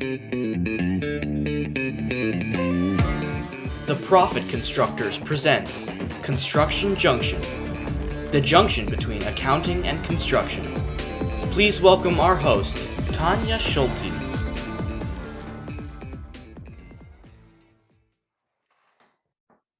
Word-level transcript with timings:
The 0.00 0.08
Profit 4.04 4.48
Constructors 4.48 5.18
presents 5.18 5.90
Construction 6.22 6.96
Junction, 6.96 7.38
the 8.30 8.40
junction 8.40 8.88
between 8.88 9.22
accounting 9.24 9.86
and 9.86 10.02
construction. 10.02 10.64
Please 11.50 11.82
welcome 11.82 12.18
our 12.18 12.34
host, 12.34 12.78
Tanya 13.12 13.58
Schulte. 13.58 14.10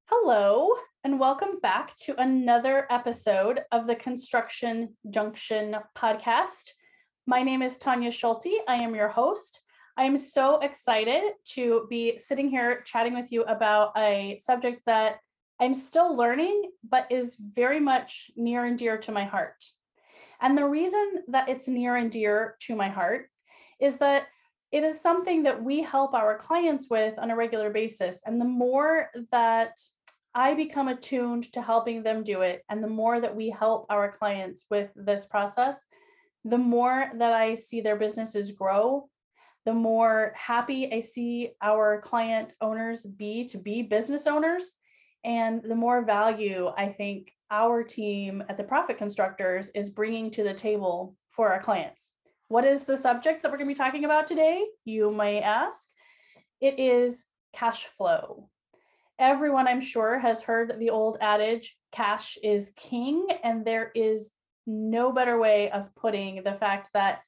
Hello, 0.05 0.69
and 1.03 1.19
welcome 1.19 1.61
back 1.63 1.97
to 1.97 2.15
another 2.21 2.87
episode 2.91 3.63
of 3.73 3.87
the 3.87 3.97
Construction 3.97 4.99
Junction 5.09 5.77
podcast. 5.97 6.73
My 7.27 7.43
name 7.43 7.63
is 7.63 7.79
Tanya 7.79 8.11
Schulte. 8.11 8.61
I 8.69 8.83
am 8.83 8.95
your 8.95 9.09
host. 9.09 9.63
I 9.97 10.05
am 10.05 10.17
so 10.17 10.61
excited 10.61 11.23
to 11.53 11.87
be 11.91 12.17
sitting 12.19 12.49
here 12.49 12.83
chatting 12.83 13.15
with 13.15 13.33
you 13.33 13.43
about 13.43 13.93
a 13.97 14.39
subject 14.43 14.83
that 14.87 15.19
I'm 15.61 15.75
still 15.75 16.17
learning, 16.17 16.71
but 16.89 17.11
is 17.11 17.37
very 17.37 17.81
much 17.81 18.31
near 18.37 18.65
and 18.65 18.79
dear 18.79 18.97
to 18.99 19.13
my 19.13 19.25
heart. 19.25 19.65
And 20.41 20.57
the 20.57 20.67
reason 20.67 21.25
that 21.29 21.49
it's 21.49 21.69
near 21.69 21.97
and 21.97 22.11
dear 22.11 22.57
to 22.61 22.75
my 22.75 22.89
heart 22.89 23.29
is 23.79 23.99
that 23.99 24.27
it 24.73 24.85
is 24.85 25.01
something 25.01 25.43
that 25.43 25.63
we 25.63 25.83
help 25.83 26.15
our 26.15 26.37
clients 26.39 26.89
with 26.89 27.19
on 27.19 27.31
a 27.31 27.37
regular 27.37 27.71
basis. 27.71 28.23
And 28.25 28.41
the 28.41 28.47
more 28.47 29.11
that 29.33 29.79
I 30.35 30.55
become 30.55 30.89
attuned 30.89 31.53
to 31.53 31.61
helping 31.61 32.03
them 32.03 32.23
do 32.23 32.43
it, 32.43 32.65
and 32.69 32.83
the 32.83 32.89
more 32.89 33.21
that 33.21 33.35
we 33.35 33.51
help 33.51 33.87
our 33.91 34.11
clients 34.11 34.65
with 34.71 34.91
this 34.95 35.27
process, 35.27 35.85
the 36.45 36.59
more 36.59 37.11
that 37.17 37.33
I 37.33 37.55
see 37.55 37.81
their 37.81 37.97
businesses 37.97 38.53
grow 38.53 39.11
the 39.67 39.75
more 39.75 40.33
happy 40.37 40.93
I 40.93 41.01
see 41.01 41.51
our 41.61 42.01
client 42.01 42.55
owners 42.61 43.03
be 43.03 43.45
to 43.47 43.59
be 43.59 43.83
business 43.83 44.27
owners. 44.27 44.73
And 45.23 45.63
the 45.63 45.75
more 45.75 46.05
value 46.05 46.71
I 46.77 46.89
think 46.89 47.33
our 47.51 47.83
team 47.83 48.43
at 48.49 48.57
the 48.57 48.65
Profit 48.65 48.97
Constructors 48.97 49.69
is 49.71 49.91
bringing 49.91 50.31
to 50.33 50.43
the 50.43 50.55
table 50.55 51.17
for 51.31 51.53
our 51.53 51.61
clients. 51.61 52.13
What 52.49 52.65
is 52.65 52.85
the 52.85 52.97
subject 52.97 53.43
that 53.43 53.51
we're 53.51 53.59
going 53.59 53.69
to 53.69 53.75
be 53.75 53.79
talking 53.79 54.05
about 54.05 54.27
today? 54.27 54.65
You 54.85 55.11
may 55.11 55.41
ask. 55.41 55.89
It 56.61 56.79
is 56.79 57.27
cash 57.53 57.85
flow. 57.85 58.49
Everyone, 59.19 59.69
I'm 59.69 59.81
sure, 59.81 60.19
has 60.19 60.43
heard 60.43 60.79
the 60.79 60.91
old 60.91 61.19
adage 61.21 61.77
cash 61.93 62.39
is 62.43 62.73
king, 62.77 63.27
and 63.45 63.65
there 63.65 63.93
is 63.95 64.31
no 64.67 65.13
better 65.13 65.39
way 65.39 65.71
of 65.71 65.95
putting 65.95 66.43
the 66.43 66.55
fact 66.55 66.91
that 66.95 67.21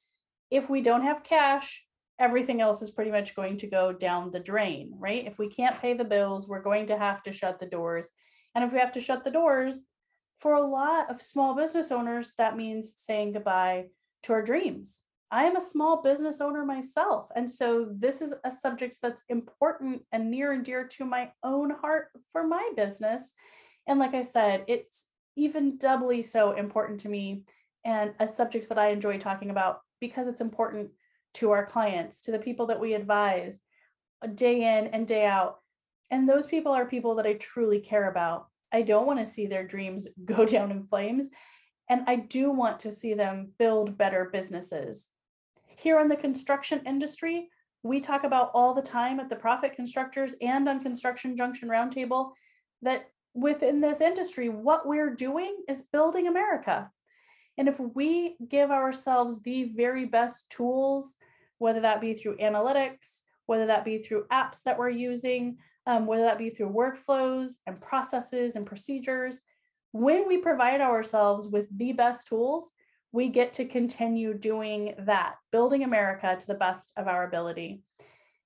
if 0.49 0.69
we 0.69 0.81
don't 0.81 1.03
have 1.03 1.23
cash, 1.23 1.85
everything 2.19 2.61
else 2.61 2.81
is 2.81 2.91
pretty 2.91 3.11
much 3.11 3.35
going 3.35 3.57
to 3.57 3.67
go 3.67 3.91
down 3.91 4.31
the 4.31 4.39
drain, 4.39 4.93
right? 4.97 5.25
If 5.25 5.39
we 5.39 5.47
can't 5.47 5.79
pay 5.79 5.93
the 5.93 6.03
bills, 6.03 6.47
we're 6.47 6.61
going 6.61 6.87
to 6.87 6.97
have 6.97 7.23
to 7.23 7.33
shut 7.33 7.59
the 7.59 7.65
doors. 7.65 8.09
And 8.55 8.63
if 8.63 8.71
we 8.71 8.79
have 8.79 8.91
to 8.93 9.01
shut 9.01 9.23
the 9.23 9.31
doors, 9.31 9.83
for 10.37 10.53
a 10.53 10.67
lot 10.67 11.09
of 11.09 11.21
small 11.21 11.55
business 11.55 11.91
owners, 11.91 12.33
that 12.37 12.57
means 12.57 12.93
saying 12.97 13.33
goodbye 13.33 13.85
to 14.23 14.33
our 14.33 14.41
dreams. 14.41 14.99
I 15.31 15.45
am 15.45 15.55
a 15.55 15.61
small 15.61 16.01
business 16.01 16.41
owner 16.41 16.65
myself. 16.65 17.29
And 17.35 17.49
so 17.49 17.87
this 17.89 18.21
is 18.21 18.33
a 18.43 18.51
subject 18.51 18.99
that's 19.01 19.23
important 19.29 20.03
and 20.11 20.29
near 20.29 20.51
and 20.51 20.63
dear 20.63 20.85
to 20.89 21.05
my 21.05 21.31
own 21.43 21.71
heart 21.71 22.09
for 22.31 22.45
my 22.45 22.71
business. 22.75 23.33
And 23.87 23.99
like 23.99 24.13
I 24.13 24.21
said, 24.21 24.65
it's 24.67 25.07
even 25.35 25.77
doubly 25.77 26.21
so 26.21 26.51
important 26.51 26.99
to 27.01 27.09
me 27.09 27.43
and 27.83 28.13
a 28.19 28.31
subject 28.31 28.69
that 28.69 28.77
I 28.77 28.89
enjoy 28.89 29.17
talking 29.17 29.49
about 29.49 29.79
because 29.99 30.27
it's 30.27 30.41
important 30.41 30.91
to 31.35 31.51
our 31.51 31.65
clients, 31.65 32.21
to 32.21 32.31
the 32.31 32.39
people 32.39 32.67
that 32.67 32.79
we 32.79 32.93
advise 32.93 33.59
uh, 34.21 34.27
day 34.27 34.77
in 34.77 34.87
and 34.87 35.07
day 35.07 35.25
out. 35.25 35.59
And 36.11 36.27
those 36.27 36.47
people 36.47 36.71
are 36.71 36.85
people 36.85 37.15
that 37.15 37.25
I 37.25 37.33
truly 37.33 37.79
care 37.79 38.09
about. 38.09 38.47
I 38.71 38.81
don't 38.81 39.07
want 39.07 39.19
to 39.19 39.25
see 39.25 39.47
their 39.47 39.65
dreams 39.65 40.07
go 40.25 40.45
down 40.45 40.71
in 40.71 40.87
flames. 40.87 41.29
And 41.89 42.03
I 42.07 42.15
do 42.15 42.49
want 42.49 42.79
to 42.81 42.91
see 42.91 43.13
them 43.13 43.51
build 43.59 43.97
better 43.97 44.29
businesses. 44.31 45.07
Here 45.67 45.99
in 45.99 46.07
the 46.07 46.15
construction 46.15 46.81
industry, 46.85 47.49
we 47.83 47.99
talk 47.99 48.23
about 48.23 48.51
all 48.53 48.73
the 48.73 48.81
time 48.81 49.19
at 49.19 49.29
the 49.29 49.35
Profit 49.35 49.75
Constructors 49.75 50.35
and 50.41 50.69
on 50.69 50.81
Construction 50.81 51.35
Junction 51.35 51.67
Roundtable 51.67 52.31
that 52.81 53.09
within 53.33 53.81
this 53.81 53.99
industry, 53.99 54.47
what 54.47 54.87
we're 54.87 55.13
doing 55.13 55.57
is 55.67 55.81
building 55.81 56.27
America. 56.27 56.89
And 57.57 57.67
if 57.67 57.79
we 57.79 58.35
give 58.47 58.71
ourselves 58.71 59.41
the 59.41 59.71
very 59.75 60.05
best 60.05 60.49
tools, 60.49 61.15
whether 61.57 61.81
that 61.81 62.01
be 62.01 62.13
through 62.13 62.37
analytics, 62.37 63.21
whether 63.45 63.67
that 63.67 63.85
be 63.85 63.99
through 63.99 64.25
apps 64.31 64.63
that 64.63 64.77
we're 64.77 64.89
using, 64.89 65.57
um, 65.85 66.05
whether 66.05 66.23
that 66.23 66.37
be 66.37 66.49
through 66.49 66.69
workflows 66.69 67.55
and 67.67 67.79
processes 67.79 68.55
and 68.55 68.65
procedures, 68.65 69.41
when 69.91 70.27
we 70.27 70.37
provide 70.37 70.81
ourselves 70.81 71.47
with 71.47 71.67
the 71.77 71.93
best 71.93 72.27
tools, 72.27 72.71
we 73.11 73.27
get 73.27 73.53
to 73.53 73.65
continue 73.65 74.33
doing 74.33 74.95
that, 74.99 75.35
building 75.51 75.83
America 75.83 76.35
to 76.37 76.47
the 76.47 76.55
best 76.55 76.91
of 76.97 77.07
our 77.07 77.27
ability. 77.27 77.83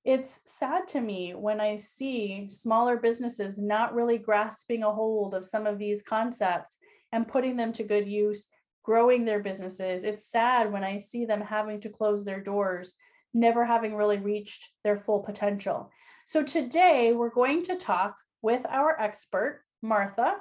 It's 0.03 0.41
sad 0.45 0.87
to 0.89 1.01
me 1.01 1.33
when 1.33 1.61
I 1.61 1.77
see 1.77 2.47
smaller 2.47 2.97
businesses 2.97 3.57
not 3.57 3.93
really 3.93 4.17
grasping 4.17 4.83
a 4.83 4.91
hold 4.91 5.33
of 5.33 5.45
some 5.45 5.65
of 5.65 5.79
these 5.79 6.03
concepts 6.03 6.77
and 7.11 7.27
putting 7.27 7.55
them 7.55 7.71
to 7.73 7.83
good 7.83 8.07
use 8.07 8.47
growing 8.87 9.25
their 9.25 9.41
businesses. 9.41 10.05
It's 10.05 10.31
sad 10.31 10.71
when 10.71 10.85
I 10.85 10.97
see 10.97 11.25
them 11.25 11.41
having 11.41 11.81
to 11.81 11.89
close 11.89 12.23
their 12.23 12.39
doors, 12.39 12.93
never 13.33 13.65
having 13.65 13.97
really 13.97 14.17
reached 14.17 14.69
their 14.85 14.95
full 14.95 15.19
potential. 15.19 15.91
So 16.25 16.41
today 16.41 17.11
we're 17.11 17.29
going 17.29 17.63
to 17.63 17.75
talk 17.75 18.15
with 18.41 18.65
our 18.69 18.97
expert, 18.97 19.63
Martha, 19.81 20.37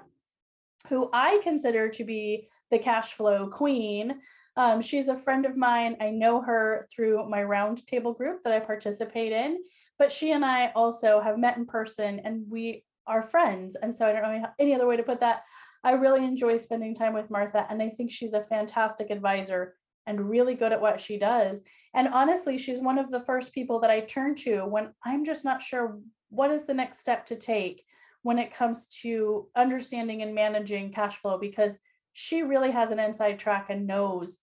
who 0.88 1.10
I 1.12 1.40
consider 1.42 1.88
to 1.88 2.04
be 2.04 2.46
the 2.70 2.78
cash 2.78 3.14
flow 3.14 3.48
queen. 3.48 4.20
Um, 4.56 4.80
she's 4.80 5.08
a 5.08 5.16
friend 5.16 5.44
of 5.44 5.56
mine. 5.56 5.96
I 6.00 6.10
know 6.10 6.40
her 6.40 6.86
through 6.94 7.28
my 7.28 7.40
roundtable 7.40 8.16
group 8.16 8.44
that 8.44 8.52
I 8.52 8.60
participate 8.60 9.32
in, 9.32 9.58
but 9.98 10.12
she 10.12 10.30
and 10.30 10.44
I 10.44 10.70
also 10.76 11.20
have 11.20 11.36
met 11.36 11.56
in 11.56 11.66
person 11.66 12.20
and 12.20 12.44
we 12.48 12.84
are 13.08 13.24
friends. 13.24 13.74
And 13.74 13.96
so 13.96 14.06
I 14.06 14.12
don't 14.12 14.22
know 14.22 14.46
any 14.60 14.72
other 14.72 14.86
way 14.86 14.96
to 14.96 15.02
put 15.02 15.18
that. 15.18 15.42
I 15.86 15.92
really 15.92 16.24
enjoy 16.24 16.56
spending 16.56 16.96
time 16.96 17.14
with 17.14 17.30
Martha, 17.30 17.64
and 17.70 17.80
I 17.80 17.90
think 17.90 18.10
she's 18.10 18.32
a 18.32 18.42
fantastic 18.42 19.08
advisor 19.08 19.76
and 20.04 20.28
really 20.28 20.56
good 20.56 20.72
at 20.72 20.80
what 20.80 21.00
she 21.00 21.16
does. 21.16 21.62
And 21.94 22.08
honestly, 22.08 22.58
she's 22.58 22.80
one 22.80 22.98
of 22.98 23.12
the 23.12 23.20
first 23.20 23.54
people 23.54 23.78
that 23.78 23.90
I 23.90 24.00
turn 24.00 24.34
to 24.46 24.62
when 24.62 24.90
I'm 25.04 25.24
just 25.24 25.44
not 25.44 25.62
sure 25.62 26.00
what 26.28 26.50
is 26.50 26.66
the 26.66 26.74
next 26.74 26.98
step 26.98 27.24
to 27.26 27.36
take 27.36 27.84
when 28.22 28.40
it 28.40 28.52
comes 28.52 28.88
to 29.02 29.46
understanding 29.54 30.22
and 30.22 30.34
managing 30.34 30.90
cash 30.90 31.18
flow 31.18 31.38
because 31.38 31.78
she 32.12 32.42
really 32.42 32.72
has 32.72 32.90
an 32.90 32.98
inside 32.98 33.38
track 33.38 33.66
and 33.70 33.86
knows 33.86 34.38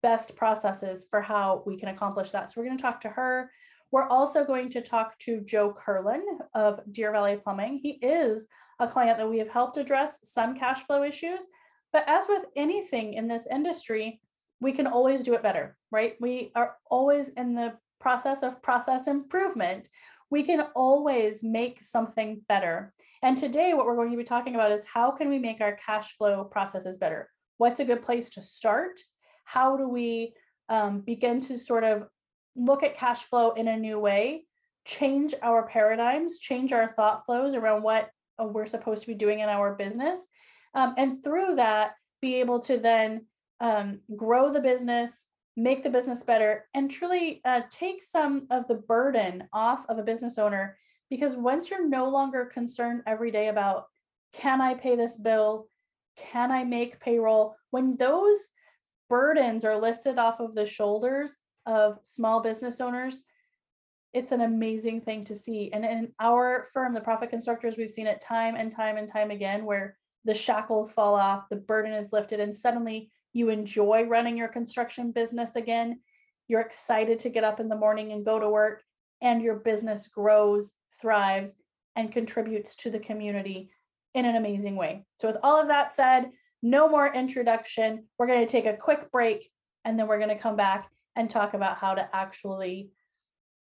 best 0.00 0.36
processes 0.36 1.08
for 1.10 1.20
how 1.20 1.64
we 1.66 1.76
can 1.76 1.88
accomplish 1.88 2.30
that. 2.30 2.52
So 2.52 2.60
we're 2.60 2.68
going 2.68 2.78
to 2.78 2.82
talk 2.82 3.00
to 3.00 3.08
her. 3.08 3.50
We're 3.94 4.08
also 4.08 4.44
going 4.44 4.70
to 4.70 4.80
talk 4.80 5.16
to 5.20 5.40
Joe 5.42 5.72
Curlin 5.72 6.26
of 6.52 6.80
Deer 6.90 7.12
Valley 7.12 7.36
Plumbing. 7.36 7.78
He 7.80 7.90
is 8.02 8.48
a 8.80 8.88
client 8.88 9.18
that 9.18 9.30
we 9.30 9.38
have 9.38 9.48
helped 9.48 9.76
address 9.76 10.18
some 10.24 10.58
cash 10.58 10.82
flow 10.82 11.04
issues. 11.04 11.46
But 11.92 12.02
as 12.08 12.24
with 12.28 12.44
anything 12.56 13.14
in 13.14 13.28
this 13.28 13.46
industry, 13.48 14.20
we 14.60 14.72
can 14.72 14.88
always 14.88 15.22
do 15.22 15.34
it 15.34 15.44
better, 15.44 15.76
right? 15.92 16.16
We 16.20 16.50
are 16.56 16.74
always 16.90 17.28
in 17.36 17.54
the 17.54 17.74
process 18.00 18.42
of 18.42 18.60
process 18.64 19.06
improvement. 19.06 19.88
We 20.28 20.42
can 20.42 20.62
always 20.74 21.44
make 21.44 21.84
something 21.84 22.40
better. 22.48 22.92
And 23.22 23.36
today, 23.36 23.74
what 23.74 23.86
we're 23.86 23.94
going 23.94 24.10
to 24.10 24.16
be 24.16 24.24
talking 24.24 24.56
about 24.56 24.72
is 24.72 24.84
how 24.92 25.12
can 25.12 25.28
we 25.28 25.38
make 25.38 25.60
our 25.60 25.76
cash 25.76 26.16
flow 26.16 26.42
processes 26.42 26.98
better? 26.98 27.30
What's 27.58 27.78
a 27.78 27.84
good 27.84 28.02
place 28.02 28.30
to 28.30 28.42
start? 28.42 28.98
How 29.44 29.76
do 29.76 29.88
we 29.88 30.34
um, 30.68 30.98
begin 30.98 31.38
to 31.42 31.56
sort 31.56 31.84
of 31.84 32.08
look 32.56 32.82
at 32.82 32.96
cash 32.96 33.22
flow 33.22 33.52
in 33.52 33.68
a 33.68 33.76
new 33.76 33.98
way, 33.98 34.44
change 34.84 35.34
our 35.42 35.66
paradigms, 35.66 36.38
change 36.38 36.72
our 36.72 36.88
thought 36.88 37.24
flows 37.24 37.54
around 37.54 37.82
what 37.82 38.10
uh, 38.40 38.44
we're 38.44 38.66
supposed 38.66 39.02
to 39.02 39.08
be 39.08 39.14
doing 39.14 39.40
in 39.40 39.48
our 39.48 39.74
business. 39.74 40.26
Um, 40.74 40.94
and 40.96 41.22
through 41.22 41.56
that, 41.56 41.92
be 42.20 42.36
able 42.36 42.60
to 42.60 42.78
then 42.78 43.26
um, 43.60 44.00
grow 44.16 44.52
the 44.52 44.60
business, 44.60 45.26
make 45.56 45.82
the 45.82 45.90
business 45.90 46.22
better, 46.22 46.66
and 46.74 46.90
truly 46.90 47.40
uh, 47.44 47.62
take 47.70 48.02
some 48.02 48.46
of 48.50 48.66
the 48.66 48.74
burden 48.74 49.44
off 49.52 49.84
of 49.88 49.98
a 49.98 50.02
business 50.02 50.38
owner. 50.38 50.76
Because 51.10 51.36
once 51.36 51.70
you're 51.70 51.86
no 51.86 52.08
longer 52.08 52.46
concerned 52.46 53.02
every 53.06 53.30
day 53.30 53.48
about, 53.48 53.86
can 54.32 54.60
I 54.60 54.74
pay 54.74 54.96
this 54.96 55.16
bill? 55.16 55.68
Can 56.16 56.50
I 56.50 56.64
make 56.64 57.00
payroll? 57.00 57.54
When 57.70 57.96
those 57.96 58.38
burdens 59.08 59.64
are 59.64 59.76
lifted 59.76 60.18
off 60.18 60.40
of 60.40 60.54
the 60.54 60.66
shoulders 60.66 61.34
of 61.66 61.98
small 62.02 62.40
business 62.40 62.80
owners, 62.80 63.20
it's 64.12 64.32
an 64.32 64.40
amazing 64.40 65.00
thing 65.00 65.24
to 65.24 65.34
see. 65.34 65.72
And 65.72 65.84
in 65.84 66.12
our 66.20 66.66
firm, 66.72 66.94
the 66.94 67.00
Profit 67.00 67.30
Constructors, 67.30 67.76
we've 67.76 67.90
seen 67.90 68.06
it 68.06 68.20
time 68.20 68.54
and 68.54 68.70
time 68.70 68.96
and 68.96 69.08
time 69.08 69.30
again 69.30 69.64
where 69.64 69.96
the 70.24 70.34
shackles 70.34 70.92
fall 70.92 71.16
off, 71.16 71.48
the 71.50 71.56
burden 71.56 71.92
is 71.92 72.12
lifted, 72.12 72.40
and 72.40 72.54
suddenly 72.54 73.10
you 73.32 73.50
enjoy 73.50 74.04
running 74.04 74.38
your 74.38 74.48
construction 74.48 75.10
business 75.10 75.56
again. 75.56 76.00
You're 76.46 76.60
excited 76.60 77.18
to 77.20 77.28
get 77.28 77.44
up 77.44 77.58
in 77.58 77.68
the 77.68 77.76
morning 77.76 78.12
and 78.12 78.24
go 78.24 78.38
to 78.38 78.48
work. 78.48 78.82
and 79.20 79.40
your 79.40 79.56
business 79.56 80.06
grows, 80.06 80.72
thrives, 81.00 81.54
and 81.96 82.12
contributes 82.12 82.76
to 82.76 82.90
the 82.90 82.98
community 82.98 83.70
in 84.12 84.26
an 84.26 84.36
amazing 84.36 84.76
way. 84.76 85.04
So, 85.18 85.28
with 85.28 85.38
all 85.42 85.60
of 85.60 85.68
that 85.68 85.92
said, 85.92 86.30
no 86.62 86.88
more 86.88 87.12
introduction. 87.12 88.04
We're 88.18 88.26
going 88.26 88.44
to 88.44 88.50
take 88.50 88.66
a 88.66 88.76
quick 88.76 89.10
break 89.10 89.50
and 89.84 89.98
then 89.98 90.06
we're 90.06 90.18
going 90.18 90.30
to 90.30 90.42
come 90.42 90.56
back 90.56 90.90
and 91.16 91.28
talk 91.28 91.54
about 91.54 91.78
how 91.78 91.94
to 91.94 92.08
actually 92.12 92.90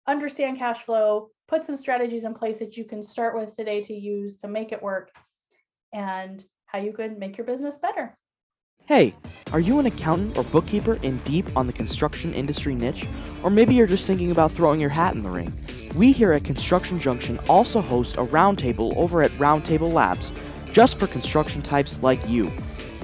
understand 0.08 0.58
cash 0.58 0.84
flow, 0.84 1.30
put 1.48 1.66
some 1.66 1.76
strategies 1.76 2.26
in 2.26 2.34
place 2.34 2.60
that 2.60 2.78
you 2.78 2.84
can 2.84 3.04
start 3.04 3.36
with 3.36 3.56
today 3.56 3.82
to 3.82 3.94
use 3.94 4.38
to 4.38 4.48
make 4.48 4.72
it 4.72 4.82
work, 4.82 5.12
and 5.94 6.44
how 6.66 6.80
you 6.80 6.94
can 6.94 7.18
make 7.20 7.38
your 7.38 7.46
business 7.46 7.78
better. 7.78 8.16
Hey, 8.86 9.14
are 9.54 9.60
you 9.60 9.78
an 9.78 9.86
accountant 9.86 10.36
or 10.36 10.44
bookkeeper 10.46 10.96
in 11.04 11.18
deep 11.20 11.46
on 11.56 11.68
the 11.68 11.74
construction 11.74 12.34
industry 12.34 12.74
niche? 12.74 13.06
Or 13.44 13.52
maybe 13.52 13.76
you're 13.76 13.86
just 13.86 14.08
thinking 14.08 14.32
about 14.32 14.52
throwing 14.52 14.80
your 14.80 14.90
hat 14.90 15.14
in 15.14 15.22
the 15.22 15.30
ring. 15.30 15.54
We 15.96 16.12
here 16.12 16.34
at 16.34 16.44
Construction 16.44 17.00
Junction 17.00 17.40
also 17.48 17.82
host 17.82 18.16
a 18.16 18.26
roundtable 18.26 18.96
over 18.98 19.22
at 19.22 19.32
Roundtable 19.32 19.94
Labs, 19.94 20.32
just 20.72 20.98
for 20.98 21.06
construction 21.08 21.62
types 21.62 22.02
like 22.02 22.28
you. 22.28 22.52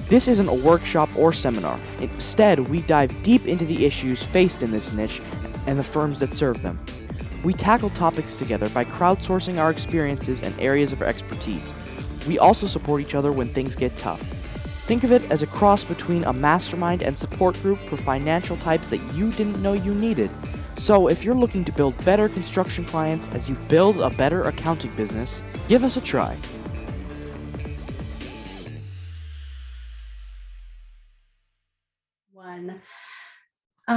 This 0.08 0.28
isn't 0.28 0.48
a 0.48 0.54
workshop 0.54 1.08
or 1.16 1.32
seminar. 1.32 1.80
Instead, 1.98 2.68
we 2.68 2.82
dive 2.82 3.22
deep 3.24 3.48
into 3.48 3.64
the 3.64 3.84
issues 3.84 4.22
faced 4.22 4.62
in 4.62 4.70
this 4.70 4.92
niche 4.92 5.20
and 5.66 5.76
the 5.76 5.84
firms 5.84 6.20
that 6.20 6.30
serve 6.30 6.62
them. 6.62 6.80
We 7.42 7.52
tackle 7.52 7.90
topics 7.90 8.38
together 8.38 8.68
by 8.68 8.84
crowdsourcing 8.84 9.58
our 9.58 9.70
experiences 9.70 10.40
and 10.42 10.58
areas 10.60 10.92
of 10.92 11.02
expertise. 11.02 11.72
We 12.28 12.38
also 12.38 12.68
support 12.68 13.00
each 13.00 13.16
other 13.16 13.32
when 13.32 13.48
things 13.48 13.74
get 13.74 13.96
tough. 13.96 14.20
Think 14.86 15.02
of 15.02 15.10
it 15.10 15.28
as 15.32 15.42
a 15.42 15.48
cross 15.48 15.82
between 15.82 16.22
a 16.22 16.32
mastermind 16.32 17.02
and 17.02 17.18
support 17.18 17.60
group 17.60 17.80
for 17.88 17.96
financial 17.96 18.56
types 18.58 18.90
that 18.90 19.02
you 19.14 19.32
didn't 19.32 19.60
know 19.60 19.72
you 19.72 19.92
needed. 19.92 20.30
So, 20.76 21.08
if 21.08 21.24
you're 21.24 21.34
looking 21.34 21.64
to 21.64 21.72
build 21.72 22.04
better 22.04 22.28
construction 22.28 22.84
clients 22.84 23.26
as 23.28 23.48
you 23.48 23.56
build 23.68 24.00
a 24.00 24.10
better 24.10 24.42
accounting 24.42 24.94
business, 24.94 25.42
give 25.66 25.82
us 25.82 25.96
a 25.96 26.00
try. 26.00 26.36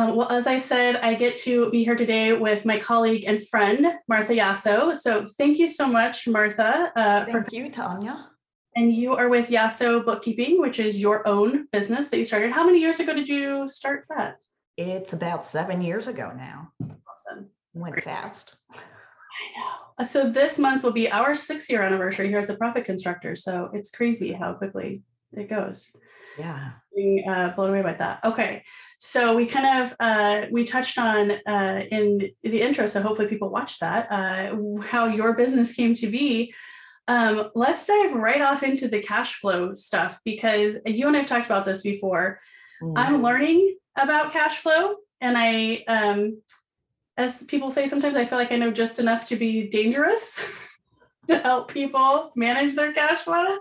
Um, 0.09 0.15
well, 0.15 0.31
as 0.31 0.47
I 0.47 0.57
said, 0.57 0.97
I 0.97 1.13
get 1.13 1.35
to 1.37 1.69
be 1.69 1.83
here 1.83 1.95
today 1.95 2.33
with 2.33 2.65
my 2.65 2.79
colleague 2.79 3.25
and 3.27 3.45
friend, 3.47 3.87
Martha 4.07 4.33
Yasso. 4.33 4.95
So 4.95 5.25
thank 5.37 5.59
you 5.59 5.67
so 5.67 5.87
much, 5.87 6.27
Martha. 6.27 6.91
Uh, 6.95 7.25
thank 7.25 7.45
for- 7.49 7.55
you, 7.55 7.69
Tanya. 7.69 8.29
And 8.75 8.93
you 8.93 9.13
are 9.15 9.29
with 9.29 9.49
Yasso 9.49 10.03
Bookkeeping, 10.05 10.59
which 10.59 10.79
is 10.79 10.99
your 10.99 11.27
own 11.27 11.67
business 11.71 12.09
that 12.09 12.17
you 12.17 12.23
started. 12.23 12.51
How 12.51 12.65
many 12.65 12.79
years 12.79 12.99
ago 12.99 13.13
did 13.13 13.27
you 13.27 13.67
start 13.67 14.05
that? 14.09 14.37
It's 14.77 15.13
about 15.13 15.45
seven 15.45 15.81
years 15.81 16.07
ago 16.07 16.31
now. 16.35 16.71
Awesome. 16.81 17.49
Went 17.73 17.93
Great. 17.93 18.05
fast. 18.05 18.55
I 18.71 19.59
know. 19.59 19.65
Uh, 19.97 20.03
so 20.05 20.29
this 20.29 20.57
month 20.57 20.83
will 20.83 20.93
be 20.93 21.11
our 21.11 21.35
six 21.35 21.69
year 21.69 21.81
anniversary 21.81 22.29
here 22.29 22.39
at 22.39 22.47
the 22.47 22.55
Profit 22.55 22.85
Constructor. 22.85 23.35
So 23.35 23.69
it's 23.73 23.91
crazy 23.91 24.31
how 24.33 24.53
quickly 24.53 25.01
it 25.33 25.49
goes. 25.49 25.91
Yeah. 26.37 26.71
Being 26.95 27.27
uh, 27.27 27.53
blown 27.55 27.69
away 27.69 27.81
by 27.81 27.93
that. 27.93 28.23
Okay. 28.23 28.63
So 28.97 29.35
we 29.35 29.45
kind 29.45 29.83
of 29.83 29.95
uh, 29.99 30.47
we 30.51 30.63
touched 30.63 30.97
on 30.97 31.31
uh, 31.31 31.83
in 31.91 32.31
the 32.43 32.61
intro, 32.61 32.85
so 32.85 33.01
hopefully 33.01 33.27
people 33.27 33.49
watched 33.49 33.79
that 33.79 34.11
uh, 34.11 34.55
how 34.81 35.05
your 35.05 35.33
business 35.33 35.73
came 35.73 35.95
to 35.95 36.07
be 36.07 36.53
um, 37.09 37.49
let's 37.55 37.87
dive 37.87 38.13
right 38.13 38.39
off 38.39 38.61
into 38.61 38.87
the 38.87 38.99
cash 38.99 39.33
flow 39.33 39.73
stuff 39.73 40.19
because 40.23 40.77
you 40.85 41.07
and 41.07 41.17
I've 41.17 41.25
talked 41.25 41.47
about 41.47 41.65
this 41.65 41.81
before. 41.81 42.39
Mm. 42.83 42.93
I'm 42.95 43.23
learning 43.23 43.77
about 43.97 44.31
cash 44.31 44.59
flow, 44.59 44.95
and 45.19 45.35
I, 45.35 45.83
um, 45.87 46.39
as 47.17 47.43
people 47.45 47.71
say, 47.71 47.87
sometimes 47.87 48.15
I 48.15 48.25
feel 48.25 48.37
like 48.37 48.51
I 48.51 48.57
know 48.57 48.69
just 48.69 48.99
enough 48.99 49.25
to 49.25 49.35
be 49.35 49.67
dangerous 49.67 50.39
to 51.27 51.39
help 51.39 51.73
people 51.73 52.31
manage 52.35 52.75
their 52.75 52.93
cash 52.93 53.21
flow. 53.21 53.57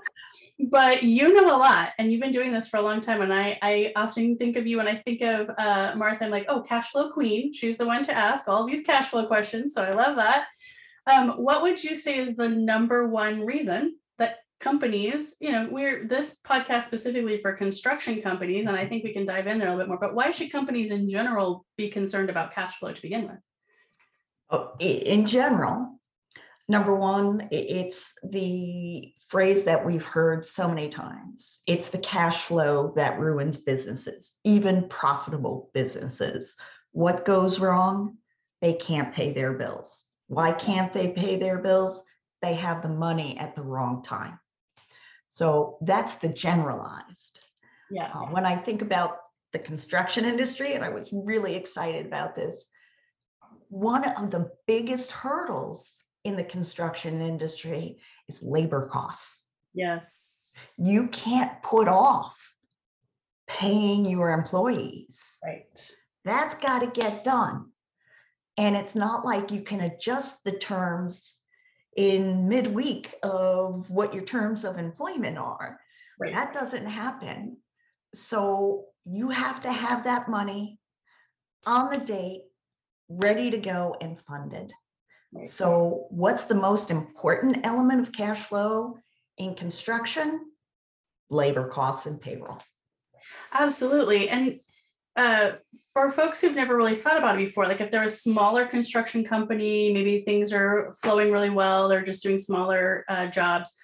But 0.60 1.04
you 1.04 1.32
know 1.32 1.54
a 1.54 1.56
lot, 1.56 1.92
and 1.98 2.10
you've 2.10 2.20
been 2.20 2.32
doing 2.32 2.52
this 2.52 2.68
for 2.68 2.78
a 2.78 2.82
long 2.82 3.00
time. 3.00 3.22
And 3.22 3.32
I, 3.32 3.58
I 3.62 3.92
often 3.94 4.36
think 4.36 4.56
of 4.56 4.66
you 4.66 4.78
when 4.78 4.88
I 4.88 4.96
think 4.96 5.22
of 5.22 5.50
uh, 5.56 5.94
Martha. 5.96 6.24
I'm 6.24 6.32
like, 6.32 6.46
oh, 6.48 6.62
cash 6.62 6.90
flow 6.90 7.10
queen. 7.10 7.52
She's 7.52 7.76
the 7.76 7.86
one 7.86 8.02
to 8.02 8.12
ask 8.12 8.48
all 8.48 8.66
these 8.66 8.82
cash 8.82 9.10
flow 9.10 9.26
questions. 9.26 9.74
So 9.74 9.84
I 9.84 9.92
love 9.92 10.16
that. 10.16 10.46
Um, 11.06 11.30
what 11.30 11.62
would 11.62 11.82
you 11.82 11.94
say 11.94 12.18
is 12.18 12.36
the 12.36 12.48
number 12.48 13.06
one 13.06 13.46
reason 13.46 13.98
that 14.18 14.38
companies, 14.60 15.36
you 15.40 15.52
know, 15.52 15.68
we're 15.70 16.06
this 16.06 16.38
podcast 16.44 16.86
specifically 16.86 17.40
for 17.40 17.52
construction 17.52 18.20
companies, 18.20 18.66
and 18.66 18.76
I 18.76 18.86
think 18.86 19.04
we 19.04 19.12
can 19.12 19.24
dive 19.24 19.46
in 19.46 19.58
there 19.58 19.68
a 19.68 19.70
little 19.70 19.84
bit 19.84 19.88
more, 19.88 19.98
but 20.00 20.14
why 20.14 20.30
should 20.30 20.52
companies 20.52 20.90
in 20.90 21.08
general 21.08 21.64
be 21.76 21.88
concerned 21.88 22.30
about 22.30 22.52
cash 22.52 22.78
flow 22.78 22.92
to 22.92 23.02
begin 23.02 23.22
with? 23.22 23.38
Oh, 24.50 24.72
in 24.80 25.26
general, 25.26 26.00
number 26.68 26.94
one, 26.94 27.48
it's 27.50 28.14
the 28.22 29.12
phrase 29.28 29.62
that 29.62 29.84
we've 29.84 30.04
heard 30.04 30.44
so 30.44 30.68
many 30.68 30.88
times 30.88 31.60
it's 31.66 31.88
the 31.88 31.98
cash 31.98 32.44
flow 32.44 32.92
that 32.96 33.18
ruins 33.18 33.56
businesses, 33.56 34.38
even 34.44 34.88
profitable 34.88 35.70
businesses. 35.74 36.56
What 36.92 37.24
goes 37.24 37.58
wrong? 37.58 38.18
They 38.60 38.74
can't 38.74 39.14
pay 39.14 39.32
their 39.32 39.52
bills. 39.52 40.04
Why 40.26 40.52
can't 40.52 40.92
they 40.92 41.08
pay 41.08 41.36
their 41.36 41.58
bills? 41.58 42.02
They 42.42 42.54
have 42.54 42.82
the 42.82 42.88
money 42.88 43.38
at 43.38 43.54
the 43.54 43.62
wrong 43.62 44.02
time. 44.02 44.38
So 45.28 45.78
that's 45.82 46.14
the 46.14 46.28
generalized. 46.28 47.40
Yeah. 47.90 48.10
Uh, 48.14 48.26
when 48.26 48.44
I 48.44 48.56
think 48.56 48.82
about 48.82 49.18
the 49.52 49.58
construction 49.58 50.24
industry, 50.24 50.74
and 50.74 50.84
I 50.84 50.90
was 50.90 51.10
really 51.12 51.54
excited 51.54 52.06
about 52.06 52.34
this, 52.34 52.66
one 53.68 54.04
of 54.04 54.30
the 54.30 54.50
biggest 54.66 55.10
hurdles 55.10 56.02
in 56.28 56.36
the 56.36 56.44
construction 56.44 57.20
industry 57.20 57.98
is 58.28 58.42
labor 58.42 58.86
costs. 58.86 59.46
Yes. 59.74 60.54
You 60.76 61.08
can't 61.08 61.62
put 61.62 61.88
off 61.88 62.52
paying 63.48 64.04
your 64.04 64.30
employees. 64.30 65.38
Right. 65.44 65.90
That's 66.24 66.54
got 66.56 66.80
to 66.80 67.00
get 67.00 67.24
done. 67.24 67.70
And 68.56 68.76
it's 68.76 68.94
not 68.94 69.24
like 69.24 69.50
you 69.50 69.62
can 69.62 69.80
adjust 69.80 70.44
the 70.44 70.52
terms 70.52 71.34
in 71.96 72.48
midweek 72.48 73.14
of 73.22 73.88
what 73.90 74.14
your 74.14 74.24
terms 74.24 74.64
of 74.64 74.78
employment 74.78 75.38
are. 75.38 75.80
Right. 76.20 76.32
That 76.32 76.52
doesn't 76.52 76.86
happen. 76.86 77.56
So 78.14 78.84
you 79.04 79.30
have 79.30 79.60
to 79.60 79.72
have 79.72 80.04
that 80.04 80.28
money 80.28 80.78
on 81.66 81.90
the 81.90 81.98
date, 81.98 82.42
ready 83.08 83.50
to 83.50 83.58
go 83.58 83.96
and 84.00 84.20
funded. 84.26 84.72
So, 85.44 86.06
what's 86.10 86.44
the 86.44 86.54
most 86.54 86.90
important 86.90 87.64
element 87.64 88.00
of 88.00 88.12
cash 88.12 88.44
flow 88.44 88.98
in 89.36 89.54
construction? 89.54 90.40
Labor 91.30 91.68
costs 91.68 92.06
and 92.06 92.20
payroll. 92.20 92.58
Absolutely. 93.52 94.30
And 94.30 94.60
uh, 95.16 95.52
for 95.92 96.10
folks 96.10 96.40
who've 96.40 96.54
never 96.54 96.76
really 96.76 96.96
thought 96.96 97.18
about 97.18 97.34
it 97.34 97.44
before, 97.44 97.66
like 97.66 97.80
if 97.80 97.90
they're 97.90 98.04
a 98.04 98.08
smaller 98.08 98.64
construction 98.64 99.24
company, 99.24 99.92
maybe 99.92 100.20
things 100.20 100.52
are 100.52 100.94
flowing 101.02 101.30
really 101.30 101.50
well, 101.50 101.88
they're 101.88 102.02
just 102.02 102.22
doing 102.22 102.38
smaller 102.38 103.04
uh, 103.08 103.26
jobs, 103.26 103.74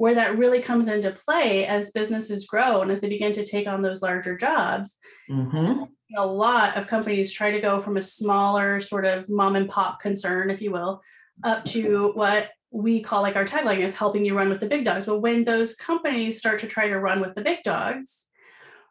where 0.00 0.14
that 0.14 0.38
really 0.38 0.62
comes 0.62 0.88
into 0.88 1.10
play 1.10 1.66
as 1.66 1.90
businesses 1.90 2.46
grow 2.46 2.80
and 2.80 2.90
as 2.90 3.02
they 3.02 3.08
begin 3.10 3.34
to 3.34 3.44
take 3.44 3.68
on 3.68 3.82
those 3.82 4.00
larger 4.00 4.34
jobs. 4.34 4.96
Mm-hmm. 5.30 5.82
A 6.16 6.26
lot 6.26 6.74
of 6.78 6.86
companies 6.86 7.30
try 7.30 7.50
to 7.50 7.60
go 7.60 7.78
from 7.78 7.98
a 7.98 8.02
smaller 8.02 8.80
sort 8.80 9.04
of 9.04 9.28
mom 9.28 9.56
and 9.56 9.68
pop 9.68 10.00
concern, 10.00 10.48
if 10.48 10.62
you 10.62 10.72
will, 10.72 11.02
up 11.44 11.66
to 11.66 12.12
what 12.14 12.48
we 12.70 13.02
call 13.02 13.20
like 13.20 13.36
our 13.36 13.44
tagline 13.44 13.80
is 13.80 13.94
helping 13.94 14.24
you 14.24 14.34
run 14.34 14.48
with 14.48 14.60
the 14.60 14.68
big 14.68 14.86
dogs. 14.86 15.04
But 15.04 15.18
when 15.18 15.44
those 15.44 15.76
companies 15.76 16.38
start 16.38 16.60
to 16.60 16.66
try 16.66 16.88
to 16.88 16.98
run 16.98 17.20
with 17.20 17.34
the 17.34 17.42
big 17.42 17.62
dogs, 17.62 18.28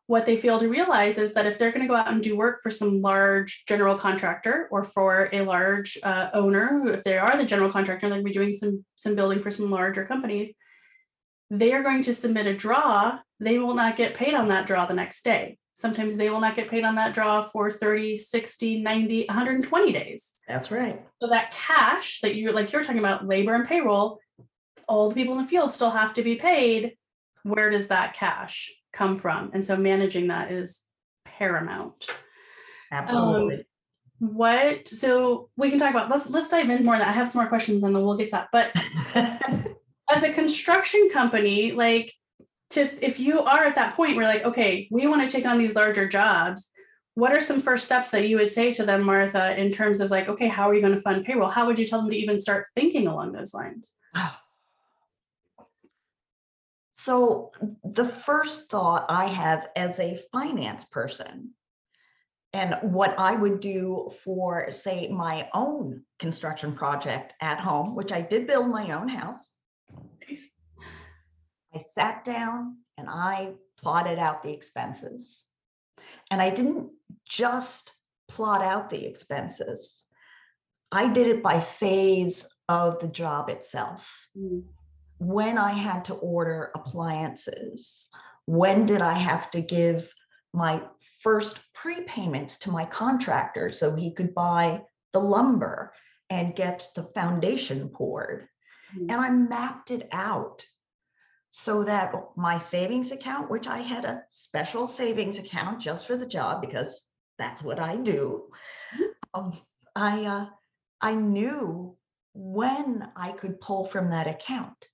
what 0.06 0.28
they 0.28 0.38
fail 0.38 0.60
to 0.60 0.70
realize 0.70 1.18
is 1.18 1.34
that 1.34 1.48
if 1.48 1.58
they're 1.58 1.72
going 1.72 1.88
to 1.88 1.92
go 1.92 1.96
out 1.96 2.12
and 2.12 2.22
do 2.22 2.38
work 2.38 2.62
for 2.62 2.70
some 2.70 3.02
large 3.02 3.66
general 3.66 3.96
contractor 3.96 4.68
or 4.70 4.84
for 4.84 5.28
a 5.34 5.42
large 5.42 5.98
uh, 6.04 6.30
owner, 6.34 6.94
if 6.94 7.04
they 7.04 7.18
are 7.18 7.36
the 7.36 7.46
general 7.46 7.72
contractor, 7.72 8.08
they're 8.10 8.22
going 8.22 8.26
to 8.26 8.30
be 8.30 8.46
doing 8.46 8.54
some 8.54 8.86
some 8.94 9.16
building 9.16 9.40
for 9.40 9.50
some 9.50 9.72
larger 9.72 10.06
companies, 10.06 10.54
they 11.50 11.74
are 11.74 11.84
going 11.84 12.04
to 12.04 12.14
submit 12.14 12.48
a 12.48 12.56
draw. 12.56 13.20
They 13.40 13.58
will 13.58 13.74
not 13.74 13.96
get 13.96 14.14
paid 14.14 14.34
on 14.34 14.48
that 14.50 14.68
draw 14.68 14.86
the 14.86 14.94
next 14.94 15.24
day. 15.24 15.58
Sometimes 15.74 16.18
they 16.18 16.30
will 16.30 16.42
not 16.42 16.56
get 16.56 16.70
paid 16.70 16.84
on 16.84 16.96
that 16.96 17.14
draw 17.14 17.42
for 17.42 17.72
30, 17.72 18.18
60, 18.18 18.82
90, 18.82 19.26
120 19.28 19.92
days. 19.94 20.34
That's 20.48 20.72
right. 20.72 21.02
So 21.22 21.30
that 21.30 21.52
cash 21.52 22.20
that 22.22 22.36
you 22.36 22.52
like 22.52 22.72
you're 22.72 22.84
talking 22.84 23.00
about 23.00 23.26
labor 23.26 23.56
and 23.56 23.66
payroll, 23.66 24.20
all 24.88 25.10
the 25.10 25.16
people 25.16 25.36
in 25.36 25.42
the 25.42 25.48
field 25.48 25.72
still 25.72 25.92
have 25.92 26.14
to 26.16 26.22
be 26.22 26.36
paid. 26.36 26.98
Where 27.44 27.70
does 27.70 27.88
that 27.88 28.14
cash 28.14 28.70
come 28.92 29.16
from. 29.16 29.52
And 29.54 29.66
so 29.66 29.78
managing 29.78 30.28
that 30.28 30.52
is 30.52 30.82
paramount. 31.26 32.08
Absolutely. 32.92 33.56
Um, 33.56 33.64
what 34.20 34.86
so 34.86 35.50
we 35.56 35.70
can 35.70 35.80
talk 35.80 35.92
about 35.92 36.10
let's 36.10 36.30
let's 36.30 36.50
dive 36.50 36.70
in 36.70 36.84
more 36.84 36.98
that. 36.98 37.08
I 37.08 37.14
have 37.14 37.30
some 37.30 37.42
more 37.42 37.48
questions 37.48 37.84
and 37.84 37.96
then 37.96 38.04
we'll 38.04 38.18
get 38.18 38.26
to 38.26 38.32
that. 38.32 38.50
But 38.52 38.74
as 40.10 40.24
a 40.24 40.34
construction 40.34 41.10
company, 41.12 41.72
like 41.72 42.14
to 42.72 42.90
if 43.06 43.20
you 43.20 43.42
are 43.42 43.64
at 43.64 43.76
that 43.76 43.96
point 43.96 44.16
where 44.16 44.26
like, 44.26 44.46
okay, 44.46 44.88
we 44.92 45.08
want 45.08 45.28
to 45.28 45.36
take 45.36 45.46
on 45.46 45.58
these 45.58 45.76
larger 45.76 46.08
jobs, 46.08 46.70
what 47.16 47.34
are 47.34 47.42
some 47.42 47.60
first 47.60 47.86
steps 47.86 48.10
that 48.12 48.28
you 48.28 48.38
would 48.38 48.54
say 48.54 48.72
to 48.74 48.86
them, 48.86 49.04
Martha, 49.04 49.60
in 49.60 49.72
terms 49.72 50.00
of 50.00 50.12
like, 50.12 50.30
okay, 50.30 50.48
how 50.48 50.70
are 50.70 50.76
you 50.76 50.82
going 50.82 50.96
to 50.96 51.02
fund 51.02 51.26
payroll? 51.26 51.50
How 51.50 51.66
would 51.66 51.80
you 51.80 51.86
tell 51.86 52.02
them 52.02 52.10
to 52.10 52.18
even 52.18 52.40
start 52.40 52.68
thinking 52.76 53.08
along 53.08 53.34
those 53.34 53.54
lines? 53.54 53.94
So 56.94 57.52
the 57.86 58.04
first 58.04 58.70
thought 58.70 59.06
I 59.08 59.28
have 59.28 59.70
as 59.78 60.02
a 60.02 60.20
finance 60.34 60.84
person 60.84 61.52
and 62.52 62.76
what 62.82 63.18
I 63.18 63.36
would 63.36 63.62
do 63.62 64.12
for, 64.24 64.72
say, 64.74 65.08
my 65.08 65.48
own 65.54 66.04
construction 66.20 66.76
project 66.76 67.36
at 67.42 67.60
home, 67.60 67.96
which 67.96 68.12
I 68.12 68.20
did 68.20 68.48
build 68.48 68.68
my 68.68 68.92
own 68.92 69.08
house. 69.08 69.50
I 71.74 71.78
sat 71.78 72.24
down 72.24 72.78
and 72.98 73.08
I 73.10 73.54
plotted 73.78 74.18
out 74.18 74.44
the 74.44 74.52
expenses. 74.52 75.46
And 76.32 76.42
I 76.42 76.50
didn't 76.50 76.92
just 77.28 77.92
plot 78.28 78.64
out 78.64 78.90
the 78.90 79.06
expenses. 79.06 80.06
I 80.92 81.08
did 81.12 81.28
it 81.28 81.44
by 81.44 81.60
phase 81.60 82.48
of 82.68 83.00
the 83.00 83.08
job 83.08 83.50
itself. 83.50 84.28
Mm. 84.38 84.64
When 85.20 85.58
I 85.58 85.72
had 85.72 86.06
to 86.06 86.16
order 86.16 86.72
appliances, 86.76 88.10
when 88.46 88.86
did 88.86 89.02
I 89.02 89.14
have 89.14 89.52
to 89.52 89.62
give 89.62 90.12
my 90.54 90.82
first 91.22 91.60
prepayments 91.74 92.58
to 92.60 92.72
my 92.72 92.86
contractor 92.86 93.72
so 93.72 93.96
he 93.96 94.14
could 94.14 94.34
buy 94.34 94.82
the 95.14 95.20
lumber 95.20 95.94
and 96.30 96.56
get 96.56 96.88
the 96.96 97.04
foundation 97.16 97.90
poured. 97.90 98.48
Mm-hmm. 98.96 99.10
And 99.10 99.22
I 99.22 99.30
mapped 99.30 99.92
it 99.92 100.08
out 100.12 100.66
so 101.52 101.84
that 101.84 102.14
my 102.36 102.60
savings 102.60 103.12
account, 103.12 103.50
which 103.50 103.68
I 103.68 103.80
had 103.80 104.06
a 104.06 104.24
special 104.30 104.88
savings 104.88 105.40
account 105.40 105.80
just 105.80 106.06
for 106.06 106.16
the 106.16 106.26
job 106.26 106.62
because 106.62 107.04
that's 107.38 107.64
what 107.64 107.80
I 107.80 107.96
do, 107.98 108.50
mm-hmm. 108.94 109.40
um, 109.40 109.58
I 109.96 110.26
uh, 110.26 110.46
I 111.02 111.16
knew 111.16 111.98
when 112.34 113.08
I 113.16 113.32
could 113.32 113.60
pull 113.60 113.86
from 113.86 114.12
that 114.12 114.28
account, 114.28 114.88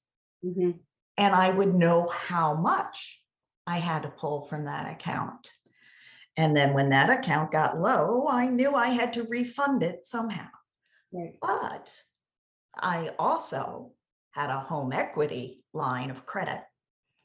mm-hmm. 0.44 0.72
and 1.18 1.36
I 1.36 1.50
would 1.50 1.76
know 1.76 2.08
how 2.08 2.56
much 2.56 3.22
I 3.68 3.80
had 3.80 4.04
to 4.04 4.10
pull 4.10 4.46
from 4.46 4.66
that 4.66 4.92
account. 4.92 5.52
And 6.38 6.56
then 6.56 6.74
when 6.74 6.90
that 6.90 7.10
account 7.10 7.52
got 7.52 7.80
low, 7.80 8.28
I 8.30 8.48
knew 8.48 8.76
I 8.76 8.90
had 8.90 9.14
to 9.14 9.24
refund 9.24 9.84
it 9.84 10.06
somehow. 10.06 10.48
Right. 11.12 11.36
But 11.42 11.94
I 12.80 13.12
also 13.20 13.92
had 14.32 14.50
a 14.50 14.60
home 14.60 14.92
equity 14.92 15.64
line 15.74 16.10
of 16.10 16.26
credit. 16.26 16.62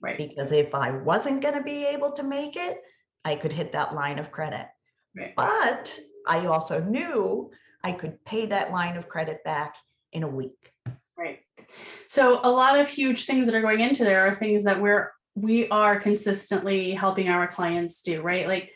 Right. 0.00 0.16
Because 0.16 0.52
if 0.52 0.74
I 0.74 0.92
wasn't 0.92 1.42
going 1.42 1.54
to 1.54 1.62
be 1.62 1.84
able 1.84 2.12
to 2.12 2.22
make 2.22 2.56
it, 2.56 2.80
I 3.24 3.36
could 3.36 3.52
hit 3.52 3.72
that 3.72 3.94
line 3.94 4.18
of 4.18 4.30
credit. 4.30 4.66
Right. 5.16 5.34
But 5.36 5.98
I 6.26 6.46
also 6.46 6.82
knew 6.82 7.50
I 7.82 7.92
could 7.92 8.24
pay 8.24 8.46
that 8.46 8.70
line 8.70 8.96
of 8.96 9.08
credit 9.08 9.44
back 9.44 9.74
in 10.12 10.22
a 10.22 10.28
week. 10.28 10.72
Right. 11.18 11.40
So 12.06 12.40
a 12.42 12.50
lot 12.50 12.78
of 12.78 12.88
huge 12.88 13.24
things 13.24 13.46
that 13.46 13.54
are 13.54 13.60
going 13.60 13.80
into 13.80 14.04
there 14.04 14.26
are 14.26 14.34
things 14.34 14.64
that 14.64 14.80
we're 14.80 15.12
we 15.36 15.68
are 15.68 15.98
consistently 15.98 16.92
helping 16.92 17.28
our 17.28 17.46
clients 17.46 18.02
do, 18.02 18.20
right? 18.20 18.48
Like 18.48 18.72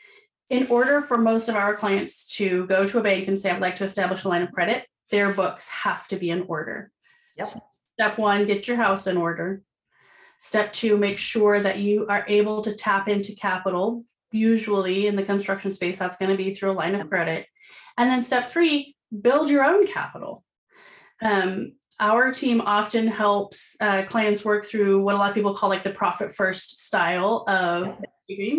in 0.51 0.67
order 0.69 1.01
for 1.01 1.19
most 1.19 1.49
of 1.49 1.57
our 1.57 1.75
clients 1.75 2.27
to 2.37 2.67
go 2.67 2.87
to 2.87 2.99
a 2.99 3.03
bank 3.03 3.29
and 3.29 3.41
say, 3.41 3.51
I'd 3.51 3.61
like 3.61 3.77
to 3.77 3.85
establish 3.85 4.25
a 4.25 4.29
line 4.29 4.43
of 4.43 4.53
credit, 4.53 4.87
their 5.11 5.33
books 5.33 5.69
have 5.69 6.07
to 6.09 6.17
be 6.17 6.31
in 6.31 6.43
order. 6.43 6.91
Yep. 7.37 7.49
Step 7.95 8.19
one, 8.19 8.47
get 8.47 8.67
your 8.67 8.77
house 8.77 9.07
in 9.07 9.17
order. 9.17 9.63
Step 10.39 10.73
two, 10.73 10.97
make 10.97 11.19
sure 11.19 11.61
that 11.61 11.79
you 11.79 12.07
are 12.09 12.25
able 12.29 12.63
to 12.63 12.75
tap 12.75 13.09
into 13.09 13.35
capital. 13.35 14.05
Usually 14.33 15.07
in 15.07 15.17
the 15.17 15.23
construction 15.23 15.71
space, 15.71 15.99
that's 15.99 16.19
going 16.19 16.31
to 16.31 16.37
be 16.37 16.53
through 16.53 16.73
a 16.73 16.73
line 16.73 16.95
of 16.95 17.09
credit. 17.09 17.47
And 17.97 18.11
then 18.11 18.21
step 18.21 18.49
three, 18.49 18.97
build 19.23 19.49
your 19.49 19.65
own 19.65 19.87
capital. 19.87 20.45
Um, 21.23 21.75
our 22.01 22.33
team 22.33 22.61
often 22.61 23.07
helps 23.07 23.77
uh, 23.81 24.03
clients 24.03 24.45
work 24.45 24.67
through 24.67 25.01
what 25.03 25.15
a 25.15 25.19
lot 25.19 25.29
of 25.29 25.35
people 25.35 25.55
call 25.55 25.69
like 25.69 25.85
the 25.85 25.91
profit 25.91 26.33
first 26.33 26.85
style 26.85 27.45
of. 27.47 27.97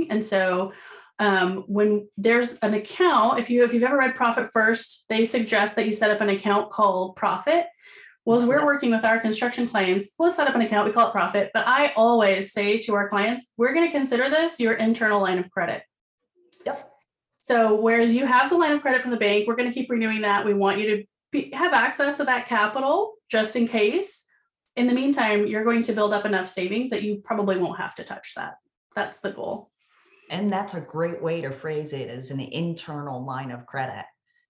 And 0.10 0.24
so 0.24 0.72
um, 1.20 1.64
when 1.68 2.08
there's 2.18 2.58
an 2.58 2.74
account, 2.74 3.40
if 3.40 3.50
you 3.50 3.64
if 3.64 3.74
you've 3.74 3.84
ever 3.84 3.98
read 3.98 4.16
Profit 4.16 4.50
First, 4.52 5.06
they 5.10 5.24
suggest 5.26 5.76
that 5.76 5.86
you 5.86 5.94
set 5.94 6.12
up 6.12 6.22
an 6.22 6.30
account 6.30 6.72
called 6.72 7.16
Profit. 7.16 7.68
Well, 8.26 8.38
as 8.38 8.46
we're 8.46 8.66
working 8.66 8.90
with 8.90 9.06
our 9.06 9.20
construction 9.20 9.68
clients, 9.68 10.10
we'll 10.18 10.32
set 10.32 10.48
up 10.48 10.56
an 10.56 10.62
account, 10.62 10.88
we 10.88 10.94
call 10.94 11.10
it 11.10 11.12
Profit. 11.12 11.52
But 11.54 11.68
I 11.68 11.94
always 11.96 12.52
say 12.52 12.80
to 12.80 12.96
our 12.96 13.08
clients, 13.08 13.52
we're 13.56 13.74
going 13.74 13.86
to 13.86 13.92
consider 13.92 14.30
this 14.30 14.60
your 14.60 14.74
internal 14.74 15.22
line 15.22 15.38
of 15.38 15.52
credit. 15.52 15.84
Yep. 16.66 16.92
So, 17.40 17.80
whereas 17.80 18.16
you 18.16 18.26
have 18.26 18.50
the 18.50 18.58
line 18.58 18.72
of 18.72 18.82
credit 18.82 19.04
from 19.04 19.12
the 19.12 19.18
bank, 19.18 19.48
we're 19.48 19.56
going 19.56 19.70
to 19.70 19.74
keep 19.74 19.90
renewing 19.90 20.22
that. 20.22 20.44
We 20.44 20.56
want 20.56 20.80
you 20.80 20.98
to 20.98 21.04
be, 21.32 21.52
have 21.54 21.74
access 21.74 22.18
to 22.18 22.24
that 22.24 22.48
capital 22.48 23.14
just 23.30 23.56
in 23.56 23.68
case. 23.68 24.26
In 24.76 24.88
the 24.88 24.94
meantime, 24.94 25.48
you're 25.48 25.64
going 25.64 25.84
to 25.84 25.94
build 25.94 26.12
up 26.12 26.26
enough 26.26 26.50
savings 26.50 26.90
that 26.90 27.04
you 27.04 27.18
probably 27.24 27.58
won't 27.58 27.80
have 27.80 27.96
to 27.96 28.04
touch 28.04 28.34
that. 28.36 28.56
That's 28.96 29.20
the 29.20 29.32
goal. 29.32 29.70
And 30.30 30.50
that's 30.50 30.74
a 30.74 30.82
great 30.82 31.22
way 31.22 31.42
to 31.42 31.52
phrase 31.52 31.94
it 31.94 32.10
as 32.10 32.32
an 32.32 32.40
internal 32.40 33.24
line 33.26 33.52
of 33.52 33.66
credit. 33.66 34.06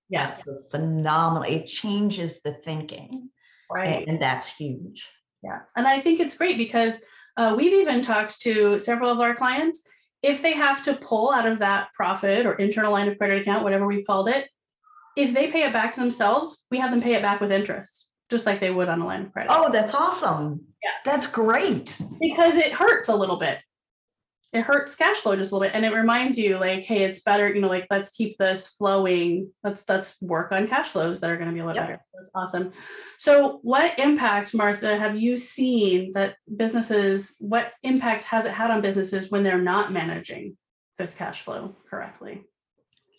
Yeah. 0.10 0.28
That's 0.28 0.44
phenomenal. 0.72 1.44
It 1.44 1.68
changes 1.68 2.42
the 2.42 2.54
thinking. 2.54 3.30
Right. 3.72 4.02
And, 4.02 4.08
and, 4.08 4.22
that's 4.22 4.48
huge. 4.48 5.10
Yeah. 5.44 5.60
And 5.76 5.88
I 5.88 6.00
think 6.00 6.20
it's 6.20 6.38
great 6.38 6.58
because 6.58 7.00
uh, 7.38 7.56
we've 7.58 7.74
even 7.74 8.02
talked 8.02 8.40
to 8.42 8.80
several 8.80 9.10
of 9.10 9.20
our 9.20 9.36
clients. 9.36 9.84
If 10.22 10.42
they 10.42 10.54
have 10.54 10.82
to 10.84 10.94
pull 10.94 11.32
out 11.32 11.48
of 11.48 11.60
that 11.60 11.90
profit 11.94 12.46
or 12.46 12.54
internal 12.56 12.92
line 12.92 13.08
of 13.08 13.18
credit 13.18 13.42
account, 13.42 13.64
whatever 13.64 13.86
we've 13.86 14.06
called 14.06 14.30
it, 14.30 14.48
if 15.16 15.34
they 15.34 15.48
pay 15.48 15.64
it 15.64 15.74
back 15.74 15.94
to 15.94 16.00
themselves, 16.00 16.66
we 16.72 16.80
have 16.80 16.92
them 16.92 17.02
pay 17.02 17.14
it 17.14 17.22
back 17.22 17.40
with 17.40 17.52
interest, 17.52 18.10
just 18.30 18.46
like 18.46 18.60
they 18.60 18.72
would 18.72 18.90
on 18.90 19.02
a 19.02 19.06
line 19.06 19.24
of 19.24 19.34
credit. 19.34 19.52
Oh, 19.52 19.72
that's 19.72 19.94
awesome. 19.94 20.62
Yeah. 20.84 20.92
That's 21.04 21.28
great. 21.28 21.98
Because 22.20 22.56
it 22.58 22.74
hurts 22.74 23.10
a 23.10 23.16
little 23.16 23.38
bit 23.38 23.60
it 24.56 24.62
hurts 24.62 24.96
cash 24.96 25.18
flow 25.18 25.36
just 25.36 25.52
a 25.52 25.56
little 25.56 25.68
bit 25.68 25.76
and 25.76 25.84
it 25.84 25.94
reminds 25.94 26.40
you 26.40 26.58
like 26.58 26.82
hey 26.82 27.04
it's 27.04 27.20
better 27.20 27.54
you 27.54 27.60
know 27.60 27.68
like 27.68 27.88
let's 27.92 28.10
keep 28.10 28.38
this 28.38 28.70
flowing. 28.70 29.52
Let's 29.64 29.84
let's 29.90 30.20
work 30.22 30.54
on 30.54 30.68
cash 30.68 30.90
flows 30.90 31.20
that 31.20 31.30
are 31.30 31.36
going 31.36 31.50
to 31.50 31.54
be 31.54 31.60
a 31.60 31.66
little 31.66 31.82
yep. 31.82 31.88
better. 31.90 32.02
That's 32.14 32.32
awesome. 32.34 32.72
So 33.18 33.60
what 33.64 34.00
impact 34.00 34.54
martha 34.54 34.98
have 34.98 35.18
you 35.18 35.36
seen 35.36 36.14
that 36.14 36.38
businesses 36.56 37.36
what 37.40 37.74
impact 37.84 38.24
has 38.24 38.46
it 38.46 38.54
had 38.54 38.72
on 38.72 38.80
businesses 38.80 39.30
when 39.30 39.44
they're 39.44 39.62
not 39.62 39.92
managing 39.92 40.56
this 40.98 41.14
cash 41.14 41.42
flow 41.42 41.76
correctly? 41.90 42.46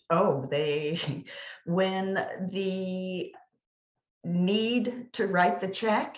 Oh 0.09 0.47
they 0.49 1.23
when 1.65 2.15
the 2.49 3.31
need 4.23 5.13
to 5.13 5.27
write 5.27 5.61
the 5.61 5.67
check 5.67 6.17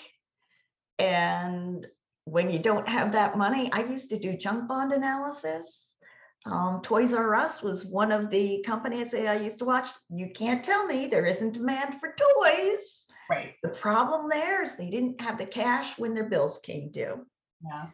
and 0.97 1.85
when 2.31 2.50
you 2.50 2.59
don't 2.59 2.88
have 2.88 3.12
that 3.12 3.38
money, 3.38 3.71
I 3.71 3.83
used 3.83 4.09
to 4.12 4.19
do 4.19 4.38
junk 4.38 4.67
bond 4.67 4.91
analysis. 4.91 5.98
Um, 6.45 6.81
Toys 6.81 7.13
R 7.13 7.36
Us 7.36 7.62
was 7.62 7.86
one 7.86 8.12
of 8.12 8.29
the 8.29 8.63
companies 8.65 9.12
that 9.12 9.27
I 9.27 9.36
used 9.36 9.59
to 9.59 9.65
watch. 9.65 9.89
You 10.09 10.29
can't 10.33 10.63
tell 10.63 10.86
me 10.86 11.07
there 11.07 11.25
isn't 11.25 11.53
demand 11.53 12.00
for 12.00 12.15
toys. 12.15 13.05
Right. 13.29 13.55
The 13.62 13.69
problem 13.69 14.29
there 14.29 14.63
is 14.63 14.75
they 14.75 14.89
didn't 14.89 15.21
have 15.21 15.38
the 15.38 15.45
cash 15.45 15.98
when 15.98 16.13
their 16.13 16.29
bills 16.29 16.59
came 16.63 16.91
due. 16.91 17.25
Yeah. 17.63 17.88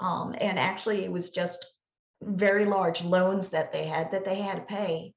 Um, 0.00 0.34
and 0.40 0.58
actually, 0.58 1.04
it 1.04 1.12
was 1.12 1.30
just 1.30 1.66
very 2.22 2.64
large 2.64 3.02
loans 3.02 3.48
that 3.48 3.72
they 3.72 3.84
had 3.84 4.12
that 4.12 4.24
they 4.24 4.36
had 4.36 4.56
to 4.56 4.62
pay. 4.62 5.14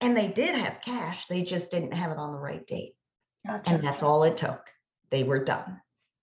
And 0.00 0.16
they 0.16 0.28
did 0.28 0.54
have 0.54 0.82
cash, 0.84 1.26
they 1.26 1.42
just 1.42 1.70
didn't 1.70 1.94
have 1.94 2.10
it 2.10 2.18
on 2.18 2.32
the 2.32 2.38
right 2.38 2.66
date. 2.66 2.94
Gotcha. 3.46 3.70
And 3.70 3.84
that's 3.84 4.02
all 4.02 4.24
it 4.24 4.36
took. 4.36 4.60
They 5.10 5.22
were 5.22 5.44
done. 5.44 5.80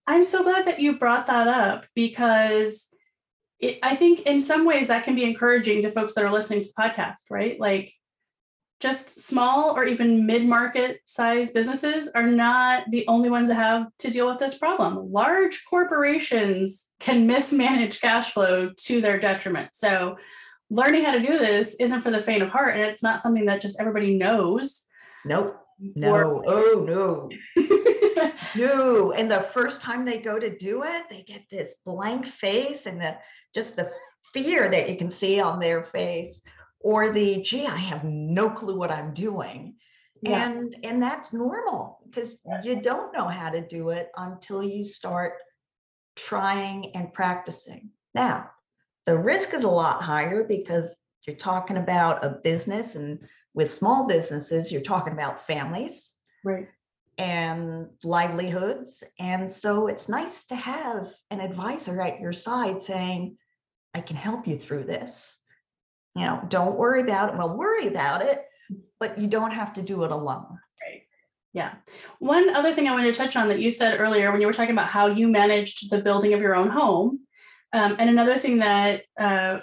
I'm 0.07 0.23
so 0.23 0.43
glad 0.43 0.65
that 0.65 0.79
you 0.79 0.97
brought 0.97 1.27
that 1.27 1.47
up 1.47 1.85
because 1.95 2.87
it, 3.59 3.79
I 3.81 3.95
think 3.95 4.21
in 4.21 4.41
some 4.41 4.65
ways 4.65 4.87
that 4.87 5.03
can 5.03 5.15
be 5.15 5.23
encouraging 5.23 5.81
to 5.83 5.91
folks 5.91 6.13
that 6.13 6.25
are 6.25 6.31
listening 6.31 6.61
to 6.61 6.67
the 6.67 6.81
podcast, 6.81 7.29
right? 7.29 7.59
Like 7.59 7.93
just 8.81 9.25
small 9.25 9.77
or 9.77 9.85
even 9.85 10.25
mid-market 10.25 10.99
size 11.05 11.51
businesses 11.51 12.09
are 12.09 12.27
not 12.27 12.83
the 12.89 13.05
only 13.07 13.29
ones 13.29 13.47
that 13.47 13.55
have 13.55 13.87
to 13.99 14.11
deal 14.11 14.27
with 14.27 14.39
this 14.39 14.57
problem. 14.57 15.09
Large 15.09 15.63
corporations 15.69 16.87
can 16.99 17.25
mismanage 17.25 18.01
cash 18.01 18.33
flow 18.33 18.71
to 18.75 18.99
their 18.99 19.17
detriment. 19.17 19.69
So 19.71 20.17
learning 20.69 21.05
how 21.05 21.11
to 21.11 21.21
do 21.21 21.37
this 21.37 21.75
isn't 21.79 22.01
for 22.01 22.11
the 22.11 22.19
faint 22.19 22.43
of 22.43 22.49
heart 22.49 22.75
and 22.75 22.81
it's 22.81 23.03
not 23.03 23.21
something 23.21 23.45
that 23.45 23.61
just 23.61 23.79
everybody 23.79 24.15
knows. 24.15 24.83
Nope. 25.23 25.55
No. 25.79 26.13
Or, 26.13 26.43
oh 26.45 26.85
no. 26.85 27.29
no. 28.55 29.11
And 29.11 29.29
the 29.29 29.41
first 29.53 29.81
time 29.81 30.05
they 30.05 30.17
go 30.17 30.39
to 30.39 30.57
do 30.57 30.83
it, 30.83 31.03
they 31.09 31.23
get 31.23 31.49
this 31.49 31.75
blank 31.85 32.25
face 32.25 32.85
and 32.85 32.99
the 32.99 33.17
just 33.53 33.75
the 33.75 33.91
fear 34.33 34.69
that 34.69 34.89
you 34.89 34.95
can 34.95 35.09
see 35.09 35.39
on 35.39 35.59
their 35.59 35.83
face, 35.83 36.41
or 36.79 37.11
the 37.11 37.41
gee, 37.41 37.67
I 37.67 37.75
have 37.75 38.03
no 38.03 38.49
clue 38.49 38.77
what 38.77 38.91
I'm 38.91 39.13
doing. 39.13 39.75
Yeah. 40.21 40.49
And 40.49 40.75
and 40.83 41.01
that's 41.01 41.33
normal 41.33 41.99
because 42.05 42.37
yes. 42.45 42.65
you 42.65 42.81
don't 42.81 43.13
know 43.13 43.27
how 43.27 43.49
to 43.49 43.61
do 43.61 43.89
it 43.89 44.09
until 44.15 44.63
you 44.63 44.83
start 44.83 45.33
trying 46.15 46.95
and 46.95 47.13
practicing. 47.13 47.89
Now, 48.15 48.49
the 49.05 49.17
risk 49.17 49.53
is 49.53 49.63
a 49.63 49.69
lot 49.69 50.01
higher 50.01 50.43
because 50.43 50.89
You're 51.25 51.37
talking 51.37 51.77
about 51.77 52.23
a 52.23 52.29
business 52.43 52.95
and 52.95 53.19
with 53.53 53.71
small 53.71 54.07
businesses, 54.07 54.71
you're 54.71 54.81
talking 54.81 55.13
about 55.13 55.45
families 55.47 56.13
Right. 56.43 56.67
And 57.17 57.87
livelihoods. 58.03 59.03
And 59.19 59.51
so 59.51 59.87
it's 59.87 60.09
nice 60.09 60.45
to 60.45 60.55
have 60.55 61.07
an 61.29 61.39
advisor 61.39 62.01
at 62.01 62.19
your 62.19 62.33
side 62.33 62.81
saying, 62.81 63.37
I 63.93 64.01
can 64.01 64.15
help 64.15 64.47
you 64.47 64.57
through 64.57 64.85
this. 64.85 65.39
You 66.15 66.23
know, 66.23 66.43
don't 66.47 66.77
worry 66.77 67.01
about 67.01 67.29
it. 67.29 67.37
Well, 67.37 67.57
worry 67.57 67.87
about 67.87 68.21
it, 68.21 68.43
but 68.99 69.17
you 69.17 69.27
don't 69.27 69.51
have 69.51 69.73
to 69.73 69.81
do 69.81 70.03
it 70.03 70.11
alone. 70.11 70.59
Right. 70.81 71.03
Yeah. 71.53 71.73
One 72.19 72.55
other 72.55 72.73
thing 72.73 72.87
I 72.87 72.91
wanted 72.93 73.13
to 73.13 73.19
touch 73.19 73.35
on 73.35 73.49
that 73.49 73.59
you 73.59 73.71
said 73.71 73.99
earlier 73.99 74.31
when 74.31 74.41
you 74.41 74.47
were 74.47 74.53
talking 74.53 74.73
about 74.73 74.89
how 74.89 75.07
you 75.07 75.27
managed 75.27 75.89
the 75.89 76.01
building 76.01 76.33
of 76.33 76.41
your 76.41 76.55
own 76.55 76.69
home. 76.69 77.19
Um, 77.73 77.95
and 77.99 78.09
another 78.09 78.37
thing 78.37 78.57
that 78.59 79.03
uh, 79.19 79.59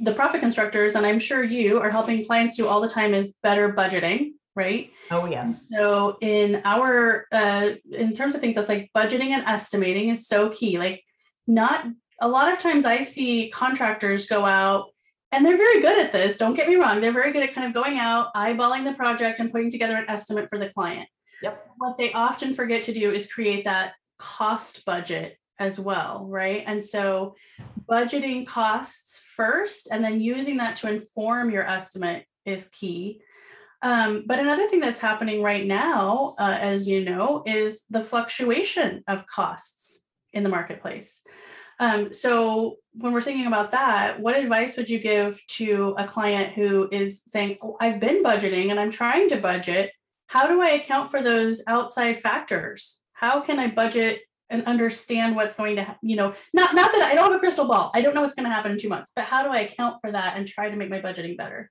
the 0.00 0.12
profit 0.12 0.40
constructors, 0.40 0.94
and 0.94 1.04
I'm 1.04 1.18
sure 1.18 1.42
you 1.42 1.80
are 1.80 1.90
helping 1.90 2.24
clients 2.24 2.56
do 2.56 2.68
all 2.68 2.80
the 2.80 2.88
time, 2.88 3.14
is 3.14 3.34
better 3.42 3.72
budgeting, 3.72 4.32
right? 4.58 4.90
Oh, 5.12 5.26
yes. 5.26 5.68
So 5.70 6.18
in 6.20 6.60
our 6.64 7.26
uh, 7.30 7.70
in 7.90 8.12
terms 8.12 8.34
of 8.34 8.40
things 8.40 8.56
that's 8.56 8.68
like 8.68 8.90
budgeting 8.94 9.30
and 9.30 9.46
estimating 9.46 10.08
is 10.08 10.26
so 10.26 10.50
key. 10.50 10.78
Like 10.78 11.02
not 11.46 11.86
a 12.20 12.28
lot 12.28 12.52
of 12.52 12.58
times 12.58 12.84
I 12.84 13.02
see 13.02 13.50
contractors 13.50 14.26
go 14.26 14.44
out 14.44 14.90
and 15.30 15.46
they're 15.46 15.56
very 15.56 15.80
good 15.80 15.98
at 15.98 16.10
this. 16.10 16.36
Don't 16.36 16.54
get 16.54 16.68
me 16.68 16.74
wrong. 16.74 17.00
They're 17.00 17.12
very 17.12 17.32
good 17.32 17.44
at 17.44 17.54
kind 17.54 17.68
of 17.68 17.72
going 17.72 17.98
out, 17.98 18.34
eyeballing 18.34 18.84
the 18.84 18.94
project 18.94 19.38
and 19.38 19.52
putting 19.52 19.70
together 19.70 19.96
an 19.96 20.06
estimate 20.08 20.48
for 20.50 20.58
the 20.58 20.70
client. 20.70 21.08
Yep. 21.42 21.70
What 21.76 21.96
they 21.96 22.12
often 22.12 22.54
forget 22.54 22.82
to 22.84 22.92
do 22.92 23.12
is 23.12 23.32
create 23.32 23.64
that 23.64 23.92
cost 24.18 24.84
budget 24.84 25.38
as 25.60 25.78
well, 25.78 26.26
right? 26.28 26.64
And 26.66 26.82
so 26.82 27.36
budgeting 27.88 28.46
costs 28.46 29.20
first 29.36 29.88
and 29.92 30.02
then 30.02 30.20
using 30.20 30.56
that 30.56 30.76
to 30.76 30.88
inform 30.88 31.50
your 31.50 31.66
estimate 31.66 32.24
is 32.44 32.68
key. 32.68 33.20
Um, 33.82 34.24
but 34.26 34.40
another 34.40 34.66
thing 34.66 34.80
that's 34.80 35.00
happening 35.00 35.42
right 35.42 35.64
now, 35.64 36.34
uh, 36.38 36.56
as 36.60 36.88
you 36.88 37.04
know, 37.04 37.42
is 37.46 37.84
the 37.90 38.02
fluctuation 38.02 39.04
of 39.06 39.26
costs 39.26 40.04
in 40.32 40.42
the 40.42 40.48
marketplace. 40.48 41.22
Um, 41.80 42.12
so 42.12 42.76
when 42.94 43.12
we're 43.12 43.20
thinking 43.20 43.46
about 43.46 43.70
that, 43.70 44.18
what 44.20 44.36
advice 44.36 44.76
would 44.76 44.90
you 44.90 44.98
give 44.98 45.40
to 45.46 45.94
a 45.96 46.06
client 46.06 46.54
who 46.54 46.88
is 46.90 47.22
saying, 47.26 47.58
oh, 47.62 47.76
I've 47.80 48.00
been 48.00 48.24
budgeting 48.24 48.70
and 48.70 48.80
I'm 48.80 48.90
trying 48.90 49.28
to 49.28 49.36
budget. 49.36 49.92
How 50.26 50.48
do 50.48 50.60
I 50.60 50.70
account 50.70 51.10
for 51.10 51.22
those 51.22 51.62
outside 51.68 52.20
factors? 52.20 53.00
How 53.12 53.40
can 53.40 53.58
I 53.60 53.68
budget 53.68 54.22
and 54.50 54.64
understand 54.64 55.36
what's 55.36 55.54
going 55.54 55.76
to, 55.76 55.84
happen? 55.84 56.08
you 56.08 56.16
know, 56.16 56.34
not 56.52 56.74
not 56.74 56.90
that 56.92 57.02
I 57.02 57.14
don't 57.14 57.30
have 57.30 57.36
a 57.36 57.38
crystal 57.38 57.66
ball. 57.66 57.92
I 57.94 58.02
don't 58.02 58.14
know 58.14 58.22
what's 58.22 58.34
going 58.34 58.48
to 58.48 58.54
happen 58.54 58.72
in 58.72 58.78
two 58.78 58.88
months, 58.88 59.12
but 59.14 59.24
how 59.24 59.42
do 59.42 59.50
I 59.50 59.60
account 59.60 59.98
for 60.00 60.10
that 60.10 60.36
and 60.36 60.46
try 60.46 60.68
to 60.68 60.76
make 60.76 60.90
my 60.90 61.00
budgeting 61.00 61.36
better? 61.36 61.70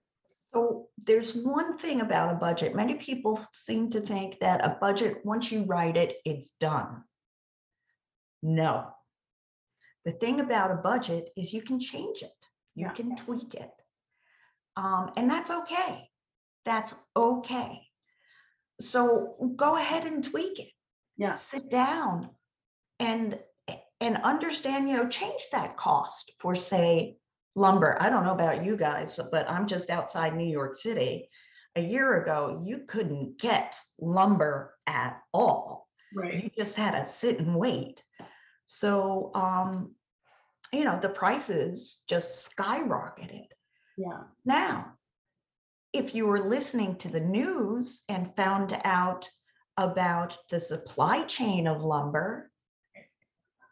So 0.57 0.87
there's 1.05 1.35
one 1.35 1.77
thing 1.77 2.01
about 2.01 2.33
a 2.33 2.37
budget. 2.37 2.75
Many 2.75 2.95
people 2.95 3.39
seem 3.53 3.91
to 3.91 4.01
think 4.01 4.39
that 4.39 4.65
a 4.65 4.75
budget, 4.81 5.23
once 5.23 5.51
you 5.51 5.61
write 5.63 5.97
it, 5.97 6.17
it's 6.25 6.49
done. 6.59 7.03
No. 8.41 8.87
The 10.05 10.13
thing 10.13 10.39
about 10.39 10.71
a 10.71 10.75
budget 10.75 11.29
is 11.37 11.53
you 11.53 11.61
can 11.61 11.79
change 11.79 12.23
it, 12.23 12.39
you 12.73 12.87
Yeah. 12.87 12.93
can 12.93 13.15
tweak 13.17 13.53
it. 13.53 13.71
Um, 14.75 15.11
and 15.15 15.29
that's 15.29 15.51
okay. 15.51 16.09
That's 16.65 16.91
okay. 17.15 17.87
So 18.81 19.53
go 19.55 19.75
ahead 19.75 20.05
and 20.05 20.23
tweak 20.23 20.59
it. 20.59 20.71
Yeah. 21.17 21.33
Sit 21.33 21.69
down 21.69 22.35
and 22.99 23.39
and 23.99 24.17
understand, 24.17 24.89
you 24.89 24.97
know, 24.97 25.07
change 25.07 25.47
that 25.51 25.77
cost 25.77 26.31
for 26.39 26.55
say 26.55 27.19
lumber. 27.57 27.97
I 27.99 28.09
don't 28.09 28.23
know 28.23 28.33
about 28.33 28.63
you 28.63 28.77
guys, 28.77 29.19
but, 29.31 29.49
I'm 29.49 29.67
just 29.67 29.89
outside 29.89 30.35
New 30.35 30.49
York 30.49 30.77
City. 30.77 31.29
A 31.75 31.81
year 31.81 32.21
ago, 32.21 32.61
you 32.63 32.79
couldn't 32.87 33.39
get 33.39 33.77
lumber 33.99 34.75
at 34.85 35.19
all. 35.33 35.87
Right. 36.15 36.43
You 36.43 36.49
just 36.57 36.75
had 36.75 36.91
to 36.91 37.11
sit 37.11 37.39
and 37.39 37.55
wait. 37.55 38.03
So, 38.65 39.31
um, 39.33 39.95
you 40.71 40.83
know, 40.83 40.99
the 41.01 41.09
prices 41.09 42.03
just 42.07 42.49
skyrocketed. 42.55 43.47
Yeah. 43.97 44.23
Now, 44.45 44.93
if 45.93 46.13
you 46.13 46.27
were 46.27 46.39
listening 46.39 46.95
to 46.97 47.09
the 47.09 47.19
news 47.19 48.03
and 48.09 48.35
found 48.35 48.79
out 48.83 49.29
about 49.77 50.37
the 50.49 50.59
supply 50.59 51.23
chain 51.23 51.67
of 51.67 51.83
lumber, 51.83 52.51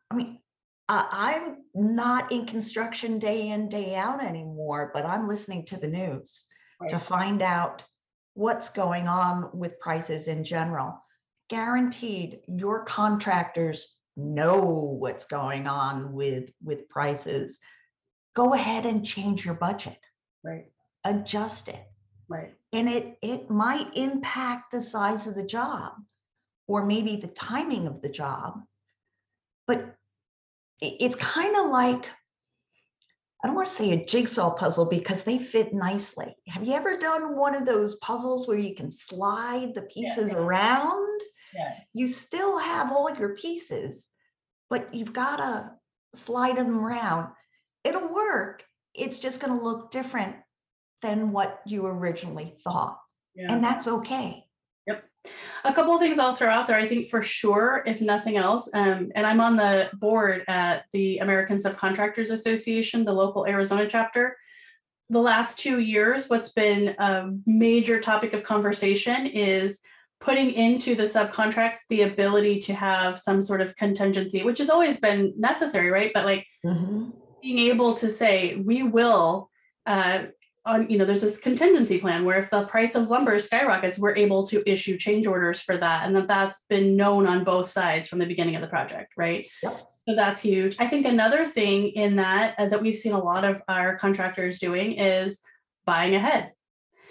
I 0.10 0.16
mean, 0.16 0.40
I, 0.88 1.08
I'm 1.12 1.58
not 1.74 2.32
in 2.32 2.46
construction 2.46 3.20
day 3.20 3.50
in, 3.50 3.70
day 3.70 3.96
out 3.96 4.24
anymore, 4.24 4.92
but 4.94 5.06
I'm 5.06 5.28
listening 5.28 5.66
to 5.68 5.78
the 5.78 5.88
news 5.88 6.46
to 6.90 7.00
find 7.00 7.42
out 7.42 7.84
what's 8.34 8.70
going 8.70 9.08
on 9.08 9.50
with 9.54 9.80
prices 9.80 10.28
in 10.28 10.44
general. 10.44 11.02
Guaranteed, 11.50 12.42
your 12.48 12.84
contractors 12.86 13.96
know 14.18 14.60
what's 15.00 15.26
going 15.26 15.68
on 15.68 16.14
with, 16.14 16.50
with 16.64 16.90
prices. 16.90 17.58
Go 18.36 18.54
ahead 18.54 18.86
and 18.86 19.06
change 19.06 19.46
your 19.46 19.56
budget, 19.56 20.00
Right. 20.44 20.66
adjust 21.04 21.70
it. 21.70 21.88
Right. 22.28 22.54
And 22.74 22.90
it, 22.90 23.18
it 23.22 23.50
might 23.50 23.96
impact 23.96 24.72
the 24.72 24.82
size 24.82 25.28
of 25.28 25.36
the 25.36 25.46
job 25.46 25.94
or 26.68 26.86
maybe 26.86 27.16
the 27.16 27.28
timing 27.28 27.88
of 27.88 28.02
the 28.02 28.10
job. 28.10 28.62
But 29.68 29.96
it's 30.82 31.16
kind 31.16 31.56
of 31.56 31.68
like, 31.68 32.06
I 33.44 33.48
don't 33.48 33.56
want 33.56 33.68
to 33.68 33.74
say 33.74 33.92
a 33.92 34.06
jigsaw 34.06 34.56
puzzle 34.56 34.86
because 34.86 35.24
they 35.24 35.38
fit 35.38 35.74
nicely. 35.74 36.36
Have 36.48 36.64
you 36.64 36.74
ever 36.74 36.98
done 36.98 37.36
one 37.36 37.56
of 37.56 37.66
those 37.66 37.96
puzzles 37.98 38.48
where 38.48 38.58
you 38.58 38.76
can 38.76 38.92
slide 38.92 39.74
the 39.76 39.84
pieces 39.84 40.34
around? 40.34 41.20
Yes. 41.54 41.92
You 41.94 42.08
still 42.08 42.58
have 42.58 42.92
all 42.92 43.16
your 43.16 43.36
pieces, 43.36 44.08
but 44.70 44.94
you've 44.94 45.14
got 45.14 45.38
to 45.38 45.72
slide 46.16 46.58
them 46.58 46.78
around. 46.80 47.34
It'll 47.84 48.14
work. 48.14 48.64
It's 48.94 49.20
just 49.20 49.40
going 49.40 49.58
to 49.58 49.64
look 49.64 49.92
different 49.92 50.38
than 51.02 51.32
what 51.32 51.62
you 51.66 51.86
originally 51.86 52.58
thought. 52.64 52.98
yeah. 53.36 53.54
And 53.54 53.64
that's 53.64 53.88
okay. 53.88 54.45
A 55.64 55.74
couple 55.74 55.94
of 55.94 56.00
things 56.00 56.20
I'll 56.20 56.36
throw 56.36 56.50
out 56.50 56.68
there. 56.68 56.78
I 56.78 56.88
think 56.88 57.08
for 57.08 57.22
sure, 57.22 57.84
if 57.86 58.02
nothing 58.02 58.38
else, 58.38 58.70
um, 58.74 59.12
and 59.16 59.26
I'm 59.26 59.42
on 59.42 59.56
the 59.56 59.90
board 59.94 60.44
at 60.48 60.86
the 60.92 61.18
American 61.20 61.58
Subcontractors 61.58 62.32
Association, 62.32 63.04
the 63.04 63.14
local 63.14 63.46
Arizona 63.48 63.88
chapter. 63.88 64.38
The 65.10 65.22
last 65.22 65.60
two 65.60 65.80
years, 65.80 66.30
what's 66.30 66.52
been 66.52 66.96
a 66.98 67.32
major 67.46 68.00
topic 68.00 68.34
of 68.34 68.44
conversation 68.44 69.28
is 69.28 69.80
putting 70.20 70.52
into 70.52 70.96
the 70.96 71.04
subcontracts 71.04 71.80
the 71.90 72.02
ability 72.04 72.60
to 72.60 72.74
have 72.74 73.20
some 73.20 73.42
sort 73.42 73.62
of 73.62 73.76
contingency, 73.76 74.44
which 74.44 74.58
has 74.58 74.70
always 74.70 75.00
been 75.00 75.34
necessary, 75.38 75.90
right? 75.92 76.12
But 76.14 76.26
like 76.26 76.48
Mhm. 76.66 77.12
being 77.42 77.60
able 77.60 77.94
to 77.96 78.10
say 78.10 78.56
we 78.56 78.82
will 78.82 79.52
uh, 79.86 80.24
on 80.66 80.90
you 80.90 80.98
know 80.98 81.06
there's 81.06 81.22
this 81.22 81.38
contingency 81.38 82.00
plan 82.00 82.26
where 82.26 82.38
if 82.40 82.50
the 82.50 82.66
price 82.66 82.96
of 82.96 83.10
lumber 83.10 83.38
skyrockets 83.40 84.00
we're 84.00 84.16
able 84.16 84.46
to 84.48 84.68
issue 84.70 84.98
change 84.98 85.28
orders 85.28 85.62
for 85.62 85.78
that 85.78 86.06
and 86.06 86.16
that 86.16 86.28
that's 86.28 86.66
been 86.70 86.96
known 86.96 87.28
on 87.28 87.44
both 87.44 87.68
sides 87.68 88.08
from 88.10 88.20
the 88.20 88.26
beginning 88.26 88.56
of 88.56 88.62
the 88.62 88.68
project 88.68 89.14
right 89.18 89.46
Yep. 89.64 89.78
so 90.10 90.16
that's 90.16 90.42
huge 90.42 90.76
i 90.80 90.88
think 90.88 91.06
another 91.06 91.46
thing 91.46 91.90
in 91.90 92.16
that 92.18 92.56
uh, 92.58 92.68
that 92.68 92.82
we've 92.82 92.96
seen 92.96 93.14
a 93.14 93.20
lot 93.24 93.44
of 93.44 93.62
our 93.68 93.96
contractors 93.98 94.60
doing 94.60 94.94
is 94.94 95.40
buying 95.86 96.16
ahead 96.16 96.52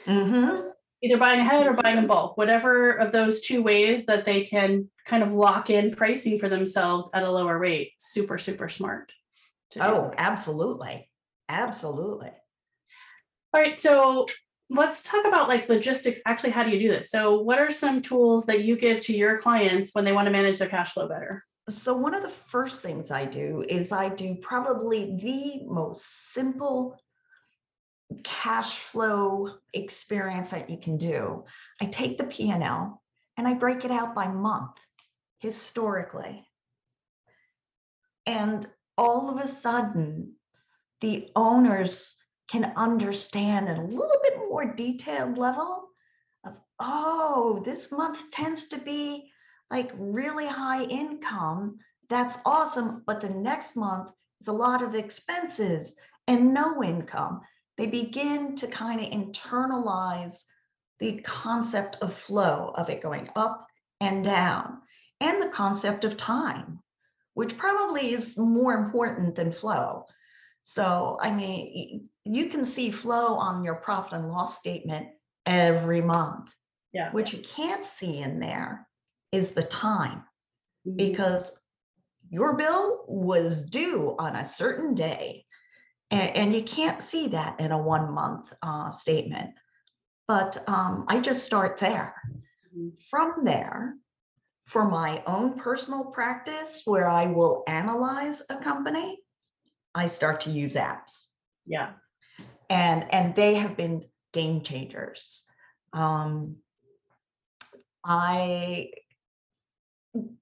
Mhm. 0.06 0.70
either 1.02 1.16
buying 1.16 1.40
ahead 1.40 1.66
or 1.66 1.72
buying 1.74 1.96
in 1.98 2.06
bulk 2.06 2.36
whatever 2.36 2.90
of 2.92 3.12
those 3.12 3.40
two 3.40 3.62
ways 3.62 4.04
that 4.06 4.24
they 4.24 4.42
can 4.42 4.90
kind 5.06 5.22
of 5.22 5.32
lock 5.32 5.70
in 5.70 5.94
pricing 5.94 6.38
for 6.38 6.48
themselves 6.48 7.08
at 7.14 7.22
a 7.22 7.30
lower 7.30 7.58
rate 7.58 7.92
super 7.98 8.36
super 8.38 8.68
smart. 8.68 9.12
Oh, 9.80 10.12
absolutely. 10.16 11.10
Absolutely. 11.48 12.30
All 13.54 13.60
right, 13.60 13.78
so 13.78 14.26
let's 14.68 15.00
talk 15.04 15.24
about 15.24 15.48
like 15.48 15.68
logistics. 15.68 16.18
Actually, 16.26 16.50
how 16.50 16.64
do 16.64 16.70
you 16.70 16.78
do 16.80 16.88
this? 16.88 17.08
So, 17.08 17.40
what 17.40 17.60
are 17.60 17.70
some 17.70 18.02
tools 18.02 18.46
that 18.46 18.64
you 18.64 18.76
give 18.76 19.00
to 19.02 19.16
your 19.16 19.38
clients 19.38 19.94
when 19.94 20.04
they 20.04 20.12
want 20.12 20.26
to 20.26 20.32
manage 20.32 20.58
their 20.58 20.68
cash 20.68 20.92
flow 20.92 21.06
better? 21.06 21.44
So, 21.68 21.94
one 21.94 22.14
of 22.14 22.22
the 22.22 22.30
first 22.30 22.82
things 22.82 23.12
I 23.12 23.26
do 23.26 23.64
is 23.68 23.92
I 23.92 24.08
do 24.08 24.34
probably 24.42 25.16
the 25.22 25.72
most 25.72 26.32
simple 26.32 27.00
cash 28.24 28.74
flow 28.74 29.50
experience 29.72 30.50
that 30.50 30.68
you 30.68 30.76
can 30.76 30.96
do. 30.96 31.44
I 31.80 31.86
take 31.86 32.18
the 32.18 32.24
P&L 32.24 33.02
and 33.36 33.46
I 33.46 33.54
break 33.54 33.84
it 33.84 33.92
out 33.92 34.16
by 34.16 34.26
month 34.26 34.72
historically. 35.38 36.44
And 38.26 38.68
all 38.98 39.30
of 39.30 39.40
a 39.40 39.46
sudden, 39.46 40.32
the 41.00 41.28
owners 41.36 42.16
can 42.48 42.72
understand 42.76 43.68
at 43.68 43.78
a 43.78 43.82
little 43.82 44.18
bit 44.22 44.38
more 44.48 44.74
detailed 44.74 45.38
level 45.38 45.88
of, 46.44 46.54
oh, 46.78 47.62
this 47.64 47.90
month 47.90 48.30
tends 48.30 48.66
to 48.66 48.78
be 48.78 49.30
like 49.70 49.90
really 49.96 50.46
high 50.46 50.82
income. 50.84 51.78
That's 52.08 52.38
awesome. 52.44 53.02
But 53.06 53.20
the 53.20 53.30
next 53.30 53.76
month 53.76 54.10
is 54.40 54.48
a 54.48 54.52
lot 54.52 54.82
of 54.82 54.94
expenses 54.94 55.94
and 56.26 56.54
no 56.54 56.82
income. 56.82 57.40
they 57.76 57.86
begin 57.86 58.54
to 58.56 58.66
kind 58.66 59.00
of 59.00 59.10
internalize 59.10 60.44
the 61.00 61.20
concept 61.22 61.96
of 62.00 62.14
flow, 62.14 62.72
of 62.76 62.88
it 62.88 63.02
going 63.02 63.28
up 63.34 63.66
and 64.00 64.24
down, 64.24 64.80
and 65.20 65.42
the 65.42 65.48
concept 65.48 66.04
of 66.04 66.16
time, 66.16 66.80
which 67.34 67.56
probably 67.56 68.12
is 68.12 68.36
more 68.36 68.74
important 68.74 69.34
than 69.34 69.52
flow. 69.52 70.06
So, 70.64 71.18
I 71.20 71.30
mean, 71.30 72.08
you 72.24 72.46
can 72.46 72.64
see 72.64 72.90
flow 72.90 73.34
on 73.34 73.64
your 73.64 73.74
profit 73.76 74.14
and 74.14 74.30
loss 74.30 74.58
statement 74.58 75.08
every 75.44 76.00
month. 76.00 76.48
Yeah. 76.92 77.12
What 77.12 77.32
you 77.34 77.40
can't 77.40 77.84
see 77.84 78.18
in 78.18 78.40
there 78.40 78.88
is 79.30 79.50
the 79.50 79.62
time 79.62 80.24
Mhm. 80.86 80.96
because 80.96 81.52
your 82.30 82.54
bill 82.54 83.04
was 83.06 83.62
due 83.62 84.16
on 84.18 84.36
a 84.36 84.44
certain 84.44 84.94
day. 84.94 85.44
And, 86.10 86.30
and 86.36 86.54
you 86.54 86.62
can't 86.62 87.02
see 87.02 87.28
that 87.28 87.60
in 87.60 87.70
a 87.70 87.78
one 87.78 88.12
month 88.12 88.52
uh, 88.62 88.90
statement. 88.90 89.54
But 90.26 90.66
um, 90.66 91.04
I 91.08 91.20
just 91.20 91.44
start 91.44 91.78
there. 91.78 92.14
Mhm. 92.74 92.92
From 93.10 93.44
there, 93.44 93.96
for 94.64 94.88
my 94.88 95.22
own 95.26 95.58
personal 95.58 96.06
practice, 96.06 96.82
where 96.86 97.06
I 97.06 97.26
will 97.26 97.64
analyze 97.66 98.40
a 98.48 98.56
company, 98.56 99.23
I 99.94 100.06
start 100.06 100.40
to 100.42 100.50
use 100.50 100.74
apps. 100.74 101.26
Yeah. 101.66 101.92
and 102.68 103.12
and 103.12 103.34
they 103.34 103.54
have 103.54 103.76
been 103.76 104.04
game 104.32 104.62
changers. 104.62 105.44
Um 105.92 106.56
i 108.06 108.90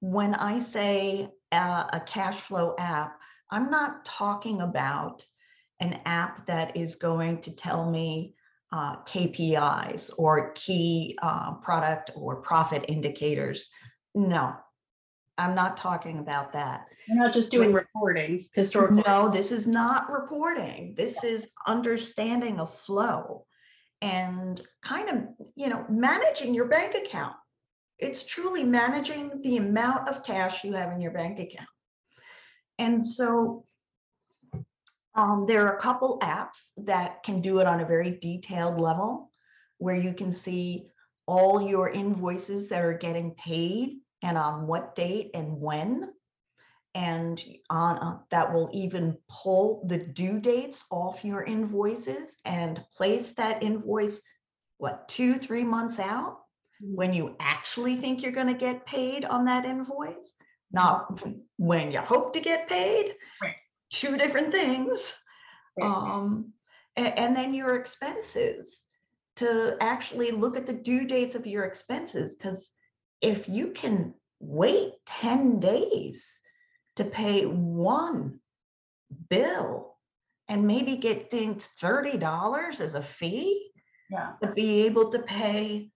when 0.01 0.35
i 0.35 0.59
say 0.59 1.29
uh, 1.53 1.85
a 1.93 2.01
cash 2.01 2.41
flow 2.41 2.75
app 2.79 3.21
i'm 3.53 3.71
not 3.71 4.05
talking 4.05 4.63
about 4.63 5.25
an 5.79 6.01
app 6.05 6.45
that 6.47 6.77
is 6.77 6.97
going 6.97 7.41
to 7.41 7.55
tell 7.55 7.89
me 7.91 8.35
uh, 8.73 8.97
kpis 9.05 10.11
or 10.17 10.53
key 10.53 11.17
uh, 11.23 11.55
product 11.55 12.11
or 12.15 12.37
profit 12.37 12.85
indicators. 12.89 13.69
No 14.15 14.55
i'm 15.39 15.55
not 15.55 15.77
talking 15.77 16.19
about 16.19 16.53
that 16.53 16.87
We're 17.09 17.17
not 17.17 17.33
just 17.33 17.51
doing 17.51 17.73
reporting 17.73 18.47
historical. 18.55 19.03
no, 19.07 19.29
this 19.29 19.51
is 19.53 19.67
not 19.67 20.11
reporting. 20.11 20.95
This 20.97 21.25
is 21.25 21.49
understanding 21.67 22.61
a 22.61 22.67
flow 22.67 23.47
and 24.01 24.61
kind 24.83 25.09
of, 25.09 25.17
you 25.55 25.69
know, 25.69 25.85
managing 25.89 26.55
your 26.55 26.67
bank 26.67 26.95
account. 26.95 27.37
It's 27.99 28.25
truly 28.25 28.65
managing 28.65 29.41
the 29.43 29.59
amount 29.59 30.09
of 30.09 30.25
cash 30.25 30.65
you 30.65 30.73
have 30.73 30.93
in 30.93 31.01
your 31.01 31.13
bank 31.13 31.39
account. 31.39 31.69
And 32.79 33.05
so 33.07 33.65
um, 35.15 35.45
there 35.47 35.67
are 35.67 35.77
a 35.77 35.81
couple 35.81 36.19
apps 36.21 36.73
that 36.79 37.23
can 37.23 37.41
do 37.41 37.61
it 37.61 37.67
on 37.67 37.81
a 37.81 37.87
very 37.87 38.19
detailed 38.21 38.81
level 38.81 39.31
where 39.79 39.97
you 39.97 40.13
can 40.13 40.33
see 40.33 40.87
all 41.27 41.63
your 41.63 41.91
invoices 41.91 42.69
that 42.69 42.83
are 42.83 42.99
getting 42.99 43.33
paid 43.33 43.99
and 44.23 44.39
on 44.39 44.67
what 44.67 44.95
date 44.95 45.31
and 45.35 45.61
when 45.61 46.13
and 46.95 47.43
on 47.71 47.99
uh, 47.99 48.19
that 48.31 48.53
will 48.53 48.69
even 48.73 49.17
pull 49.29 49.85
the 49.89 49.99
due 49.99 50.39
dates 50.39 50.85
off 50.91 51.25
your 51.25 51.43
invoices 51.43 52.37
and 52.45 52.85
place 52.95 53.31
that 53.31 53.63
invoice 53.63 54.21
what 54.79 55.09
two 55.09 55.35
three 55.37 55.65
months 55.65 55.99
out 55.99 56.39
Mhm. 56.83 56.95
when 56.97 57.13
you 57.15 57.37
actually 57.41 57.97
think 57.97 58.23
you're 58.23 58.33
going 58.33 58.47
to 58.53 58.55
get 58.55 58.85
paid 58.87 59.25
on 59.25 59.45
that 59.47 59.65
invoice 59.65 60.35
not 60.71 61.21
when 61.57 61.93
you 61.93 62.01
hope 62.01 62.33
to 62.33 62.41
get 62.41 62.69
paid 62.69 63.15
Right. 63.43 63.57
two 63.91 64.17
different 64.17 64.53
things 64.53 65.15
Right. 65.77 65.89
um 65.89 66.53
a- 66.97 67.19
and, 67.19 67.35
then 67.35 67.55
your 67.55 67.77
expenses 67.77 68.85
to 69.37 69.79
actually 69.81 70.31
look 70.31 70.59
at 70.59 70.67
the 70.67 70.75
due 70.75 71.07
dates 71.07 71.35
of 71.35 71.47
your 71.47 71.65
expenses 71.65 72.35
because 72.35 72.71
if 73.23 73.49
you 73.49 73.69
can 73.71 74.15
wait 74.41 74.95
10 75.07 75.61
days 75.61 76.41
to 76.97 77.05
pay 77.05 77.45
one 77.47 78.41
bill 79.31 79.97
and 80.49 80.67
maybe 80.67 80.97
get 80.97 81.31
dinged 81.31 81.67
$30 81.81 82.81
as 82.81 82.95
a 82.95 83.03
fee 83.03 83.71
Yeah. 84.11 84.33
to 84.43 84.53
be 84.53 84.83
able 84.83 85.11
to 85.11 85.21
pay 85.21 85.91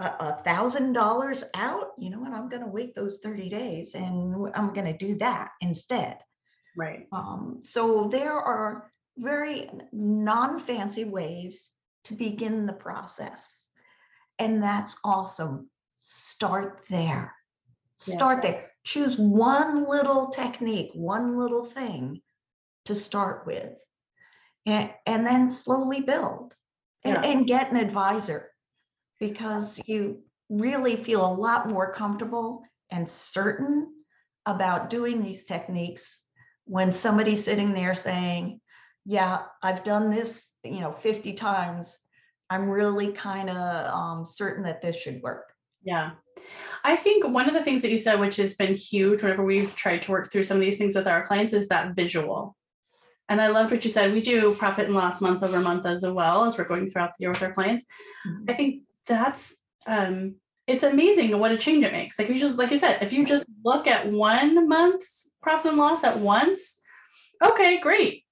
a, 0.00 0.42
thousand 0.42 0.92
dollars 0.92 1.44
out, 1.54 1.92
you 1.96 2.10
know 2.10 2.18
what? 2.18 2.32
I'm 2.32 2.48
gonna 2.48 2.66
wait 2.68 2.94
those 2.96 3.20
30 3.20 3.48
days 3.48 3.94
and 3.94 4.50
i'm 4.54 4.74
gonna 4.74 4.98
do 4.98 5.14
that 5.18 5.52
instead. 5.60 6.18
Right. 6.76 7.06
Um, 7.12 7.60
so 7.62 8.08
there 8.10 8.32
are 8.32 8.90
very 9.16 9.70
non-fancy 9.92 11.04
ways 11.04 11.70
to 12.04 12.14
begin 12.14 12.66
the 12.66 12.72
process. 12.72 13.68
And 14.40 14.60
that's 14.60 14.98
awesome. 15.04 15.70
Start 16.06 16.84
there. 16.90 17.34
Yeah. 18.06 18.14
Start 18.14 18.42
there. 18.42 18.70
Choose 18.84 19.16
one 19.18 19.88
little 19.88 20.28
technique, 20.28 20.90
one 20.92 21.38
little 21.38 21.64
thing 21.64 22.20
to 22.84 22.94
start 22.94 23.46
with. 23.46 23.72
And, 24.66 24.90
and 25.06 25.26
then 25.26 25.48
slowly 25.48 26.00
build 26.00 26.54
and, 27.04 27.14
Yeah. 27.14 27.30
and 27.30 27.46
get 27.46 27.70
an 27.70 27.76
advisor 27.76 28.50
because 29.18 29.80
you 29.86 30.22
really 30.50 30.96
feel 30.96 31.24
a 31.24 31.32
lot 31.32 31.68
more 31.70 31.92
comfortable 31.92 32.62
and 32.90 33.08
certain 33.08 33.94
about 34.44 34.90
doing 34.90 35.22
these 35.22 35.44
techniques 35.44 36.22
when 36.64 36.92
somebody's 36.92 37.44
sitting 37.44 37.72
there 37.72 37.94
saying, 37.94 38.60
yeah, 39.06 39.44
I've 39.62 39.84
done 39.84 40.10
this, 40.10 40.50
you 40.64 40.80
know, 40.80 40.92
50 40.92 41.32
times. 41.34 41.98
I'm 42.50 42.68
really 42.68 43.12
kind 43.12 43.48
of 43.48 43.94
um, 43.94 44.24
certain 44.26 44.64
that 44.64 44.82
this 44.82 44.96
should 44.96 45.22
work. 45.22 45.53
Yeah. 45.84 46.12
I 46.82 46.96
think 46.96 47.26
one 47.26 47.48
of 47.48 47.54
the 47.54 47.62
things 47.64 47.82
that 47.82 47.90
you 47.90 47.98
said, 47.98 48.20
which 48.20 48.36
has 48.36 48.54
been 48.54 48.74
huge 48.74 49.22
whenever 49.22 49.44
we've 49.44 49.74
tried 49.74 50.02
to 50.02 50.10
work 50.10 50.30
through 50.30 50.42
some 50.42 50.56
of 50.56 50.60
these 50.60 50.76
things 50.78 50.94
with 50.94 51.06
our 51.06 51.24
clients, 51.24 51.52
is 51.52 51.68
that 51.68 51.94
visual. 51.94 52.56
And 53.28 53.40
I 53.40 53.48
loved 53.48 53.70
what 53.70 53.84
you 53.84 53.90
said. 53.90 54.12
We 54.12 54.20
do 54.20 54.54
profit 54.54 54.86
and 54.86 54.94
loss 54.94 55.20
month 55.20 55.42
over 55.42 55.60
month 55.60 55.86
as 55.86 56.06
well 56.06 56.44
as 56.44 56.58
we're 56.58 56.64
going 56.64 56.90
throughout 56.90 57.12
the 57.16 57.22
year 57.22 57.32
with 57.32 57.42
our 57.42 57.52
clients. 57.52 57.86
Mhm. 58.26 58.50
I 58.50 58.54
think 58.54 58.82
that's 59.06 59.56
um 59.86 60.36
it's 60.66 60.82
amazing 60.82 61.38
what 61.38 61.52
a 61.52 61.56
change 61.58 61.84
it 61.84 61.92
makes. 61.92 62.18
Like 62.18 62.28
you 62.28 62.38
just 62.38 62.58
like 62.58 62.70
you 62.70 62.76
said, 62.76 63.02
if 63.02 63.12
you 63.12 63.24
just 63.24 63.44
look 63.64 63.86
at 63.86 64.10
one 64.10 64.68
month's 64.68 65.30
profit 65.42 65.72
and 65.72 65.78
loss 65.78 66.04
at 66.04 66.18
once, 66.18 66.80
okay, 67.42 67.78
great. 67.80 68.23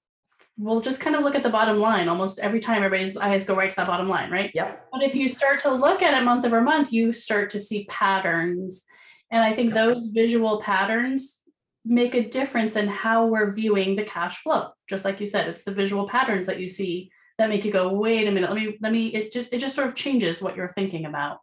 We'll 0.58 0.80
just 0.80 1.00
kind 1.00 1.16
of 1.16 1.22
look 1.22 1.34
at 1.34 1.42
the 1.42 1.50
bottom 1.50 1.78
line 1.78 2.08
almost 2.08 2.38
every 2.38 2.60
time 2.60 2.82
everybody's 2.82 3.16
eyes 3.16 3.44
go 3.44 3.56
right 3.56 3.70
to 3.70 3.76
that 3.76 3.86
bottom 3.86 4.08
line, 4.08 4.30
right? 4.30 4.50
Yep. 4.54 4.88
But 4.92 5.02
if 5.02 5.14
you 5.14 5.28
start 5.28 5.60
to 5.60 5.72
look 5.72 6.02
at 6.02 6.14
it 6.14 6.24
month 6.24 6.44
over 6.44 6.60
month, 6.60 6.92
you 6.92 7.12
start 7.12 7.50
to 7.50 7.60
see 7.60 7.86
patterns. 7.88 8.84
And 9.30 9.42
I 9.42 9.54
think 9.54 9.72
those 9.72 10.08
visual 10.08 10.60
patterns 10.60 11.42
make 11.84 12.14
a 12.14 12.28
difference 12.28 12.76
in 12.76 12.86
how 12.86 13.26
we're 13.26 13.52
viewing 13.52 13.96
the 13.96 14.04
cash 14.04 14.42
flow. 14.42 14.68
Just 14.88 15.04
like 15.04 15.20
you 15.20 15.26
said, 15.26 15.48
it's 15.48 15.64
the 15.64 15.72
visual 15.72 16.06
patterns 16.06 16.46
that 16.46 16.60
you 16.60 16.68
see 16.68 17.10
that 17.38 17.48
make 17.48 17.64
you 17.64 17.72
go, 17.72 17.92
wait 17.92 18.28
a 18.28 18.30
minute, 18.30 18.50
let 18.50 18.62
me, 18.62 18.76
let 18.80 18.92
me, 18.92 19.06
it 19.08 19.32
just, 19.32 19.52
it 19.52 19.58
just 19.58 19.74
sort 19.74 19.86
of 19.88 19.94
changes 19.94 20.42
what 20.42 20.54
you're 20.54 20.68
thinking 20.68 21.06
about. 21.06 21.38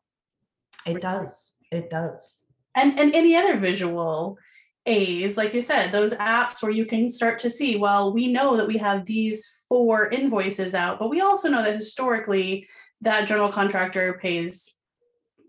It 0.86 1.02
does. 1.02 1.52
It 1.72 1.90
does. 1.90 2.38
And 2.76 3.00
and 3.00 3.14
any 3.14 3.36
other 3.36 3.58
visual 3.58 4.38
aids, 4.86 5.38
like 5.38 5.54
you 5.54 5.62
said, 5.62 5.92
those 5.92 6.14
apps 6.16 6.62
where 6.64 6.72
you 6.72 6.86
can 6.86 7.10
start 7.10 7.40
to 7.40 7.50
see, 7.50 7.76
well, 7.76 8.14
we 8.14 8.28
know 8.28 8.58
that 8.58 8.68
we 8.68 8.78
have 8.78 9.06
these 9.06 9.66
four 9.68 10.10
invoices 10.10 10.74
out, 10.74 10.98
but 11.00 11.10
we 11.10 11.22
also 11.22 11.50
know 11.50 11.64
that 11.64 11.74
historically 11.76 12.68
that 13.02 13.28
general 13.28 13.52
contractor 13.52 14.14
pays 14.22 14.74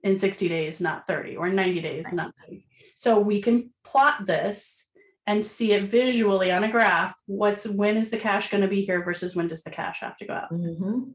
in 0.04 0.16
60 0.16 0.48
days, 0.48 0.80
not 0.80 1.06
30, 1.06 1.36
or 1.36 1.48
90 1.48 1.80
days, 1.80 2.04
Right. 2.06 2.14
not 2.14 2.34
30. 2.46 2.66
So 2.94 3.18
we 3.18 3.40
can 3.40 3.70
plot 3.84 4.26
this 4.26 4.88
and 5.26 5.44
see 5.44 5.72
it 5.72 5.90
visually 5.90 6.50
on 6.50 6.64
a 6.64 6.70
graph. 6.70 7.14
What's 7.26 7.66
when 7.66 7.96
is 7.96 8.10
the 8.10 8.16
cash 8.18 8.50
going 8.50 8.62
to 8.62 8.68
be 8.68 8.82
here 8.82 9.02
versus 9.04 9.36
when 9.36 9.48
does 9.48 9.62
the 9.62 9.70
cash 9.70 10.00
have 10.00 10.16
to 10.18 10.26
go 10.26 10.34
out? 10.34 10.50
Mhm. 10.52 11.12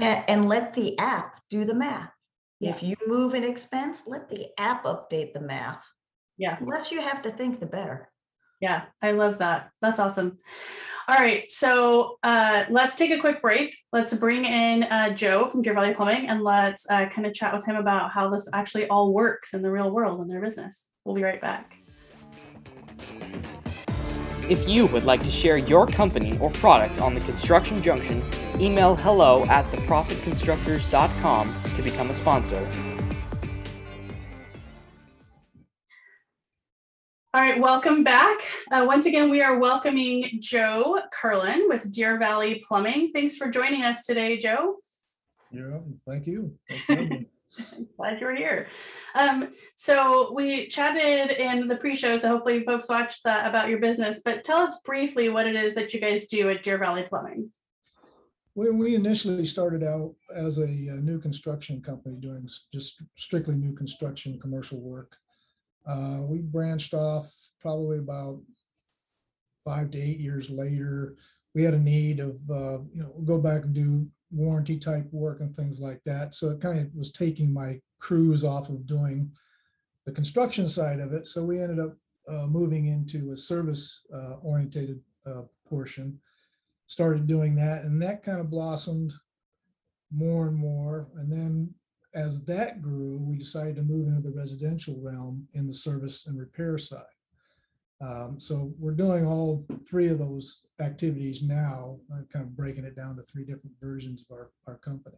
A- 0.00 0.04
And, 0.30 0.48
let 0.48 0.72
the 0.74 0.98
app 0.98 1.40
do 1.50 1.64
the 1.64 1.74
math. 1.74 2.12
Yeah. 2.60 2.70
If 2.70 2.82
you 2.82 2.94
move 3.06 3.34
an 3.34 3.44
expense, 3.44 4.02
let 4.06 4.28
the 4.28 4.48
app 4.58 4.84
update 4.84 5.32
the 5.32 5.40
math. 5.40 5.84
Yeah. 6.38 6.58
Less 6.60 6.90
you 6.90 7.00
have 7.00 7.22
to 7.22 7.30
think, 7.30 7.60
the 7.60 7.66
better. 7.66 8.10
Yeah, 8.60 8.84
I 9.02 9.12
love 9.12 9.38
that. 9.38 9.70
That's 9.80 9.98
awesome. 9.98 10.38
All 11.08 11.16
right, 11.16 11.48
so 11.50 12.18
uh, 12.24 12.64
let's 12.68 12.96
take 12.96 13.12
a 13.12 13.20
quick 13.20 13.40
break. 13.40 13.76
Let's 13.92 14.12
bring 14.14 14.44
in 14.44 14.82
uh, 14.84 15.14
Joe 15.14 15.46
from 15.46 15.62
Deer 15.62 15.72
Valley 15.72 15.94
Plumbing 15.94 16.28
and 16.28 16.42
let's 16.42 16.84
uh, 16.90 17.06
kind 17.08 17.26
of 17.26 17.32
chat 17.32 17.54
with 17.54 17.64
him 17.64 17.76
about 17.76 18.10
how 18.10 18.28
this 18.28 18.48
actually 18.52 18.88
all 18.88 19.12
works 19.12 19.54
in 19.54 19.62
the 19.62 19.70
real 19.70 19.90
world 19.90 20.20
in 20.20 20.26
their 20.26 20.40
business. 20.40 20.90
We'll 21.04 21.14
be 21.14 21.22
right 21.22 21.40
back. 21.40 21.76
If 24.48 24.68
you 24.68 24.86
would 24.86 25.04
like 25.04 25.22
to 25.22 25.30
share 25.30 25.58
your 25.58 25.86
company 25.86 26.36
or 26.38 26.50
product 26.50 27.00
on 27.00 27.14
the 27.14 27.20
Construction 27.20 27.80
Junction, 27.82 28.20
email 28.58 28.96
hello 28.96 29.44
at 29.46 29.64
theprofitconstructors.com 29.66 31.54
to 31.74 31.82
become 31.82 32.10
a 32.10 32.14
sponsor. 32.14 32.95
All 37.36 37.42
right, 37.42 37.60
welcome 37.60 38.02
back. 38.02 38.38
Uh, 38.72 38.86
once 38.88 39.04
again, 39.04 39.28
we 39.28 39.42
are 39.42 39.58
welcoming 39.58 40.38
Joe 40.40 41.02
Curlin 41.12 41.66
with 41.68 41.92
Deer 41.92 42.18
Valley 42.18 42.64
Plumbing. 42.66 43.10
Thanks 43.12 43.36
for 43.36 43.50
joining 43.50 43.82
us 43.82 44.06
today, 44.06 44.38
Joe. 44.38 44.76
Yeah, 45.50 45.80
thank 46.08 46.26
you. 46.26 46.56
Thank 46.86 47.28
Glad 47.98 48.20
you're 48.22 48.34
here. 48.34 48.68
Um, 49.14 49.50
so 49.74 50.32
we 50.32 50.68
chatted 50.68 51.36
in 51.36 51.68
the 51.68 51.76
pre-show, 51.76 52.16
so 52.16 52.30
hopefully 52.30 52.64
folks 52.64 52.88
watched 52.88 53.22
that 53.24 53.46
about 53.46 53.68
your 53.68 53.80
business. 53.80 54.22
But 54.24 54.42
tell 54.42 54.60
us 54.60 54.80
briefly 54.82 55.28
what 55.28 55.46
it 55.46 55.56
is 55.56 55.74
that 55.74 55.92
you 55.92 56.00
guys 56.00 56.28
do 56.28 56.48
at 56.48 56.62
Deer 56.62 56.78
Valley 56.78 57.02
Plumbing. 57.02 57.50
When 58.54 58.78
we 58.78 58.94
initially 58.94 59.44
started 59.44 59.82
out 59.82 60.14
as 60.34 60.56
a, 60.56 60.64
uh, 60.64 61.00
new 61.02 61.20
construction 61.20 61.82
company 61.82 62.16
doing 62.16 62.48
just 62.72 63.02
strictly 63.14 63.56
new 63.56 63.74
construction, 63.74 64.40
commercial 64.40 64.80
work, 64.80 65.18
uh, 65.86 66.18
we 66.22 66.38
branched 66.38 66.94
off 66.94 67.32
probably 67.60 67.98
about 67.98 68.40
five 69.64 69.90
to 69.92 70.00
eight 70.00 70.18
years 70.18 70.50
later. 70.50 71.16
We 71.54 71.64
had 71.64 71.74
a 71.74 71.78
need 71.78 72.20
of, 72.20 72.38
uh, 72.50 72.78
you 72.92 73.02
know, 73.02 73.14
go 73.24 73.38
back 73.38 73.62
and 73.62 73.74
do 73.74 74.08
warranty 74.30 74.78
type 74.78 75.06
work 75.12 75.40
and 75.40 75.54
things 75.54 75.80
like 75.80 76.00
that. 76.04 76.34
So 76.34 76.50
it 76.50 76.60
kind 76.60 76.78
of 76.78 76.88
was 76.94 77.12
taking 77.12 77.52
my 77.52 77.80
crews 77.98 78.44
off 78.44 78.68
of 78.68 78.86
doing 78.86 79.30
the 80.04 80.12
construction 80.12 80.68
side 80.68 81.00
of 81.00 81.12
it. 81.12 81.26
So 81.26 81.44
we 81.44 81.60
ended 81.60 81.80
up 81.80 81.96
uh, 82.28 82.46
moving 82.46 82.86
into 82.86 83.32
a 83.32 83.36
service 83.36 84.04
uh, 84.12 84.34
orientated 84.42 85.00
uh, 85.24 85.42
portion. 85.68 86.20
Started 86.88 87.26
doing 87.26 87.56
that, 87.56 87.82
and 87.82 88.00
that 88.00 88.22
kind 88.22 88.38
of 88.38 88.48
blossomed 88.48 89.12
more 90.12 90.46
and 90.46 90.56
more. 90.56 91.08
And 91.16 91.32
then 91.32 91.74
as 92.16 92.44
that 92.46 92.80
grew, 92.80 93.18
we 93.18 93.36
decided 93.36 93.76
to 93.76 93.82
move 93.82 94.08
into 94.08 94.22
the 94.22 94.34
residential 94.34 94.96
realm 95.00 95.46
in 95.52 95.66
the 95.66 95.72
service 95.72 96.26
and 96.26 96.38
repair 96.38 96.78
side. 96.78 97.02
Um, 98.00 98.40
so 98.40 98.72
we're 98.78 98.92
doing 98.92 99.26
all 99.26 99.64
three 99.88 100.08
of 100.08 100.18
those 100.18 100.62
activities 100.80 101.42
now, 101.42 101.98
uh, 102.12 102.22
kind 102.32 102.44
of 102.44 102.56
breaking 102.56 102.84
it 102.84 102.96
down 102.96 103.16
to 103.16 103.22
three 103.22 103.44
different 103.44 103.76
versions 103.80 104.24
of 104.28 104.34
our, 104.34 104.50
our 104.66 104.78
company. 104.78 105.16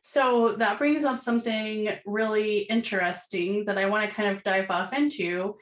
So 0.00 0.52
that 0.52 0.78
brings 0.78 1.04
up 1.04 1.18
something 1.18 1.90
really 2.06 2.58
interesting 2.58 3.64
that 3.64 3.78
I 3.78 3.86
want 3.86 4.08
to 4.08 4.14
kind 4.14 4.28
of 4.28 4.42
dive 4.42 4.70
off 4.70 4.92
into. 4.92 5.56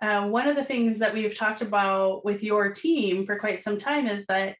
Uh, 0.00 0.28
one 0.28 0.48
of 0.48 0.56
the 0.56 0.64
things 0.64 0.98
that 0.98 1.12
we've 1.12 1.36
talked 1.36 1.62
about 1.62 2.24
with 2.24 2.42
your 2.42 2.72
team 2.72 3.24
for 3.24 3.38
quite 3.38 3.62
some 3.62 3.76
time 3.76 4.06
is 4.06 4.26
that 4.26 4.56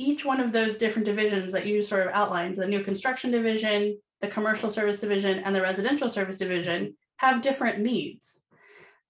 each 0.00 0.24
one 0.24 0.40
of 0.40 0.50
those 0.50 0.78
different 0.78 1.04
divisions 1.04 1.52
that 1.52 1.66
you 1.66 1.82
sort 1.82 2.06
of 2.06 2.12
outlined 2.14 2.56
the 2.56 2.66
new 2.66 2.82
construction 2.82 3.30
division, 3.30 3.98
the 4.22 4.28
commercial 4.28 4.70
service 4.70 5.00
division, 5.00 5.40
and 5.40 5.54
the 5.54 5.60
residential 5.60 6.08
service 6.08 6.38
division 6.38 6.96
have 7.18 7.42
different 7.42 7.80
needs, 7.80 8.42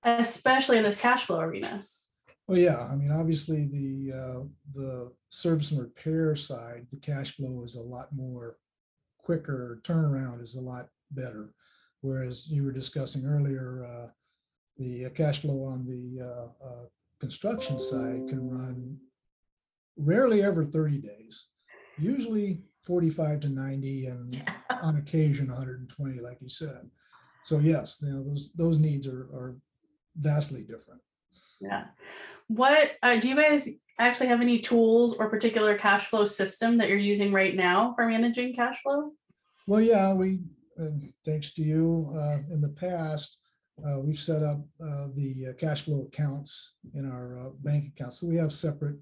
especially 0.03 0.79
in 0.79 0.83
this 0.83 1.00
cash 1.00 1.26
flow 1.26 1.40
arena. 1.40 1.85
Well, 2.48 2.59
yeah, 2.59 2.88
I 2.90 2.96
mean, 2.96 3.12
obviously 3.12 3.66
the, 3.66 4.12
uh, 4.12 4.40
the 4.72 5.12
service 5.29 5.70
and 5.70 5.81
repair 5.81 6.35
side, 6.35 6.88
the 6.90 6.96
cash 6.96 7.37
flow 7.37 7.62
is 7.62 7.76
a 7.76 7.81
lot 7.81 8.09
more 8.12 8.57
quicker, 9.18 9.81
turnaround 9.85 10.42
is 10.42 10.57
a 10.57 10.61
lot 10.61 10.88
better. 11.12 11.55
Whereas 12.00 12.50
you 12.50 12.64
were 12.64 12.72
discussing 12.72 13.24
earlier, 13.24 13.85
uh, 13.85 14.09
the 14.76 15.09
cash 15.11 15.42
flow 15.42 15.62
on 15.62 15.87
the, 15.87 16.24
uh, 16.24 16.66
uh, 16.66 16.87
construction 17.20 17.79
side 17.79 18.26
can 18.29 18.50
run 18.50 18.98
rarely 19.96 20.42
ever 20.42 20.64
thirty 20.64 20.98
days, 20.98 21.48
usually 21.98 22.62
forty-five 22.85 23.40
to 23.40 23.48
ninety 23.48 24.07
and 24.07 24.42
on 24.83 24.96
occasion 24.96 25.48
hundred 25.48 25.81
and 25.81 25.88
twenty, 25.88 26.20
like 26.20 26.38
you 26.40 26.48
said. 26.48 26.90
So 27.42 27.59
yes, 27.59 28.03
you 28.05 28.12
know, 28.12 28.22
those, 28.22 28.53
those 28.53 28.79
needs 28.79 29.07
are, 29.07 29.22
are 29.33 29.57
vastly 30.16 30.62
different. 30.62 31.00
Yeah. 31.61 31.85
What 32.48 32.92
uh, 33.03 33.16
do 33.18 33.29
you 33.29 33.37
guys 33.37 33.68
actually 33.98 34.29
have 34.29 34.40
any 34.40 34.59
tools 34.59 35.14
or 35.14 35.31
particular 35.31 35.76
cash 35.79 36.07
flow 36.07 36.24
system 36.24 36.79
that 36.79 36.88
you're 36.88 36.98
using 36.98 37.33
right 37.33 37.55
now 37.55 37.92
for 37.94 38.07
managing 38.07 38.55
cash 38.55 38.83
flow? 38.83 39.12
Well, 39.66 39.81
yeah, 39.81 40.12
we, 40.12 40.40
uh, 40.81 40.88
thanks 41.24 41.53
to 41.53 41.62
you, 41.62 42.12
uh, 42.16 42.38
in 42.53 42.61
the 42.61 42.70
past, 42.70 43.38
uh, 43.87 44.00
we've 44.00 44.18
set 44.18 44.42
up, 44.42 44.59
uh, 44.83 45.09
the 45.14 45.48
uh, 45.50 45.53
cash 45.55 45.83
flow 45.83 46.03
accounts 46.03 46.74
in 46.94 47.11
our, 47.11 47.46
uh, 47.46 47.50
bank 47.61 47.92
accounts. 47.94 48.20
So 48.20 48.26
we 48.26 48.37
have 48.37 48.53
separate 48.53 48.96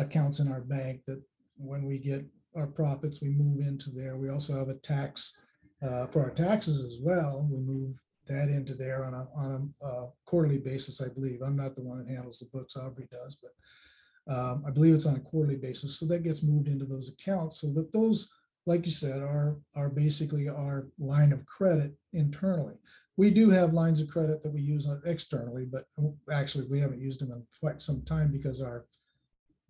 accounts 0.00 0.40
in 0.40 0.50
our 0.50 0.62
bank 0.62 1.02
that 1.06 1.22
when 1.56 1.84
we 1.84 1.98
get 1.98 2.24
our 2.56 2.66
profits, 2.66 3.22
we 3.22 3.28
move 3.28 3.60
into 3.60 3.90
there. 3.90 4.16
We 4.16 4.30
also 4.30 4.58
have 4.58 4.68
a 4.68 4.74
tax, 4.74 5.38
uh, 5.82 6.06
for 6.06 6.22
our 6.22 6.30
taxes 6.30 6.84
as 6.84 6.98
well. 7.02 7.48
We 7.50 7.58
move 7.58 7.96
that 8.26 8.48
into 8.48 8.74
there 8.74 9.04
on 9.04 9.14
a, 9.14 9.28
on 9.34 9.72
a, 9.82 9.84
uh, 9.84 10.06
quarterly 10.26 10.58
basis, 10.58 11.00
I 11.00 11.08
believe. 11.08 11.42
I'm 11.42 11.56
not 11.56 11.74
the 11.74 11.82
one 11.82 11.98
that 11.98 12.12
handles 12.12 12.38
the 12.38 12.56
books, 12.56 12.76
Aubrey 12.76 13.08
does, 13.10 13.36
but, 13.36 14.32
um, 14.32 14.64
I 14.66 14.70
believe 14.70 14.94
it's 14.94 15.06
on 15.06 15.16
a 15.16 15.20
quarterly 15.20 15.56
basis. 15.56 15.98
So 15.98 16.06
that 16.06 16.22
gets 16.22 16.42
moved 16.42 16.68
into 16.68 16.84
those 16.84 17.08
accounts 17.08 17.60
so 17.60 17.72
that 17.72 17.92
those 17.92 18.30
like 18.66 18.84
you 18.84 18.92
said, 18.92 19.20
are, 19.20 19.58
are 19.74 19.90
basically 19.90 20.48
our 20.48 20.88
line 20.98 21.32
of 21.32 21.46
credit 21.46 21.92
internally. 22.12 22.74
We 23.16 23.30
do 23.30 23.50
have 23.50 23.74
lines 23.74 24.00
of 24.00 24.08
credit 24.08 24.42
that 24.42 24.52
we 24.52 24.60
use 24.60 24.88
externally, 25.04 25.66
but 25.66 25.84
actually 26.32 26.66
we 26.66 26.80
haven't 26.80 27.00
used 27.00 27.20
them 27.20 27.32
in 27.32 27.44
quite 27.60 27.80
some 27.80 28.02
time 28.02 28.30
because 28.30 28.60
our, 28.60 28.86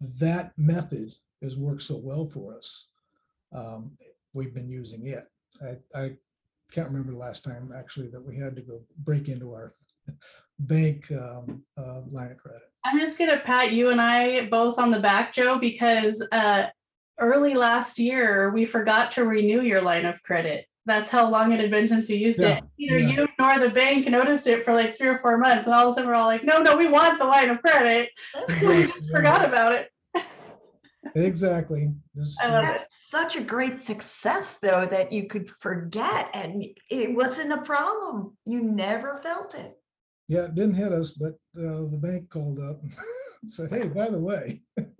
that 0.01 0.53
method 0.57 1.13
has 1.43 1.57
worked 1.57 1.83
so 1.83 1.97
well 1.97 2.27
for 2.27 2.57
us. 2.57 2.91
Um, 3.53 3.93
We've 4.33 4.55
been 4.55 4.71
using 4.71 5.07
it. 5.09 5.25
I, 5.61 5.99
I 5.99 6.13
can't 6.71 6.89
remember 6.89 7.11
the 7.11 7.19
last 7.19 7.45
time 7.45 7.73
actually 7.77 8.07
that 8.11 8.25
we 8.25 8.37
had 8.37 8.55
to 8.55 8.63
go 8.63 8.83
break 8.99 9.29
into 9.29 9.53
our 9.53 9.75
bank 10.61 11.11
um, 11.11 11.65
uh, 11.77 12.03
line 12.11 12.31
of 12.31 12.39
credit. 12.39 12.63
I'm 12.85 12.99
just 13.01 13.19
gonna 13.19 13.41
pat 13.41 13.73
you 13.73 13.91
and 13.91 14.01
I 14.01 14.47
both 14.47 14.79
on 14.79 14.93
the 14.93 15.01
back, 15.01 15.33
Joe, 15.33 15.59
because 15.59 16.25
uh, 16.31 16.67
early 17.19 17.55
last 17.55 17.99
year 17.99 18.51
we 18.51 18.65
forgot 18.65 19.11
to 19.13 19.25
renew 19.25 19.63
your 19.63 19.81
line 19.81 20.07
of 20.07 20.23
credit. 20.23 20.67
That's 20.87 21.11
how 21.11 21.29
long 21.29 21.53
it 21.53 21.61
had 21.61 21.71
been 21.71 21.89
since 21.89 22.09
we 22.09 22.15
used 22.17 22.41
Yeah, 22.41 22.59
it. 22.59 22.65
Neither 22.79 22.99
yeah. 23.01 23.09
you 23.09 23.29
nor 23.39 23.59
the 23.59 23.69
bank 23.71 24.07
noticed 24.07 24.47
it 24.47 24.65
for 24.65 24.73
like 24.73 24.97
three 24.97 25.09
or 25.09 25.19
four 25.19 25.37
months, 25.39 25.67
and 25.67 25.75
all 25.75 25.89
of 25.89 25.93
a 25.93 25.95
sudden 25.95 26.09
we're 26.09 26.15
all 26.15 26.27
like, 26.27 26.45
"No, 26.45 26.63
no, 26.63 26.77
we 26.77 26.89
want 26.89 27.19
the 27.19 27.27
line 27.27 27.51
of 27.51 27.61
credit." 27.61 28.11
we 28.49 28.87
just 28.87 29.11
Yeah. 29.11 29.17
forgot 29.17 29.45
about 29.45 29.73
it. 29.73 29.90
Exactly. 31.15 31.93
This- 32.15 32.39
I 32.41 32.49
love 32.51 32.65
it. 32.65 32.79
That's 32.79 33.09
such 33.09 33.37
a 33.37 33.41
great 33.43 33.81
success, 33.81 34.59
though, 34.63 34.87
that 34.87 35.13
you 35.13 35.27
could 35.29 35.51
forget 35.61 36.31
and 36.35 36.65
it 36.91 37.15
wasn't 37.15 37.53
a 37.53 37.63
problem. 37.63 38.37
You 38.45 38.63
never 38.63 39.19
felt 39.23 39.55
it. 39.55 39.77
Yeah, 40.29 40.45
it 40.45 40.55
didn't 40.55 40.75
hit 40.75 40.93
us, 40.93 41.13
but 41.13 41.33
uh, 41.59 41.91
the 41.91 41.99
bank 42.01 42.31
called 42.31 42.61
up 42.61 42.81
and 42.83 42.95
said, 43.51 43.71
hey, 43.71 43.89
by 43.89 44.09
the 44.11 44.21
way. 44.21 44.63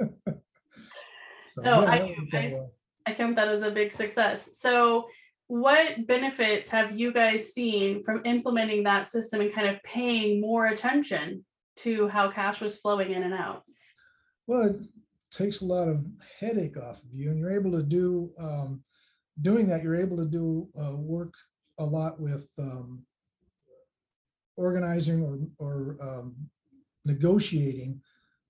So, 1.47 1.63
No, 1.63 1.83
yeah, 1.83 1.91
I 1.91 1.99
that 1.99 2.31
do. 2.31 2.37
I- 2.39 2.53
well. 2.55 2.73
I 3.07 3.13
count 3.13 3.35
that 3.37 3.49
as 3.49 3.63
a 3.63 3.71
big 3.73 3.93
success. 3.93 4.51
So, 4.53 5.09
what 5.49 6.07
benefits 6.07 6.71
have 6.71 6.97
you 6.97 7.13
guys 7.13 7.53
seen 7.53 8.05
from 8.05 8.23
implementing 8.25 8.85
that 8.85 9.09
system 9.09 9.41
and 9.41 9.53
kind 9.53 9.67
of 9.67 9.83
paying 9.83 10.41
more 10.41 10.67
attention 10.67 11.45
to 11.79 12.07
how 12.07 12.31
cash 12.31 12.61
was 12.61 12.79
flowing 12.79 13.11
in 13.11 13.25
and 13.25 13.35
out? 13.35 13.65
Well, 14.47 14.67
it 14.67 14.81
takes 15.31 15.61
a 15.61 15.67
lot 15.67 15.89
of 15.89 16.05
headache 16.39 16.77
off 16.77 17.03
of 17.03 17.13
you 17.13 17.31
and 17.31 17.39
you're 17.39 17.55
able 17.55 17.73
to 17.73 17.83
do, 17.83 18.31
um, 18.39 18.83
doing 19.41 19.67
that, 19.69 19.83
you're 19.83 19.97
able 19.97 20.17
to 20.17 20.27
do 20.27 20.69
uh, 20.81 20.97
work 20.97 21.35
a 21.79 21.85
lot 21.85 22.21
with 22.21 22.51
um, 22.59 23.03
organizing 24.57 25.23
or, 25.23 25.39
or 25.59 25.97
um, 26.01 26.35
negotiating 27.05 28.01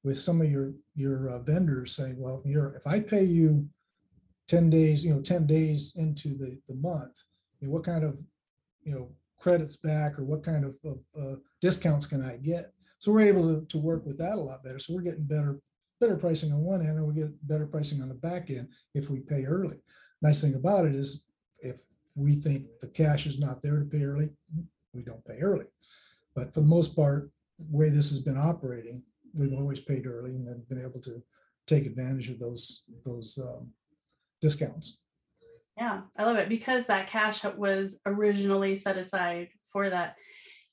with 0.02 0.18
some 0.18 0.40
of 0.40 0.50
your, 0.50 0.72
your 0.94 1.28
uh, 1.28 1.38
vendors 1.40 1.94
saying, 1.94 2.16
well, 2.18 2.42
you're, 2.44 2.74
if 2.74 2.86
I 2.86 3.00
pay 3.00 3.24
you 3.24 3.68
10 4.48 4.70
days, 4.70 5.04
you 5.04 5.14
know, 5.14 5.20
10 5.20 5.46
days 5.46 5.94
into 5.96 6.36
the, 6.36 6.58
the 6.68 6.74
month, 6.74 7.22
you 7.60 7.68
know, 7.68 7.74
what 7.74 7.84
kind 7.84 8.04
of, 8.04 8.18
you 8.82 8.92
know, 8.92 9.10
credits 9.38 9.76
back 9.76 10.18
or 10.18 10.24
what 10.24 10.42
kind 10.42 10.64
of, 10.64 10.76
of 10.84 10.98
uh, 11.20 11.36
discounts 11.60 12.06
can 12.06 12.22
I 12.22 12.36
get? 12.38 12.72
So 12.98 13.12
we're 13.12 13.20
able 13.20 13.44
to, 13.44 13.66
to 13.66 13.78
work 13.78 14.04
with 14.04 14.18
that 14.18 14.36
a 14.36 14.40
lot 14.40 14.64
better. 14.64 14.78
So 14.78 14.94
we're 14.94 15.02
getting 15.02 15.24
better, 15.24 15.60
better 16.00 16.16
pricing 16.16 16.52
on 16.52 16.62
one 16.62 16.80
end 16.80 16.98
and 16.98 17.06
we 17.06 17.14
get 17.14 17.46
better 17.46 17.66
pricing 17.66 18.02
on 18.02 18.08
the 18.08 18.14
back 18.14 18.50
end 18.50 18.68
if 18.94 19.10
we 19.10 19.20
pay 19.20 19.44
early. 19.44 19.76
Nice 20.22 20.40
thing 20.40 20.54
about 20.54 20.86
it 20.86 20.94
is 20.94 21.26
if 21.60 21.84
we 22.16 22.34
think 22.34 22.66
the 22.80 22.88
cash 22.88 23.26
is 23.26 23.38
not 23.38 23.62
there 23.62 23.78
to 23.78 23.84
pay 23.84 24.02
early, 24.02 24.30
we 24.92 25.02
don't 25.02 25.24
pay 25.24 25.38
early. 25.40 25.66
But 26.34 26.54
for 26.54 26.60
the 26.60 26.66
most 26.66 26.96
part, 26.96 27.30
the 27.58 27.76
way 27.76 27.90
this 27.90 28.10
has 28.10 28.20
been 28.20 28.38
operating, 28.38 29.02
we've 29.34 29.52
always 29.52 29.80
paid 29.80 30.06
early 30.06 30.30
and 30.30 30.48
have 30.48 30.68
been 30.68 30.82
able 30.82 31.00
to 31.00 31.22
take 31.66 31.86
advantage 31.86 32.30
of 32.30 32.38
those, 32.40 32.82
those 33.04 33.38
um, 33.38 33.70
discounts. 34.40 35.02
Yeah, 35.76 36.00
I 36.18 36.24
love 36.24 36.36
it 36.36 36.48
because 36.48 36.86
that 36.86 37.06
cash 37.06 37.44
was 37.56 38.00
originally 38.06 38.76
set 38.76 38.96
aside 38.96 39.48
for 39.72 39.88
that. 39.88 40.16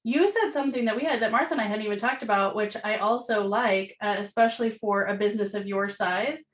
You 0.07 0.25
said 0.25 0.51
something 0.53 0.85
that 0.85 0.95
we 0.95 1.03
had 1.03 1.21
that 1.21 1.33
Martha 1.33 1.51
and 1.51 1.59
I 1.59 1.65
hadn't 1.65 1.83
even 1.83 1.97
talked 1.97 2.23
about, 2.23 2.55
which 2.55 2.77
I 2.81 2.95
also 2.95 3.43
like, 3.43 3.97
uh, 3.99 4.15
especially 4.19 4.69
for 4.69 5.03
a 5.03 5.17
business 5.17 5.53
of 5.53 5.67
your 5.67 5.89
size. 5.89 6.45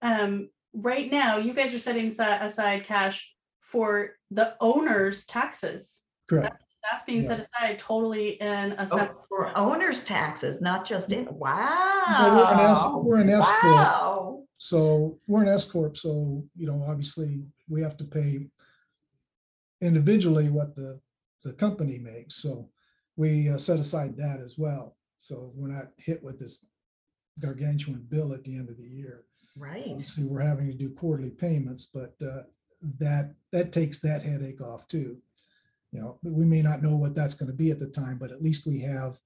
Um, 0.00 0.48
right 0.72 1.12
now, 1.12 1.36
you 1.36 1.52
guys 1.52 1.74
are 1.74 1.78
setting 1.78 2.06
aside 2.06 2.84
cash 2.84 3.30
for 3.60 4.16
the 4.30 4.54
owner's 4.62 5.26
taxes. 5.26 6.00
Correct. 6.26 6.64
That's 6.90 7.04
being 7.04 7.20
set 7.20 7.38
aside 7.38 7.78
totally 7.78 8.40
in 8.40 8.72
a 8.72 8.76
Oh, 8.90 8.96
separate. 8.96 9.28
For 9.28 9.58
owner's 9.58 10.02
taxes, 10.04 10.62
not 10.62 10.86
just 10.86 11.12
in, 11.12 11.26
we're 11.32 11.50
an 11.50 12.60
S- 12.60 12.82
wow. 12.82 13.02
we're 13.04 13.20
an 13.20 13.28
S 13.28 13.50
corp. 13.60 13.74
Wow. 13.74 14.44
So 14.56 15.18
we're 15.26 15.42
an 15.42 15.48
S 15.48 15.66
corp, 15.66 15.98
so, 15.98 16.46
you 16.56 16.66
know, 16.66 16.82
obviously, 16.88 17.42
we 17.68 17.82
have 17.82 17.98
to 17.98 18.04
pay 18.04 18.46
individually 19.82 20.48
what 20.48 20.74
the, 20.74 20.98
the 21.44 21.52
company 21.52 21.98
makes, 21.98 22.36
so 22.36 22.70
we 23.16 23.48
uh, 23.48 23.58
set 23.58 23.78
aside 23.78 24.16
that 24.16 24.40
as 24.40 24.56
well. 24.58 24.96
So 25.18 25.50
we're 25.54 25.68
not 25.68 25.88
hit 25.96 26.22
with 26.22 26.38
this 26.38 26.64
gargantuan 27.40 28.06
bill 28.08 28.32
at 28.32 28.44
the 28.44 28.56
end 28.56 28.68
of 28.68 28.76
the 28.76 28.84
year. 28.84 29.24
Right. 29.56 29.88
Obviously, 29.90 30.24
we're 30.24 30.40
having 30.40 30.70
to 30.70 30.76
do 30.76 30.90
quarterly 30.90 31.30
payments, 31.30 31.86
but 31.86 32.14
uh, 32.26 32.42
that, 32.98 33.34
that 33.52 33.72
takes 33.72 34.00
that 34.00 34.22
headache 34.22 34.60
off 34.60 34.86
too. 34.88 35.18
You 35.92 36.00
know, 36.00 36.18
we 36.22 36.46
may 36.46 36.62
not 36.62 36.82
know 36.82 36.96
what 36.96 37.14
that's 37.14 37.34
gonna 37.34 37.52
be 37.52 37.70
at 37.70 37.78
the 37.78 37.88
time, 37.88 38.16
but 38.18 38.30
at 38.30 38.42
least 38.42 38.66
we 38.66 38.80
have, 38.80 39.18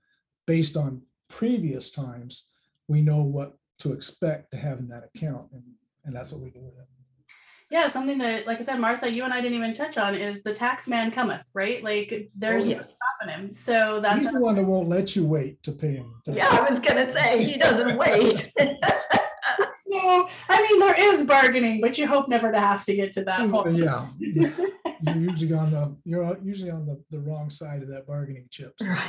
based 0.46 0.76
on 0.76 1.02
previous 1.28 1.90
times, 1.90 2.50
we 2.88 3.00
know 3.00 3.22
what 3.22 3.56
to 3.78 3.92
expect 3.92 4.50
to 4.50 4.56
have 4.56 4.78
in 4.78 4.88
that 4.88 5.04
account, 5.04 5.52
and, 5.52 5.62
and 6.04 6.14
that's 6.14 6.32
what 6.32 6.42
we 6.42 6.50
do 6.50 6.64
with 6.64 6.74
it. 6.74 6.88
Yeah, 7.70 7.88
something 7.88 8.18
that, 8.18 8.46
like 8.46 8.58
I 8.58 8.62
said, 8.62 8.78
Martha, 8.78 9.10
you 9.10 9.24
and 9.24 9.32
I 9.32 9.40
didn't 9.40 9.58
even 9.58 9.74
touch 9.74 9.98
on 9.98 10.14
is 10.14 10.42
the 10.42 10.52
tax 10.52 10.86
man 10.86 11.10
cometh, 11.10 11.48
right? 11.52 11.82
Like 11.82 12.30
there's 12.36 12.66
no 12.66 12.76
yes. 12.76 12.86
Stopping 13.26 13.44
him. 13.44 13.52
So 13.52 14.00
that's 14.00 14.26
He's 14.26 14.32
the 14.32 14.40
one 14.40 14.56
that 14.56 14.64
won't 14.64 14.88
let 14.88 15.16
you 15.16 15.26
wait 15.26 15.62
to 15.64 15.72
pay 15.72 15.96
him. 15.96 16.14
Yeah, 16.26 16.48
I 16.50 16.68
was 16.68 16.78
gonna 16.78 17.10
say, 17.10 17.44
he 17.44 17.58
doesn't 17.58 17.96
wait. 17.96 18.52
no, 19.86 20.28
I 20.48 20.62
mean 20.62 20.80
there 20.80 21.12
is 21.12 21.24
bargaining, 21.24 21.80
but 21.80 21.98
you 21.98 22.06
hope 22.06 22.28
never 22.28 22.52
to 22.52 22.60
have 22.60 22.84
to 22.84 22.94
get 22.94 23.12
to 23.12 23.24
that 23.24 23.48
point. 23.50 23.76
Yeah, 23.76 24.06
you're 24.18 25.16
usually 25.16 25.54
on 25.54 25.70
the, 25.70 25.96
you're 26.04 26.38
usually 26.42 26.70
on 26.70 26.86
the, 26.86 27.02
the 27.10 27.20
wrong 27.20 27.50
side 27.50 27.82
of 27.82 27.88
that 27.88 28.06
bargaining 28.06 28.46
chips. 28.50 28.86
Right. 28.86 29.00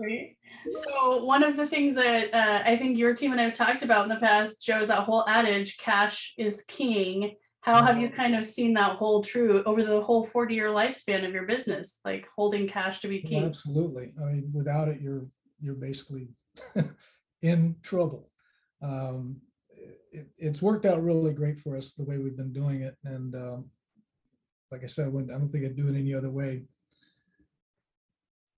Right. 0.00 0.36
So 0.70 1.24
one 1.24 1.42
of 1.42 1.56
the 1.56 1.66
things 1.66 1.96
that 1.96 2.32
uh, 2.32 2.62
I 2.64 2.76
think 2.76 2.96
your 2.96 3.14
team 3.14 3.32
and 3.32 3.40
I 3.40 3.44
have 3.44 3.54
talked 3.54 3.82
about 3.82 4.04
in 4.04 4.08
the 4.08 4.16
past, 4.16 4.64
Joe, 4.64 4.78
is 4.78 4.88
that 4.88 5.02
whole 5.02 5.24
adage, 5.28 5.76
cash 5.76 6.34
is 6.38 6.62
king. 6.62 7.34
How 7.68 7.84
have 7.84 7.98
you 7.98 8.08
kind 8.08 8.34
of 8.34 8.46
seen 8.46 8.72
that 8.74 8.96
hold 8.96 9.26
true 9.26 9.62
over 9.64 9.82
the 9.82 10.00
whole 10.00 10.24
40 10.24 10.54
year 10.54 10.68
lifespan 10.68 11.26
of 11.26 11.32
your 11.32 11.44
business, 11.44 11.98
like 12.04 12.26
holding 12.34 12.66
cash 12.66 13.00
to 13.00 13.08
be 13.08 13.20
Well. 13.20 13.44
Absolutely. 13.44 14.14
I 14.20 14.24
mean, 14.24 14.50
without 14.54 14.88
it, 14.88 15.00
you're, 15.02 15.26
you're 15.60 15.74
basically 15.74 16.28
in 17.42 17.76
trouble. 17.82 18.30
Um, 18.82 19.42
It, 20.10 20.26
it's 20.38 20.62
worked 20.62 20.86
out 20.86 21.02
really 21.02 21.34
great 21.34 21.58
for 21.58 21.76
us, 21.76 21.92
the 21.92 22.04
way 22.04 22.16
we've 22.16 22.36
been 22.36 22.52
doing 22.52 22.80
it, 22.80 22.96
and 23.04 23.34
um, 23.34 23.70
like 24.72 24.82
I 24.82 24.86
said, 24.86 25.04
I 25.04 25.08
wouldn't- 25.08 25.30
I 25.30 25.36
don't 25.38 25.48
think 25.48 25.64
I'd 25.66 25.76
do 25.76 25.88
it 25.88 25.98
any 25.98 26.14
other 26.14 26.30
way. 26.30 26.64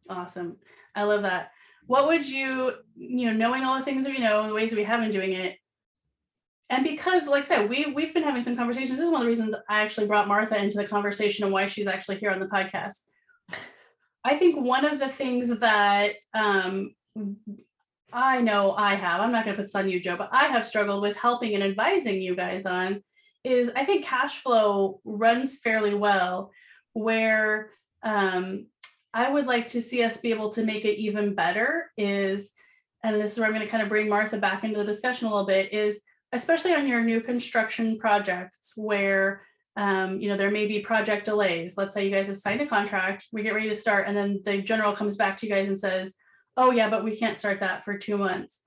Awesome. 0.09 0.59
I 0.95 1.03
love 1.03 1.23
that. 1.23 1.51
What 1.87 2.07
would 2.09 2.29
you, 2.29 2.73
you 2.97 3.27
know, 3.27 3.33
knowing 3.33 3.65
all 3.65 3.79
the 3.79 3.85
things 3.85 4.05
that 4.05 4.15
we 4.15 4.23
know, 4.23 4.47
the 4.47 4.55
ways 4.55 4.75
we 4.75 4.85
have 4.85 5.01
been 5.01 5.11
doing 5.11 5.33
it, 5.33 5.57
and 6.71 6.85
because, 6.85 7.27
like 7.27 7.41
I 7.41 7.47
said, 7.47 7.69
we 7.69 7.87
we've 7.87 8.15
been 8.15 8.23
having 8.23 8.41
some 8.41 8.57
conversations. 8.57 8.91
This 8.91 9.01
is 9.01 9.11
one 9.11 9.21
of 9.21 9.25
the 9.25 9.29
reasons 9.29 9.55
I 9.69 9.83
actually 9.83 10.07
brought 10.07 10.29
Martha 10.29 10.57
into 10.57 10.77
the 10.77 10.87
conversation 10.87 11.45
and 11.45 11.53
why 11.53 11.67
she's 11.67 11.89
actually 11.89 12.17
here 12.17 12.31
on 12.31 12.41
the 12.41 12.47
podcast. 12.47 13.03
I 14.25 14.37
think 14.37 14.65
one 14.65 14.85
of 14.85 14.99
the 14.99 15.09
things 15.09 15.59
that 15.59 16.13
um, 16.35 16.95
I 18.13 18.41
know 18.41 18.73
I 18.73 18.95
have, 18.95 19.21
I'm 19.21 19.33
not 19.33 19.45
going 19.45 19.57
to 19.57 19.61
put 19.61 19.67
this 19.67 19.75
on 19.75 19.89
you, 19.89 20.01
Joe, 20.01 20.17
but 20.17 20.31
I 20.33 20.47
have 20.47 20.67
struggled 20.67 21.03
with 21.03 21.17
helping 21.17 21.55
and 21.55 21.63
advising 21.63 22.21
you 22.21 22.37
guys 22.37 22.67
on 22.67 23.03
is 23.43 23.71
I 23.75 23.85
think 23.85 24.05
cash 24.05 24.39
flow 24.43 25.01
runs 25.05 25.59
fairly 25.59 25.95
well 25.95 26.51
where 26.93 27.71
um, 28.03 28.67
I 29.15 29.31
would 29.31 29.47
like 29.47 29.69
to 29.69 29.83
see 29.83 30.03
us 30.03 30.21
be 30.21 30.31
able 30.31 30.51
to 30.51 30.65
make 30.65 30.85
it 30.85 31.01
even 31.01 31.35
better 31.35 31.91
is, 31.97 32.53
and 33.03 33.21
this 33.21 33.33
is 33.33 33.39
where 33.39 33.47
I'm 33.47 33.55
going 33.55 33.65
to 33.65 33.71
kind 33.71 33.83
of 33.83 33.89
bring 33.89 34.09
Martha 34.09 34.37
back 34.37 34.65
into 34.65 34.79
the 34.79 34.85
discussion 34.85 35.27
a 35.27 35.31
little 35.31 35.47
bit, 35.47 35.73
is 35.73 36.03
especially 36.33 36.75
on 36.75 36.87
your 36.87 37.03
new 37.03 37.21
construction 37.21 37.99
projects 37.99 38.73
where 38.77 39.43
um, 39.77 40.21
you 40.21 40.29
know 40.29 40.37
there 40.37 40.51
may 40.51 40.67
be 40.67 40.81
project 40.81 41.25
delays. 41.25 41.77
Let's 41.77 41.95
say 41.95 42.05
you 42.05 42.11
guys 42.11 42.29
have 42.29 42.37
signed 42.37 42.61
a 42.61 42.67
contract, 42.67 43.27
we 43.33 43.43
get 43.43 43.55
ready 43.55 43.69
to 43.69 43.75
start, 43.75 44.07
and 44.07 44.17
then 44.17 44.41
the 44.45 44.61
general 44.63 44.95
comes 44.95 45.17
back 45.17 45.37
to 45.39 45.47
you 45.47 45.53
guys 45.53 45.69
and 45.69 45.79
says, 45.79 46.15
"Oh 46.57 46.71
yeah, 46.71 46.91
but 46.91 47.05
we 47.05 47.17
can't 47.17 47.39
start 47.39 47.61
that 47.61 47.85
for 47.85 47.97
two 47.97 48.19
months." 48.19 48.63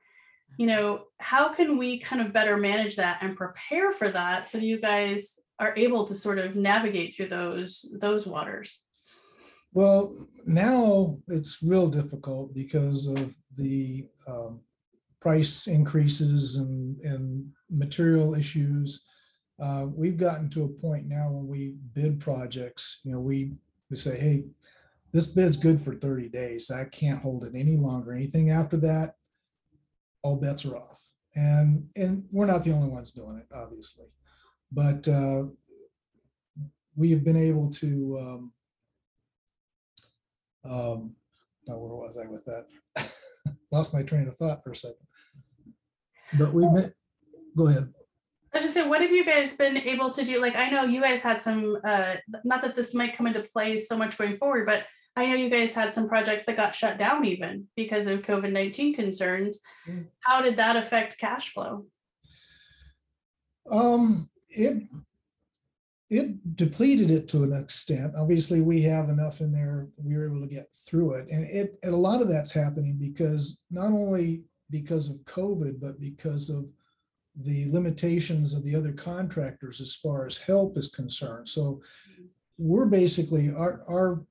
You 0.57 0.67
know, 0.67 1.05
how 1.19 1.53
can 1.53 1.77
we 1.77 1.99
kind 1.99 2.21
of 2.21 2.31
better 2.31 2.57
manage 2.57 2.95
that 2.97 3.19
and 3.21 3.35
prepare 3.35 3.91
for 3.91 4.09
that 4.09 4.49
so 4.49 4.59
you 4.59 4.79
guys 4.79 5.39
are 5.59 5.73
able 5.75 6.05
to 6.05 6.15
sort 6.15 6.39
of 6.39 6.55
navigate 6.55 7.15
through 7.15 7.27
those 7.27 7.85
those 7.99 8.25
waters? 8.25 8.83
Well, 9.73 10.15
now 10.45 11.17
it's 11.27 11.63
real 11.63 11.89
difficult 11.89 12.53
because 12.53 13.07
of 13.07 13.35
the 13.55 14.07
um, 14.27 14.61
price 15.23 15.67
increases 15.67 16.57
and, 16.57 16.99
and 16.99 17.49
material 17.69 18.33
issues. 18.33 19.05
Uh, 19.57 19.87
We've 19.95 20.17
gotten 20.17 20.49
to 20.49 20.65
a 20.65 20.81
point 20.81 21.07
now 21.07 21.29
when 21.31 21.47
we 21.47 21.75
bid 21.93 22.19
projects, 22.19 22.99
you 23.05 23.13
know, 23.13 23.21
we, 23.21 23.53
we 23.89 23.95
say, 23.95 24.19
hey, 24.19 24.43
this 25.13 25.27
bid's 25.27 25.55
good 25.55 25.79
for 25.79 25.95
30 25.95 26.27
days. 26.27 26.69
I 26.69 26.83
can't 26.85 27.21
hold 27.21 27.45
it 27.45 27.53
any 27.55 27.77
longer. 27.77 28.13
Anything 28.13 28.49
after 28.49 28.75
that, 28.77 29.15
all 30.23 30.35
bets 30.35 30.65
are 30.65 30.75
off. 30.75 31.01
And, 31.35 31.87
and 31.95 32.25
we're 32.29 32.45
not 32.45 32.65
the 32.65 32.73
only 32.73 32.89
ones 32.89 33.11
doing 33.11 33.37
it, 33.37 33.47
obviously. 33.55 34.07
But 34.73 35.07
uh, 35.07 35.45
we 36.97 37.11
have 37.11 37.23
been 37.23 37.37
able 37.37 37.69
to 37.69 38.19
um, 38.19 38.53
um, 40.65 41.15
now 41.67 41.77
where 41.77 41.95
was 41.95 42.17
I 42.17 42.27
with 42.27 42.43
that? 42.45 42.65
Lost 43.71 43.93
my 43.93 44.03
train 44.03 44.27
of 44.27 44.35
thought 44.35 44.63
for 44.63 44.71
a 44.71 44.75
second. 44.75 45.07
But 46.37 46.53
we 46.53 46.67
met, 46.67 46.93
go 47.55 47.67
ahead. 47.67 47.93
I 48.53 48.57
was 48.57 48.65
just 48.65 48.75
saying, 48.75 48.89
what 48.89 49.01
have 49.01 49.11
you 49.11 49.25
guys 49.25 49.55
been 49.55 49.77
able 49.77 50.11
to 50.11 50.23
do? 50.23 50.39
Like, 50.39 50.55
I 50.55 50.69
know 50.69 50.83
you 50.83 51.01
guys 51.01 51.21
had 51.21 51.41
some, 51.41 51.77
uh, 51.83 52.15
not 52.43 52.61
that 52.61 52.75
this 52.75 52.93
might 52.93 53.15
come 53.15 53.25
into 53.25 53.41
play 53.41 53.79
so 53.79 53.97
much 53.97 54.17
going 54.17 54.37
forward, 54.37 54.67
but 54.67 54.83
I 55.15 55.25
know 55.25 55.35
you 55.35 55.49
guys 55.49 55.73
had 55.73 55.93
some 55.93 56.07
projects 56.07 56.45
that 56.45 56.57
got 56.57 56.75
shut 56.75 56.97
down 56.97 57.25
even 57.25 57.67
because 57.75 58.07
of 58.07 58.21
COVID 58.21 58.51
19 58.51 58.93
concerns. 58.93 59.59
Mm. 59.87 60.07
How 60.21 60.41
did 60.41 60.57
that 60.57 60.75
affect 60.75 61.17
cash 61.17 61.51
flow? 61.51 61.85
Um, 63.69 64.27
it, 64.49 64.83
it 66.09 66.55
depleted 66.55 67.09
it 67.09 67.27
to 67.29 67.43
an 67.43 67.53
extent. 67.53 68.13
Obviously, 68.17 68.61
we 68.61 68.81
have 68.83 69.09
enough 69.09 69.41
in 69.41 69.51
there, 69.51 69.87
we 69.97 70.15
were 70.15 70.27
able 70.27 70.41
to 70.41 70.53
get 70.53 70.71
through 70.71 71.13
it. 71.13 71.27
And 71.29 71.43
it, 71.45 71.77
and 71.81 71.93
a 71.93 71.97
lot 71.97 72.21
of 72.21 72.27
that's 72.27 72.51
happening 72.51 72.97
because 72.99 73.61
not 73.71 73.91
only 73.91 74.43
because 74.69 75.09
of 75.09 75.17
COVID, 75.25 75.79
but 75.79 75.99
because 75.99 76.49
of 76.49 76.65
the 77.35 77.71
limitations 77.71 78.53
of 78.53 78.63
the 78.63 78.75
other 78.75 78.91
contractors 78.91 79.81
as 79.81 79.95
far 79.95 80.27
as 80.27 80.37
help 80.37 80.77
is 80.77 80.87
concerned. 80.87 81.47
So 81.47 81.81
we're 82.57 82.85
basically, 82.85 83.51
our, 83.51 83.81
our 83.89 84.23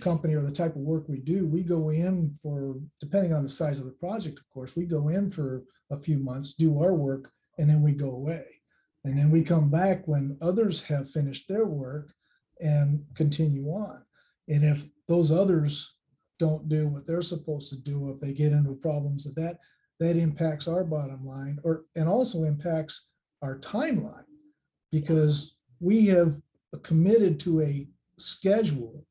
company 0.00 0.34
or 0.34 0.42
the 0.42 0.50
type 0.50 0.74
of 0.74 0.82
work 0.82 1.08
we 1.08 1.20
do, 1.20 1.46
we 1.46 1.62
go 1.62 1.90
in 1.90 2.34
for, 2.42 2.76
depending 3.00 3.32
on 3.32 3.42
the 3.42 3.48
size 3.48 3.78
of 3.78 3.86
the 3.86 3.92
project, 3.92 4.38
of 4.38 4.48
course, 4.50 4.74
we 4.74 4.84
go 4.84 5.08
in 5.08 5.30
for 5.30 5.62
a 5.90 5.98
few 5.98 6.18
months, 6.18 6.54
do 6.54 6.80
our 6.80 6.94
work, 6.94 7.30
and 7.58 7.68
then 7.68 7.82
we 7.82 7.92
go 7.92 8.10
away. 8.10 8.44
And 9.04 9.16
then 9.16 9.30
we 9.30 9.42
come 9.42 9.70
back 9.70 10.06
when 10.06 10.36
others 10.42 10.82
have 10.82 11.08
finished 11.08 11.48
their 11.48 11.66
work 11.66 12.12
and 12.60 13.04
continue 13.14 13.66
on. 13.68 14.02
And 14.48 14.64
if 14.64 14.86
those 15.08 15.32
others 15.32 15.94
don't 16.40 16.68
do 16.68 16.88
what 16.88 17.06
they're 17.06 17.22
supposed 17.22 17.68
to 17.68 17.76
do, 17.76 18.10
if 18.10 18.18
they 18.18 18.32
get 18.32 18.52
into 18.52 18.74
problems 18.74 19.24
that 19.24 19.36
that, 19.36 19.58
that 20.00 20.16
impacts 20.16 20.66
our 20.66 20.82
bottom 20.82 21.24
line 21.24 21.58
or, 21.62 21.84
and 21.94 22.08
also 22.08 22.44
impacts 22.44 23.10
our 23.42 23.58
timeline. 23.60 24.24
Because 24.90 25.56
we 25.78 26.06
have 26.06 26.32
committed 26.82 27.38
to 27.40 27.60
a 27.60 27.86
schedule 28.18 29.04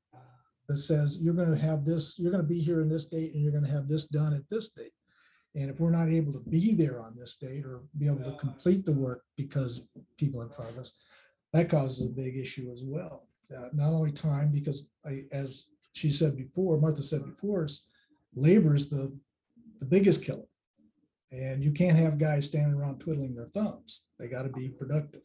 that 0.67 0.77
says 0.77 1.19
you're 1.21 1.35
gonna 1.35 1.57
have 1.57 1.85
this, 1.85 2.17
you're 2.19 2.31
gonna 2.31 2.43
be 2.43 2.59
here 2.59 2.81
in 2.81 2.89
this 2.89 3.05
date 3.05 3.33
and 3.33 3.43
you're 3.43 3.53
gonna 3.53 3.71
have 3.71 3.87
this 3.87 4.05
done 4.05 4.33
at 4.33 4.49
this 4.49 4.69
date. 4.69 4.91
And 5.55 5.69
if 5.69 5.79
we're 5.79 5.91
not 5.91 6.09
able 6.09 6.33
to 6.33 6.39
be 6.39 6.73
there 6.73 6.99
on 6.99 7.15
this 7.15 7.35
date 7.35 7.65
or 7.65 7.83
be 7.97 8.07
able 8.07 8.23
to 8.23 8.37
complete 8.37 8.85
the 8.85 8.91
work 8.91 9.23
because 9.37 9.87
people 10.17 10.41
in 10.41 10.49
front 10.49 10.71
of 10.71 10.77
us, 10.77 11.03
that 11.53 11.69
causes 11.69 12.07
a 12.07 12.13
big 12.13 12.35
issue 12.37 12.71
as 12.71 12.83
well. 12.83 13.27
Uh, 13.55 13.69
Not 13.73 13.93
only 13.93 14.11
time, 14.11 14.51
because 14.51 14.89
I, 15.05 15.23
as 15.31 15.65
she 15.93 16.09
said 16.09 16.37
before, 16.37 16.79
Martha 16.79 17.03
said 17.03 17.25
before, 17.25 17.65
is 17.65 17.87
labor 18.35 18.75
is 18.75 18.89
the, 18.89 19.17
the 19.79 19.85
biggest 19.85 20.23
killer. 20.23 20.43
And 21.31 21.63
you 21.63 21.71
can't 21.71 21.97
have 21.97 22.17
guys 22.17 22.45
standing 22.45 22.73
around 22.73 22.99
twiddling 22.99 23.35
their 23.35 23.47
thumbs. 23.47 24.07
They 24.17 24.27
gotta 24.27 24.49
be 24.49 24.69
productive. 24.69 25.23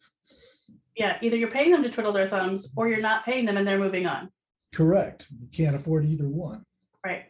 Yeah, 0.96 1.18
either 1.22 1.36
you're 1.36 1.50
paying 1.50 1.72
them 1.72 1.82
to 1.82 1.88
twiddle 1.88 2.12
their 2.12 2.28
thumbs 2.28 2.72
or 2.76 2.88
you're 2.88 3.00
not 3.00 3.24
paying 3.24 3.46
them 3.46 3.56
and 3.56 3.66
they're 3.66 3.78
moving 3.78 4.06
on. 4.06 4.30
Correct. 4.72 5.26
You 5.30 5.48
can't 5.52 5.76
afford 5.76 6.04
either 6.04 6.28
one. 6.28 6.64
Right. 7.04 7.26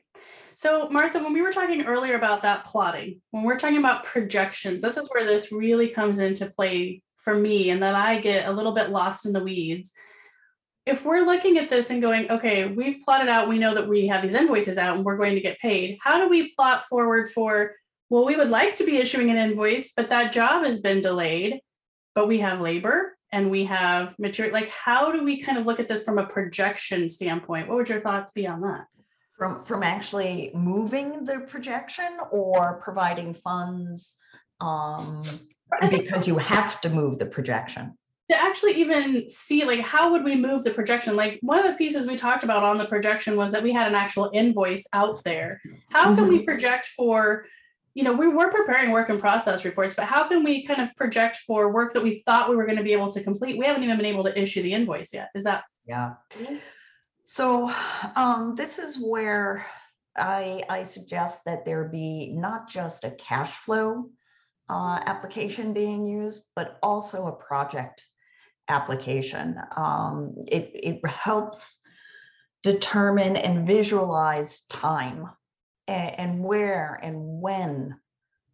So, 0.54 0.88
Martha, 0.88 1.22
when 1.22 1.32
we 1.32 1.42
were 1.42 1.52
talking 1.52 1.84
earlier 1.84 2.14
about 2.14 2.42
that 2.42 2.64
plotting, 2.64 3.20
when 3.32 3.42
we're 3.42 3.58
talking 3.58 3.78
about 3.78 4.04
projections, 4.04 4.82
this 4.82 4.96
is 4.96 5.08
where 5.12 5.24
this 5.24 5.50
really 5.50 5.88
comes 5.88 6.18
into 6.20 6.46
play 6.46 7.02
for 7.16 7.34
me, 7.34 7.70
and 7.70 7.82
that 7.82 7.94
I 7.94 8.18
get 8.20 8.46
a 8.46 8.52
little 8.52 8.72
bit 8.72 8.90
lost 8.90 9.26
in 9.26 9.32
the 9.32 9.42
weeds. 9.42 9.92
If 10.86 11.04
we're 11.04 11.24
looking 11.24 11.56
at 11.56 11.68
this 11.68 11.90
and 11.90 12.02
going, 12.02 12.30
okay, 12.30 12.66
we've 12.66 13.00
plotted 13.02 13.28
out, 13.28 13.48
we 13.48 13.58
know 13.58 13.74
that 13.74 13.88
we 13.88 14.06
have 14.06 14.20
these 14.20 14.34
invoices 14.34 14.76
out 14.76 14.96
and 14.96 15.04
we're 15.04 15.16
going 15.16 15.34
to 15.34 15.40
get 15.40 15.58
paid. 15.58 15.98
How 16.02 16.18
do 16.18 16.28
we 16.28 16.52
plot 16.54 16.84
forward 16.84 17.28
for, 17.30 17.72
well, 18.10 18.26
we 18.26 18.36
would 18.36 18.50
like 18.50 18.74
to 18.76 18.84
be 18.84 18.98
issuing 18.98 19.30
an 19.30 19.38
invoice, 19.38 19.92
but 19.96 20.10
that 20.10 20.32
job 20.32 20.64
has 20.64 20.80
been 20.80 21.00
delayed, 21.00 21.60
but 22.14 22.28
we 22.28 22.40
have 22.40 22.60
labor 22.60 23.16
and 23.32 23.50
we 23.50 23.64
have 23.64 24.14
material. 24.18 24.52
Like, 24.52 24.68
how 24.68 25.10
do 25.10 25.24
we 25.24 25.40
kind 25.40 25.56
of 25.56 25.64
look 25.64 25.80
at 25.80 25.88
this 25.88 26.02
from 26.02 26.18
a 26.18 26.26
projection 26.26 27.08
standpoint? 27.08 27.66
What 27.66 27.78
would 27.78 27.88
your 27.88 28.00
thoughts 28.00 28.32
be 28.32 28.46
on 28.46 28.60
that? 28.60 28.84
From, 29.38 29.64
from 29.64 29.82
actually 29.82 30.52
moving 30.54 31.24
the 31.24 31.40
projection 31.40 32.18
or 32.30 32.78
providing 32.82 33.32
funds? 33.32 34.16
Um, 34.60 35.24
because 35.90 36.28
you 36.28 36.36
have 36.38 36.80
to 36.82 36.90
move 36.90 37.18
the 37.18 37.26
projection. 37.26 37.96
To 38.30 38.40
actually 38.40 38.72
even 38.74 39.28
see 39.28 39.64
like 39.64 39.80
how 39.80 40.10
would 40.10 40.24
we 40.24 40.34
move 40.34 40.64
the 40.64 40.70
projection? 40.70 41.16
Like 41.16 41.38
one 41.42 41.58
of 41.58 41.64
the 41.64 41.74
pieces 41.74 42.06
we 42.06 42.16
talked 42.16 42.42
about 42.42 42.62
on 42.62 42.78
the 42.78 42.86
projection 42.86 43.36
was 43.36 43.50
that 43.52 43.62
we 43.62 43.72
had 43.72 43.86
an 43.86 43.94
actual 43.94 44.30
invoice 44.32 44.86
out 44.92 45.22
there. 45.24 45.60
How 45.90 46.14
can 46.14 46.28
we 46.28 46.42
project 46.42 46.86
for 46.86 47.44
you 47.92 48.02
know 48.02 48.12
we 48.12 48.26
were 48.26 48.50
preparing 48.50 48.90
work 48.90 49.10
in 49.10 49.20
process 49.20 49.64
reports 49.64 49.94
but 49.94 50.06
how 50.06 50.26
can 50.26 50.42
we 50.42 50.66
kind 50.66 50.80
of 50.80 50.94
project 50.96 51.36
for 51.46 51.72
work 51.72 51.92
that 51.92 52.02
we 52.02 52.20
thought 52.20 52.50
we 52.50 52.56
were 52.56 52.66
going 52.66 52.78
to 52.78 52.84
be 52.84 52.92
able 52.92 53.10
to 53.10 53.22
complete? 53.22 53.58
We 53.58 53.66
haven't 53.66 53.84
even 53.84 53.96
been 53.96 54.06
able 54.06 54.24
to 54.24 54.40
issue 54.40 54.62
the 54.62 54.72
invoice 54.72 55.12
yet. 55.12 55.28
Is 55.34 55.44
that 55.44 55.64
Yeah. 55.86 56.14
So 57.24 57.70
um, 58.16 58.54
this 58.54 58.78
is 58.78 58.98
where 58.98 59.66
I, 60.16 60.62
I 60.68 60.82
suggest 60.82 61.40
that 61.46 61.64
there 61.64 61.84
be 61.84 62.32
not 62.32 62.68
just 62.68 63.04
a 63.04 63.10
cash 63.12 63.52
flow 63.58 64.10
uh, 64.68 65.00
application 65.06 65.72
being 65.72 66.06
used, 66.06 66.44
but 66.54 66.78
also 66.82 67.26
a 67.26 67.32
project 67.32 68.04
application. 68.68 69.56
Um, 69.76 70.34
It, 70.46 70.70
it 70.74 71.06
helps 71.06 71.80
determine 72.62 73.36
and 73.36 73.66
visualize 73.66 74.62
time 74.62 75.28
a- 75.88 75.90
and, 76.20 76.42
where 76.42 76.98
and 77.02 77.40
when 77.40 77.96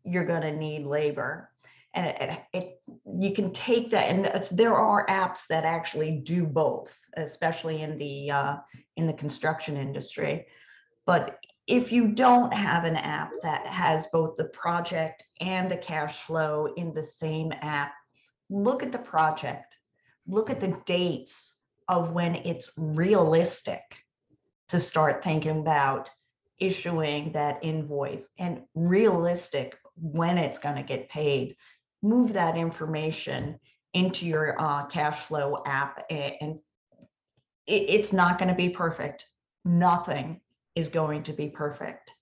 you're 0.05 0.25
gonna 0.25 0.55
need 0.55 0.85
labor. 0.85 1.51
And 1.95 2.07
it, 2.07 2.41
it, 2.53 2.83
you 3.19 3.35
can 3.35 3.53
take 3.53 3.91
that, 3.91 4.09
and 4.09 4.27
there 4.57 4.77
are 4.77 5.07
apps 5.07 5.47
that 5.49 5.65
actually 5.65 6.19
do 6.19 6.47
both, 6.47 6.97
especially 7.17 7.83
in 7.83 7.99
the, 7.99 8.31
uh, 8.31 8.57
in 8.97 9.07
the 9.07 9.13
construction 9.13 9.77
industry. 9.77 10.47
But 11.07 11.39
if 11.67 11.93
you 11.93 12.09
don't 12.09 12.53
have 12.53 12.85
an 12.85 12.97
app 12.97 13.31
that 13.43 13.67
has 13.67 14.07
both 14.07 14.37
the 14.37 14.45
project 14.45 15.25
and 15.41 15.71
the 15.71 15.77
cash 15.77 16.21
flow 16.23 16.73
in 16.77 16.95
the 16.95 17.05
same 17.05 17.53
app, 17.61 17.93
look 18.49 18.83
at 18.83 18.93
the 18.93 18.99
project, 18.99 19.70
look 20.31 20.51
at 20.51 20.61
the 20.61 20.81
dates 20.87 21.55
of 21.89 22.12
when 22.12 22.37
it's 22.37 22.70
realistic 22.76 23.83
to 24.68 24.78
start 24.78 25.24
thinking 25.24 25.59
about 25.59 26.09
issuing 26.59 27.33
that 27.33 27.59
invoice 27.62 28.28
and 28.39 28.62
realistic 28.74 29.76
when 29.97 30.39
it's 30.39 30.59
going 30.59 30.76
to 30.76 30.83
get 30.83 31.09
paid. 31.09 31.57
Move 32.03 32.33
that 32.33 32.57
information 32.57 33.59
into 33.95 34.26
your 34.26 34.61
uh, 34.61 34.87
cash 34.87 35.24
flow 35.24 35.62
app 35.66 36.05
and 36.11 36.61
it, 37.66 37.91
it's 37.91 38.12
not 38.12 38.39
going 38.39 38.49
to 38.49 38.55
be 38.55 38.68
perfect. 38.68 39.26
Nothing 39.64 40.41
is 40.76 40.89
going 40.89 41.24
to 41.24 41.33
be 41.33 41.49
perfect. 41.49 42.12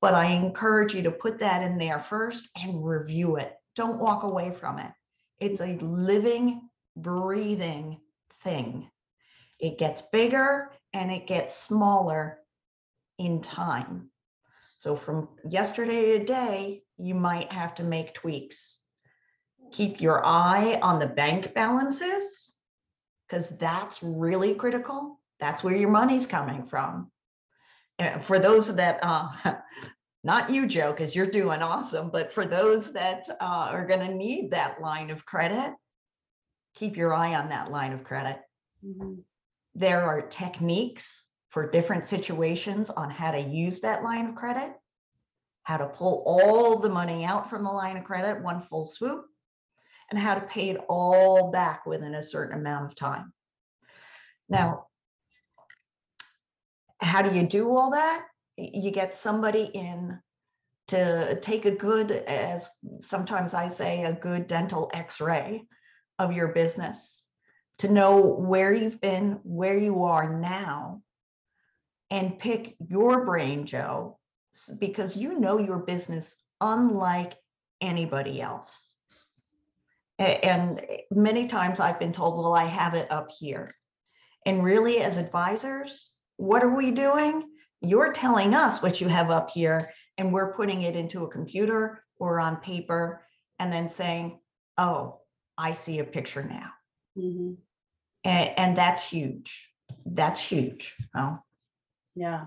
But 0.00 0.14
I 0.14 0.26
encourage 0.26 0.94
you 0.94 1.02
to 1.02 1.10
put 1.10 1.38
that 1.38 1.62
in 1.62 1.78
there 1.78 1.98
first 1.98 2.48
and 2.56 2.84
review 2.84 3.36
it. 3.36 3.54
Don't 3.76 3.98
walk 3.98 4.22
away 4.22 4.50
from 4.50 4.78
it. 4.78 4.90
It's 5.40 5.60
a 5.60 5.76
living, 5.78 6.68
breathing 6.96 8.00
thing. 8.42 8.90
It 9.58 9.78
gets 9.78 10.02
bigger 10.02 10.70
and 10.92 11.10
it 11.10 11.26
gets 11.26 11.56
smaller 11.56 12.38
in 13.18 13.40
time. 13.40 14.10
So 14.78 14.96
from 14.96 15.28
yesterday 15.48 16.12
to 16.12 16.18
today, 16.18 16.82
you 16.98 17.14
might 17.14 17.52
have 17.52 17.74
to 17.76 17.84
make 17.84 18.14
tweaks. 18.14 18.80
Keep 19.72 20.00
your 20.00 20.24
eye 20.24 20.78
on 20.82 20.98
the 20.98 21.06
bank 21.06 21.54
balances 21.54 22.54
because 23.26 23.48
that's 23.48 24.02
really 24.02 24.54
critical. 24.54 25.20
That's 25.40 25.64
where 25.64 25.76
your 25.76 25.90
money's 25.90 26.26
coming 26.26 26.66
from. 26.66 27.10
And 27.98 28.22
for 28.22 28.38
those 28.38 28.74
that, 28.74 28.98
uh, 29.02 29.30
not 30.24 30.50
you, 30.50 30.66
Joe, 30.66 30.92
because 30.92 31.14
you're 31.14 31.26
doing 31.26 31.62
awesome, 31.62 32.10
but 32.10 32.32
for 32.32 32.46
those 32.46 32.92
that 32.92 33.24
uh, 33.40 33.68
are 33.70 33.86
going 33.86 34.06
to 34.06 34.14
need 34.14 34.50
that 34.50 34.80
line 34.80 35.10
of 35.10 35.26
credit, 35.26 35.74
keep 36.74 36.96
your 36.96 37.14
eye 37.14 37.34
on 37.34 37.48
that 37.48 37.70
line 37.70 37.92
of 37.92 38.04
credit. 38.04 38.40
Mm-hmm. 38.84 39.14
There 39.74 40.02
are 40.02 40.22
techniques 40.22 41.26
for 41.50 41.70
different 41.70 42.06
situations 42.06 42.90
on 42.90 43.10
how 43.10 43.30
to 43.30 43.40
use 43.40 43.80
that 43.80 44.02
line 44.02 44.26
of 44.26 44.34
credit, 44.34 44.74
how 45.62 45.76
to 45.76 45.86
pull 45.86 46.22
all 46.26 46.78
the 46.78 46.88
money 46.88 47.24
out 47.24 47.48
from 47.48 47.64
the 47.64 47.70
line 47.70 47.96
of 47.96 48.04
credit, 48.04 48.42
one 48.42 48.60
full 48.60 48.84
swoop, 48.84 49.26
and 50.10 50.18
how 50.18 50.34
to 50.34 50.40
pay 50.42 50.70
it 50.70 50.80
all 50.88 51.50
back 51.50 51.86
within 51.86 52.14
a 52.14 52.22
certain 52.22 52.58
amount 52.58 52.86
of 52.86 52.94
time. 52.94 53.32
Now, 54.48 54.86
how 57.00 57.22
do 57.22 57.36
you 57.36 57.46
do 57.46 57.74
all 57.76 57.92
that? 57.92 58.26
You 58.56 58.90
get 58.90 59.14
somebody 59.14 59.64
in 59.64 60.20
to 60.88 61.38
take 61.40 61.64
a 61.64 61.70
good, 61.70 62.10
as 62.10 62.68
sometimes 63.00 63.54
I 63.54 63.68
say, 63.68 64.04
a 64.04 64.12
good 64.12 64.46
dental 64.46 64.90
x-ray 64.92 65.64
of 66.18 66.32
your 66.32 66.48
business 66.48 67.22
to 67.78 67.90
know 67.90 68.20
where 68.20 68.72
you've 68.72 69.00
been, 69.00 69.40
where 69.42 69.76
you 69.76 70.04
are 70.04 70.38
now, 70.38 71.02
and 72.10 72.38
pick 72.38 72.76
your 72.88 73.24
brain, 73.24 73.66
Joe, 73.66 74.18
because 74.78 75.16
you 75.16 75.38
know 75.38 75.58
your 75.58 75.78
business 75.78 76.36
unlike 76.60 77.34
anybody 77.80 78.40
else. 78.40 78.92
And 80.18 80.80
eh, 80.80 80.98
many 81.10 81.46
times 81.46 81.80
I've 81.80 81.98
been 81.98 82.12
told, 82.12 82.38
well, 82.38 82.54
I 82.54 82.66
have 82.66 82.94
it 82.94 83.10
up 83.10 83.30
here. 83.36 83.74
And 84.46 84.62
really, 84.62 84.98
as 84.98 85.16
advisors, 85.16 86.12
what 86.36 86.62
are 86.62 86.74
we 86.74 86.90
doing? 86.90 87.48
You're 87.80 88.12
telling 88.12 88.54
us 88.54 88.82
what 88.82 89.00
you 89.00 89.08
have 89.08 89.30
up 89.30 89.50
here, 89.50 89.90
and 90.16 90.32
we're 90.32 90.54
putting 90.54 90.82
it 90.82 90.94
into 90.94 91.24
a 91.24 91.30
computer 91.30 92.04
or 92.18 92.38
on 92.38 92.56
paper 92.58 93.26
and 93.58 93.72
then 93.72 93.90
saying, 93.90 94.38
oh, 94.78 95.20
I 95.56 95.72
see 95.72 95.98
a 95.98 96.04
picture 96.04 96.42
now. 96.42 96.72
Mhm. 97.16 97.56
And, 98.24 98.50
and 98.56 98.76
that's 98.76 99.06
huge. 99.08 99.68
That's 100.06 100.40
huge. 100.40 100.94
Oh, 101.14 101.38
Yeah. 102.14 102.46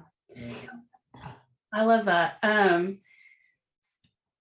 I 1.74 1.84
love 1.84 2.05
that. 2.05 2.38
Um, 2.43 2.99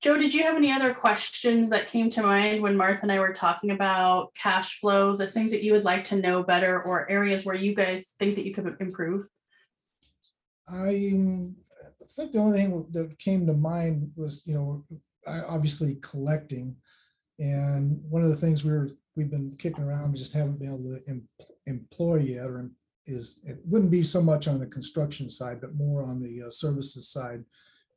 Joe, 0.01 0.17
did 0.17 0.33
you 0.33 0.45
have 0.45 0.57
any 0.57 0.71
other 0.71 0.95
questions 0.95 1.71
that 1.71 1.89
came 1.89 2.11
to 2.11 2.23
mind 2.23 2.63
when 2.63 2.77
Martha 2.77 3.03
and 3.03 3.13
I 3.13 3.19
were 3.19 3.33
talking 3.33 3.71
about 3.71 4.35
cash 4.35 4.79
flow, 4.79 5.17
the 5.17 5.27
things 5.27 5.51
that 5.51 5.63
you 5.63 5.73
would 5.73 5.85
like 5.85 6.05
to 6.05 6.17
know 6.17 6.43
better, 6.43 6.83
or 6.83 7.11
areas 7.11 7.45
where 7.45 7.57
you 7.57 7.75
guys 7.75 8.15
think 8.19 8.37
that 8.37 8.47
you 8.47 8.55
could 8.55 8.77
improve? 8.79 9.27
I, 10.69 10.89
I 10.89 12.07
think 12.07 12.31
the 12.31 12.39
only 12.39 12.59
thing 12.59 12.87
that 12.93 13.19
came 13.19 13.47
to 13.47 13.53
mind 13.53 14.13
was, 14.17 14.43
you 14.47 14.55
know, 14.55 14.85
I 15.27 15.41
obviously 15.41 15.97
collecting. 16.03 16.77
And 17.39 18.01
one 18.09 18.23
of 18.23 18.31
the 18.31 18.37
things 18.37 18.65
we 18.65 18.73
were, 18.73 18.89
we've 19.15 19.31
been 19.31 19.55
kicking 19.59 19.85
around, 19.85 20.13
we 20.13 20.19
just 20.19 20.33
haven't 20.33 20.59
been 20.59 20.69
able 20.69 20.97
to 20.97 21.03
em- 21.09 21.29
employ 21.67 22.17
yet, 22.17 22.47
or 22.47 22.71
is, 23.07 23.43
it 23.45 23.59
wouldn't 23.65 23.91
be 23.91 24.03
so 24.03 24.23
much 24.23 24.49
on 24.49 24.59
the 24.59 24.67
construction 24.67 25.29
side, 25.29 25.61
but 25.61 25.75
more 25.75 26.03
on 26.03 26.21
the 26.21 26.43
uh, 26.47 26.51
services 26.51 27.09
side. 27.09 27.45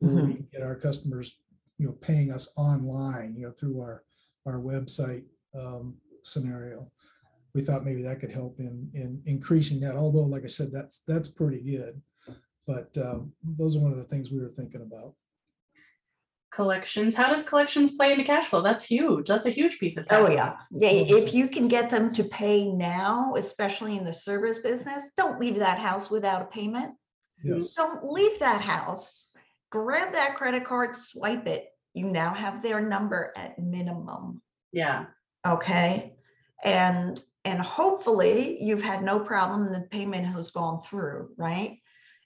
Where 0.01 0.23
we 0.27 0.45
get 0.53 0.63
our 0.63 0.77
customers, 0.77 1.39
you 1.77 1.85
know, 1.85 1.91
paying 1.91 2.31
us 2.31 2.53
online, 2.55 3.35
you 3.35 3.45
know, 3.45 3.51
through 3.51 3.81
our, 3.81 4.03
our 4.45 4.59
website 4.59 5.25
um, 5.53 5.97
scenario. 6.23 6.89
We 7.53 7.61
thought 7.61 7.83
maybe 7.83 8.01
that 8.03 8.21
could 8.21 8.31
help 8.31 8.59
in, 8.59 8.89
in 8.93 9.21
increasing 9.25 9.81
that, 9.81 9.97
although 9.97 10.23
like 10.23 10.45
I 10.45 10.47
said, 10.47 10.71
that's, 10.71 10.99
that's 10.99 11.27
pretty 11.27 11.61
good. 11.61 12.01
But 12.65 12.97
um, 12.97 13.33
those 13.43 13.75
are 13.75 13.79
one 13.79 13.91
of 13.91 13.97
the 13.97 14.05
things 14.05 14.31
we 14.31 14.39
were 14.39 14.47
thinking 14.47 14.83
about. 14.83 15.15
Collections, 16.51 17.15
how 17.15 17.27
does 17.29 17.47
collections 17.47 17.95
play 17.95 18.11
into 18.11 18.23
cash 18.23 18.45
flow? 18.47 18.61
That's 18.61 18.83
huge. 18.83 19.27
That's 19.27 19.45
a 19.45 19.51
huge 19.51 19.79
piece 19.79 19.97
of. 19.97 20.05
Oh, 20.05 20.07
cash 20.09 20.19
Oh, 20.19 20.25
flow. 20.25 20.35
yeah. 20.35 20.55
Yeah, 20.71 20.89
mm-hmm. 20.91 21.17
if 21.17 21.33
you 21.33 21.47
can 21.47 21.67
get 21.67 21.89
them 21.89 22.11
to 22.13 22.23
pay 22.23 22.65
now, 22.71 23.35
especially 23.37 23.97
in 23.97 24.03
the 24.03 24.13
service 24.13 24.57
business, 24.59 25.03
don't 25.15 25.39
leave 25.39 25.57
that 25.59 25.77
house 25.79 26.09
without 26.09 26.41
a 26.41 26.45
payment. 26.45 26.95
Yes, 27.43 27.73
Don't 27.73 28.03
leave 28.11 28.37
that 28.39 28.61
house. 28.61 29.29
Grab 29.71 30.11
that 30.13 30.35
credit 30.35 30.65
card, 30.65 30.95
swipe 30.95 31.45
it. 31.47 31.67
You 31.93 32.05
now 32.05 32.33
have 32.33 32.61
their 32.63 32.81
number 32.81 33.31
at 33.37 33.59
minimum. 33.59 34.41
Yeah. 34.73 35.05
Okay, 35.47 36.15
and, 36.63 37.23
and 37.45 37.61
hopefully 37.61 38.61
you've 38.61 38.81
had 38.81 39.03
no 39.03 39.19
problem, 39.19 39.71
the 39.71 39.87
payment 39.89 40.25
has 40.27 40.51
gone 40.51 40.81
through, 40.81 41.29
right? 41.37 41.77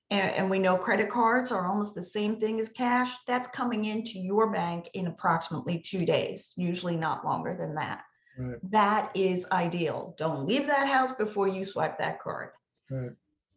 And, 0.09 0.31
and 0.33 0.49
we 0.49 0.59
know 0.59 0.77
credit 0.77 1.09
cards 1.09 1.51
are 1.51 1.67
almost 1.67 1.95
the 1.95 2.03
same 2.03 2.39
thing 2.39 2.59
as 2.59 2.69
cash, 2.69 3.11
that's 3.25 3.47
coming 3.47 3.85
into 3.85 4.19
your 4.19 4.51
bank 4.51 4.89
in 4.93 5.07
approximately 5.07 5.79
two 5.79 6.05
days, 6.05 6.53
usually 6.57 6.95
not 6.95 7.25
longer 7.25 7.55
than 7.55 7.73
that. 7.75 8.03
Right, 8.37 8.57
That 8.71 9.11
is 9.15 9.45
ideal. 9.51 10.15
Don't 10.17 10.45
leave 10.45 10.67
that 10.67 10.87
house 10.87 11.11
before 11.13 11.47
you 11.47 11.65
swipe 11.65 11.97
that 11.99 12.19
card. 12.19 12.49
right. 12.91 13.11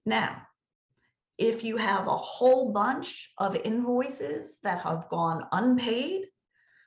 Now, 0.05 0.43
if 1.39 1.65
you 1.65 1.77
have 1.77 2.07
a 2.07 2.17
whole 2.17 2.73
bunch 2.73 3.33
of 3.39 3.57
invoices 3.57 4.59
that 4.63 4.81
have 4.83 5.09
gone 5.11 5.47
unpaid, 5.53 6.27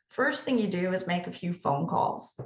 first 0.07 0.43
thing 0.43 0.57
you 0.57 0.68
do 0.68 0.93
is 0.93 1.05
make 1.05 1.28
a 1.28 1.32
few 1.32 1.53
phone 1.53 1.88
calls 1.88 2.39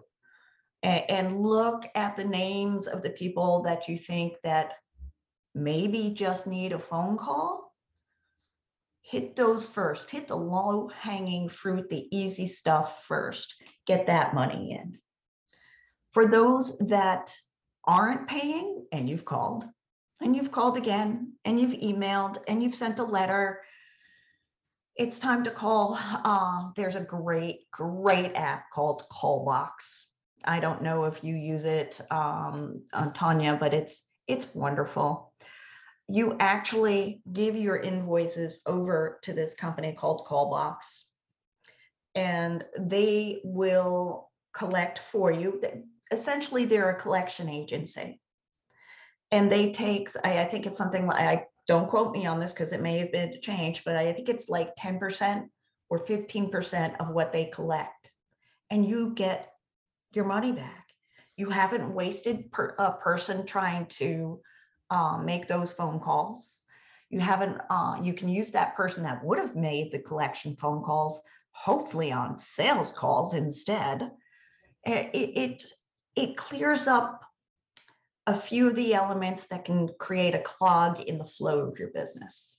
a- 0.84 1.10
and, 1.10 1.38
look 1.40 1.86
at 1.96 2.16
the 2.18 2.26
names 2.26 2.88
of 2.88 3.02
the 3.04 3.12
people 3.12 3.62
that 3.64 3.88
you 3.88 3.98
think 3.98 4.34
that 4.44 4.74
maybe 5.56 6.12
just 6.12 6.48
need 6.48 6.74
a 6.74 6.80
phone 6.80 7.18
call. 7.18 7.74
Hit 9.02 9.36
those 9.36 9.66
first, 9.66 10.10
hit 10.10 10.28
the 10.28 10.36
low 10.36 10.90
hanging 10.98 11.50
fruit, 11.50 11.90
the 11.90 12.08
easy 12.16 12.48
stuff 12.48 13.06
first, 13.06 13.56
get 13.86 14.08
that 14.08 14.34
money 14.34 14.72
in. 14.72 14.98
For 16.12 16.26
those 16.26 16.78
that 16.78 17.36
aren't 17.86 18.28
paying 18.28 18.86
and 18.92 19.10
you've 19.10 19.26
called, 19.26 19.66
and 20.22 20.36
you've 20.36 20.52
called 20.52 20.78
again, 20.78 21.34
and 21.44 21.60
you've 21.60 21.72
emailed, 21.72 22.38
and 22.48 22.64
you've 22.64 22.76
sent 22.76 23.00
a 23.00 23.04
letter. 23.04 23.62
It's 24.96 25.20
time 25.20 25.44
to 25.44 25.52
call. 25.52 26.00
Uh, 26.02 26.70
there's 26.78 26.96
a 26.96 27.02
great, 27.02 27.70
great 27.72 28.32
app 28.36 28.72
called 28.72 29.04
Callbox. 29.12 30.08
I 30.46 30.60
don't 30.62 30.82
know 30.82 31.06
if 31.06 31.24
you 31.24 31.36
use 31.36 31.66
it, 31.66 32.00
um, 32.10 32.84
Tanya, 33.14 33.58
but 33.60 33.74
it's 33.74 34.04
it's 34.28 34.54
wonderful. 34.54 35.34
You 36.08 36.36
actually 36.40 37.22
give 37.32 37.56
your 37.56 37.78
invoices 37.78 38.62
over 38.66 39.20
to 39.24 39.34
this 39.34 39.54
company 39.54 39.94
called 39.94 40.26
Callbox, 40.28 41.06
and 42.16 42.64
they 42.78 43.42
will 43.44 44.30
collect 44.54 45.00
for 45.12 45.32
you. 45.32 45.62
Essentially, 46.12 46.66
they're 46.66 46.92
a 46.92 47.00
collection 47.00 47.50
agency 47.50 48.20
and 49.34 49.52
they 49.52 49.72
take, 49.72 50.10
I, 50.24 50.42
I 50.42 50.46
think 50.46 50.68
it's 50.68 50.78
something 50.78 51.08
like 51.08 51.20
I 51.20 51.46
don't 51.68 51.90
quote 51.90 52.14
me 52.14 52.28
on 52.28 52.40
this 52.40 52.54
because 52.54 52.72
it 52.72 52.84
may 52.84 53.00
have 53.00 53.12
been 53.12 53.42
changed, 53.42 53.82
but 53.84 53.96
I 53.96 54.14
think 54.14 54.30
it's 54.30 54.48
like 54.48 54.76
10% 54.76 55.48
or 55.90 56.06
15% 56.06 56.96
of 57.00 57.10
what 57.10 57.34
they 57.34 57.46
collect. 57.46 58.12
And 58.70 58.88
you 58.88 59.12
get 59.16 59.52
your 60.14 60.26
money 60.26 60.52
back. 60.52 60.83
You 61.38 61.50
haven't 61.50 61.94
wasted 61.94 62.52
per, 62.52 62.76
a 62.78 62.92
person 62.94 63.46
trying 63.46 63.88
to 63.88 64.40
uh, 64.90 65.18
make 65.18 65.48
those 65.48 65.74
phone 65.74 66.00
calls. 66.00 66.62
You 67.10 67.20
haven't, 67.20 67.60
uh, 67.70 67.98
you 68.02 68.14
can 68.14 68.30
use 68.30 68.52
that 68.52 68.76
person 68.76 69.04
that 69.04 69.24
would 69.24 69.40
have 69.40 69.56
made 69.56 69.92
the 69.92 70.00
collection 70.00 70.56
phone 70.60 70.84
calls, 70.84 71.22
hopefully 71.52 72.12
on 72.12 72.40
sales 72.40 72.92
calls 72.92 73.34
instead. 73.34 74.12
Eh, 74.86 75.10
It, 75.14 75.38
it, 75.38 75.64
it 76.16 76.38
clears 76.38 76.88
up 76.88 77.22
a 78.28 78.38
few 78.38 78.68
of 78.68 78.76
the 78.76 78.94
elements 78.94 79.46
that 79.46 79.66
can 79.66 79.90
create 80.00 80.34
a 80.36 80.40
clog 80.40 81.00
in 81.02 81.18
the 81.18 81.26
flow 81.26 81.60
of 81.60 81.78
your 81.78 81.90
business. 81.90 82.54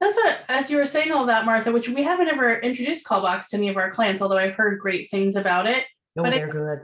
That's 0.00 0.16
what, 0.16 0.40
as 0.48 0.70
you 0.70 0.76
were 0.76 0.84
saying 0.84 1.12
all 1.12 1.26
that, 1.26 1.46
Martha, 1.46 1.72
which 1.72 1.88
we 1.88 2.02
haven't 2.02 2.28
ever 2.28 2.58
introduced 2.58 3.06
Callbox 3.06 3.50
to 3.50 3.56
any 3.56 3.68
of 3.68 3.76
our 3.76 3.90
clients, 3.90 4.20
although 4.20 4.36
I've 4.36 4.54
heard 4.54 4.80
great 4.80 5.10
things 5.10 5.36
about 5.36 5.66
it. 5.66 5.84
Oh, 6.18 6.22
But 6.22 6.32
it- 6.32 6.36
they're 6.36 6.48
good. 6.48 6.80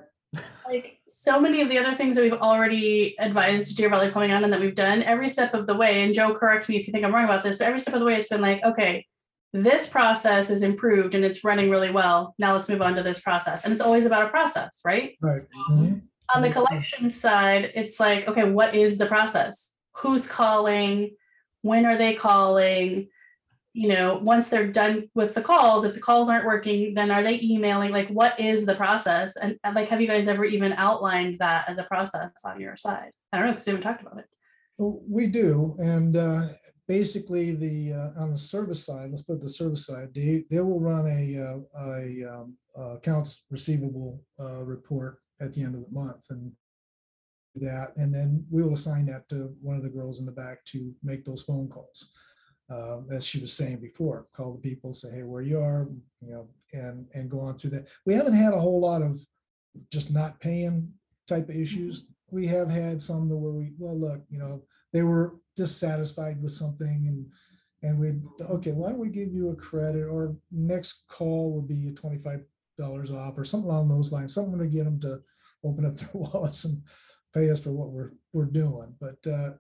Like 0.73 1.01
so 1.07 1.39
many 1.39 1.61
of 1.61 1.69
the 1.69 1.77
other 1.77 1.95
things 1.95 2.17
that 2.17 2.23
we've 2.23 2.33
already 2.33 3.15
advised 3.19 3.77
Deer 3.77 3.91
Valley 3.91 4.11
Plumbing 4.11 4.33
on 4.33 4.43
and 4.43 4.53
that 4.53 4.61
we've 4.61 4.75
done 4.75 5.03
every 5.03 5.29
step 5.29 5.53
of 5.53 5.67
the 5.67 5.77
way, 5.77 6.03
and 6.03 6.15
Joe, 6.15 6.35
correct 6.35 6.69
me 6.69 6.77
if 6.79 6.87
you 6.87 6.93
think 6.93 7.05
I'm 7.05 7.15
wrong 7.15 7.25
about 7.25 7.43
this, 7.43 7.59
but 7.59 7.67
every 7.67 7.79
step 7.79 7.93
of 7.95 8.01
the 8.01 8.07
way, 8.07 8.15
it's 8.15 8.31
been 8.31 8.41
like, 8.41 8.65
okay, 8.65 9.07
this 9.53 9.87
process 9.87 10.49
is 10.49 10.63
improved 10.63 11.15
and 11.15 11.25
it's 11.25 11.45
running 11.45 11.69
really 11.69 11.91
well. 11.91 12.35
Now 12.39 12.55
let's 12.55 12.71
move 12.71 12.81
on 12.81 12.95
to 12.97 13.03
this 13.03 13.21
process. 13.21 13.65
And 13.65 13.73
it's 13.73 13.83
always 13.83 14.07
about 14.07 14.25
a 14.25 14.29
process, 14.31 14.81
right? 14.83 15.15
Right. 15.21 15.41
So, 15.41 15.47
Mhm. 15.71 16.01
on 16.35 16.41
the 16.41 16.49
Mhm. 16.49 16.53
collection 16.53 17.11
side, 17.11 17.71
it's 17.75 18.01
like, 18.01 18.27
okay, 18.27 18.45
what 18.45 18.75
is 18.75 18.97
the 18.97 19.05
process? 19.07 19.75
Who's 19.97 20.27
calling? 20.27 21.17
When 21.61 21.85
are 21.85 21.99
they 21.99 22.15
calling? 22.15 23.09
You 23.75 23.89
know, 23.89 24.19
once 24.19 24.49
they're 24.49 24.71
done 24.71 25.09
with 25.15 25.35
the 25.35 25.41
calls, 25.41 25.85
if 25.85 25.95
the 25.95 26.01
calls 26.01 26.29
aren't 26.29 26.45
working, 26.45 26.95
then 26.95 27.11
are 27.11 27.23
they 27.23 27.41
emailing? 27.43 27.91
Like, 27.91 28.09
what 28.09 28.39
is 28.39 28.67
the 28.67 28.75
process? 28.75 29.37
And 29.37 29.59
like, 29.75 29.89
have 29.89 30.01
you 30.01 30.07
guys 30.07 30.29
ever 30.29 30.45
even 30.45 30.75
outlined 30.75 31.39
that 31.39 31.69
as 31.69 31.79
a 31.79 31.85
process 31.85 32.31
on 32.45 32.61
your 32.61 32.77
side? 32.77 33.13
I 33.33 33.39
don't 33.39 33.47
know 33.47 33.53
because 33.53 33.67
we 33.67 33.71
haven't 33.71 33.83
talked 33.83 34.03
about 34.03 34.19
it. 34.19 34.27
Well, 34.77 35.01
we 35.09 35.27
do, 35.27 35.75
and 35.79 36.17
uh, 36.17 36.49
basically 36.87 37.53
the, 37.53 37.95
uh, 37.95 38.23
on 38.23 38.33
the 38.33 38.39
service 38.39 38.85
side, 38.85 39.11
let's 39.11 39.23
put 39.23 39.41
the 39.41 39.49
service 39.49 39.87
side, 39.87 40.09
they, 40.15 40.45
they 40.51 40.61
will 40.61 40.81
run 40.81 41.07
a, 41.07 41.39
uh, 41.39 41.83
a 41.87 42.25
um, 42.25 42.57
accounts 42.97 43.45
receivable 43.51 44.23
uh, 44.41 44.65
report 44.65 45.19
at 45.41 45.53
the 45.53 45.63
end 45.63 45.75
of 45.75 45.83
the 45.83 45.91
month 45.91 46.27
and 46.31 46.53
that, 47.55 47.95
and 47.97 48.15
then 48.15 48.45
we 48.51 48.63
will 48.63 48.75
assign 48.75 49.07
that 49.07 49.29
to 49.29 49.55
one 49.61 49.77
of 49.77 49.83
the 49.83 49.91
girls 49.91 50.21
in 50.21 50.27
the 50.27 50.33
back 50.33 50.65
to 50.67 50.95
make 51.03 51.25
those 51.25 51.43
phone 51.43 51.69
calls. 51.69 52.09
Um, 52.73 53.07
As 53.11 53.27
she 53.27 53.39
was 53.41 53.53
saying 53.53 53.81
before, 53.81 54.27
call 54.35 54.53
the 54.55 54.59
people, 54.59 54.95
say, 54.95 55.11
hey, 55.11 55.23
where 55.25 55.43
you 55.43 55.59
are, 55.59 55.89
you 56.23 56.33
know, 56.33 56.49
and, 56.73 57.07
and 57.13 57.31
go 57.31 57.39
on 57.41 57.55
through 57.57 57.71
that. 57.71 57.89
We 58.07 58.15
haven't 58.15 58.33
had 58.35 58.55
a 58.55 58.59
whole 58.61 58.81
lot 58.81 59.03
of 59.03 59.15
just 59.93 60.13
not 60.13 60.41
paying 60.41 60.91
type 61.29 61.49
of 61.51 61.57
issues. 61.57 62.05
We 62.31 62.47
have 62.47 62.71
had 62.71 63.03
some 63.03 63.29
that 63.29 63.37
where 63.37 63.53
we, 63.53 63.73
well, 63.79 63.99
look, 63.99 64.23
you 64.31 64.39
know, 64.39 64.63
they 64.93 65.03
were 65.03 65.37
dissatisfied 65.55 66.41
with 66.43 66.53
something 66.53 67.07
and, 67.09 67.27
and 67.83 67.99
we, 67.99 68.13
okay, 68.47 68.73
why 68.73 68.91
don't 68.91 68.99
we 68.99 69.11
give 69.11 69.35
you 69.35 69.51
a 69.51 69.57
credit 69.57 70.07
or 70.07 70.37
next 70.51 71.05
call 71.09 71.55
would 71.55 71.69
be 71.69 71.91
twenty-five 71.91 72.43
dollars 72.79 73.11
off 73.11 73.37
or 73.37 73.45
something 73.45 73.69
along 73.69 73.89
those 73.89 74.13
lines, 74.13 74.33
something 74.33 74.59
to 74.59 74.67
get 74.67 74.85
them 74.85 74.99
to 75.01 75.21
open 75.65 75.85
up 75.85 75.95
their 75.97 76.09
wallets 76.15 76.65
and 76.65 76.81
pay 77.35 77.51
us 77.51 77.61
for 77.61 77.73
what 77.73 77.91
we're, 77.91 78.13
we're 78.33 78.47
doing. 78.47 78.95
But 79.01 79.19
uh, 79.27 79.51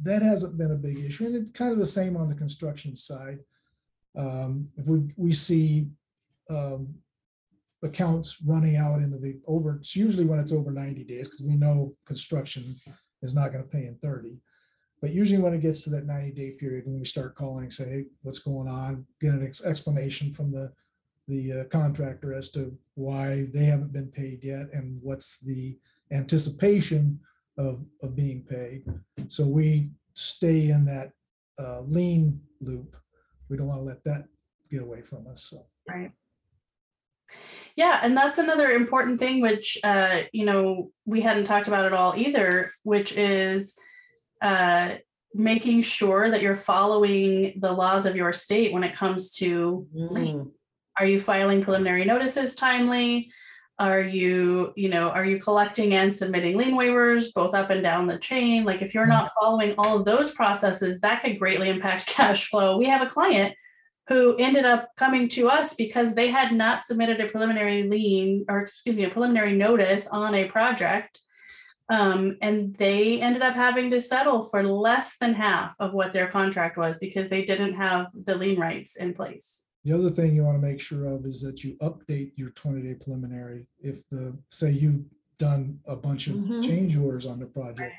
that 0.00 0.22
hasn't 0.22 0.58
been 0.58 0.72
a 0.72 0.76
big 0.76 0.98
issue. 0.98 1.26
And 1.26 1.36
it's 1.36 1.50
kind 1.50 1.72
of 1.72 1.78
the 1.78 1.86
same 1.86 2.16
on 2.16 2.28
the 2.28 2.34
construction 2.34 2.94
side. 2.96 3.38
Um, 4.16 4.68
If 4.76 4.86
we, 4.86 5.00
we 5.16 5.32
see 5.32 5.88
um, 6.50 6.94
accounts 7.82 8.38
running 8.44 8.76
out 8.76 9.00
into 9.00 9.18
the 9.18 9.40
over, 9.46 9.76
it's 9.76 9.96
usually 9.96 10.24
when 10.24 10.38
it's 10.38 10.52
over 10.52 10.70
ninety 10.70 11.04
days, 11.04 11.28
because 11.28 11.44
we 11.44 11.56
know 11.56 11.92
construction 12.06 12.76
is 13.22 13.34
not 13.34 13.52
gonna 13.52 13.64
pay 13.64 13.86
in 13.86 13.96
thirty. 13.96 14.40
But 15.00 15.12
usually 15.12 15.42
when 15.42 15.54
it 15.54 15.60
gets 15.60 15.82
to 15.82 15.90
that 15.90 16.06
ninety 16.06 16.32
day 16.32 16.52
period, 16.52 16.86
when 16.86 16.98
we 16.98 17.04
start 17.04 17.34
calling, 17.34 17.70
say, 17.70 17.88
hey, 17.88 18.04
what's 18.22 18.38
going 18.38 18.68
on, 18.68 19.06
get 19.20 19.34
an 19.34 19.44
ex- 19.44 19.64
explanation 19.64 20.32
from 20.32 20.50
the, 20.50 20.72
the 21.28 21.52
uh, 21.52 21.64
contractor 21.64 22.32
as 22.34 22.50
to 22.52 22.76
why 22.94 23.46
they 23.52 23.64
haven't 23.64 23.92
been 23.92 24.08
paid 24.08 24.42
yet 24.42 24.66
and 24.72 24.98
what's 25.02 25.40
the 25.40 25.76
anticipation 26.12 27.20
of, 27.58 27.84
of 28.02 28.16
being 28.16 28.44
paid. 28.48 28.84
So 29.28 29.46
we 29.46 29.90
stay 30.14 30.68
in 30.68 30.84
that 30.86 31.12
uh, 31.58 31.82
lean 31.82 32.40
loop. 32.60 32.96
We 33.48 33.56
don't 33.56 33.66
want 33.66 33.80
to 33.80 33.84
let 33.84 34.04
that 34.04 34.26
get 34.70 34.82
away 34.82 35.02
from 35.02 35.26
us, 35.26 35.44
so. 35.44 35.66
Right. 35.88 36.12
Yeah, 37.76 38.00
and 38.02 38.16
that's 38.16 38.38
another 38.38 38.70
important 38.70 39.18
thing, 39.18 39.40
which 39.40 39.78
uh, 39.82 40.22
you 40.32 40.44
know, 40.44 40.92
we 41.04 41.20
hadn't 41.20 41.44
talked 41.44 41.68
about 41.68 41.84
at 41.84 41.92
all 41.92 42.14
either, 42.16 42.72
which 42.82 43.12
is 43.12 43.74
uh 44.42 44.96
making 45.34 45.82
sure 45.82 46.30
that 46.30 46.42
you're 46.42 46.54
following 46.54 47.58
the 47.60 47.72
laws 47.72 48.06
of 48.06 48.14
your 48.14 48.32
state 48.32 48.72
when 48.72 48.84
it 48.84 48.94
comes 48.94 49.34
to 49.36 49.86
lien. 49.92 50.38
Mm, 50.38 50.50
Are 50.98 51.06
you 51.06 51.18
filing 51.18 51.62
preliminary 51.62 52.04
notices 52.04 52.54
timely? 52.54 53.32
Are 53.78 54.00
you, 54.00 54.72
you 54.76 54.88
know, 54.88 55.10
are 55.10 55.24
you 55.24 55.40
collecting 55.40 55.94
and 55.94 56.16
submitting 56.16 56.56
lien 56.56 56.74
waivers 56.74 57.34
both 57.34 57.54
up 57.54 57.70
and 57.70 57.82
down 57.82 58.06
the 58.06 58.18
chain? 58.18 58.64
Like 58.64 58.82
if 58.82 58.94
you're 58.94 59.06
not 59.06 59.32
following 59.38 59.74
all 59.76 59.96
of 59.96 60.04
those 60.04 60.32
processes, 60.32 61.00
that 61.00 61.22
could 61.22 61.38
greatly 61.38 61.68
impact 61.68 62.06
cash 62.08 62.48
flow. 62.48 62.78
We 62.78 62.86
have 62.86 63.02
a 63.02 63.10
client 63.10 63.56
who 64.06 64.36
ended 64.36 64.64
up 64.64 64.90
coming 64.96 65.28
to 65.30 65.48
us 65.48 65.74
because 65.74 66.14
they 66.14 66.28
had 66.28 66.52
not 66.52 66.80
submitted 66.80 67.20
a 67.20 67.28
preliminary 67.28 67.84
lien 67.84 68.44
or 68.48 68.60
excuse 68.60 68.96
me, 68.96 69.04
a 69.04 69.10
preliminary 69.10 69.56
notice 69.56 70.06
on 70.06 70.34
a 70.34 70.44
project. 70.44 71.20
Um, 71.88 72.38
and 72.40 72.74
they 72.76 73.20
ended 73.20 73.42
up 73.42 73.54
having 73.54 73.90
to 73.90 74.00
settle 74.00 74.44
for 74.44 74.62
less 74.62 75.16
than 75.18 75.34
half 75.34 75.74
of 75.80 75.92
what 75.92 76.12
their 76.12 76.28
contract 76.28 76.76
was 76.76 76.98
because 76.98 77.28
they 77.28 77.44
didn't 77.44 77.74
have 77.74 78.06
the 78.14 78.36
lien 78.36 78.58
rights 78.58 78.96
in 78.96 79.14
place. 79.14 79.64
The 79.84 79.92
other 79.92 80.08
thing 80.08 80.34
you 80.34 80.44
want 80.44 80.60
to 80.60 80.66
make 80.66 80.80
sure 80.80 81.04
of 81.06 81.26
is 81.26 81.42
that 81.42 81.62
you 81.62 81.74
update 81.82 82.32
your 82.36 82.50
twenty 82.50 82.82
day 82.82 82.94
preliminary. 82.94 83.66
If 83.80 84.08
the, 84.08 84.36
say 84.48 84.70
you've 84.70 85.04
done 85.38 85.78
a 85.86 85.96
bunch 85.96 86.28
of 86.28 86.36
Mhm. 86.36 86.62
change 86.64 86.96
orders 86.96 87.26
on 87.26 87.38
the 87.38 87.46
project. 87.46 87.92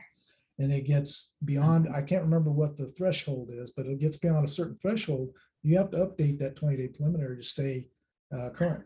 And 0.57 0.71
it 0.71 0.85
gets 0.85 1.33
beyond, 1.43 1.89
I 1.93 2.01
can't 2.01 2.23
remember 2.23 2.49
what 2.49 2.77
the 2.77 2.87
threshold 2.87 3.49
is, 3.51 3.71
but 3.71 3.85
it 3.87 3.99
gets 3.99 4.15
beyond 4.15 4.45
a 4.45 4.47
certain 4.47 4.77
threshold, 4.77 5.33
you 5.63 5.77
have 5.77 5.91
to 5.91 5.97
update 5.97 6.39
that 6.39 6.55
twenty 6.55 6.77
day 6.77 6.87
preliminary 6.87 7.37
to 7.37 7.43
stay 7.43 7.87
uh, 8.31 8.49
current. 8.51 8.85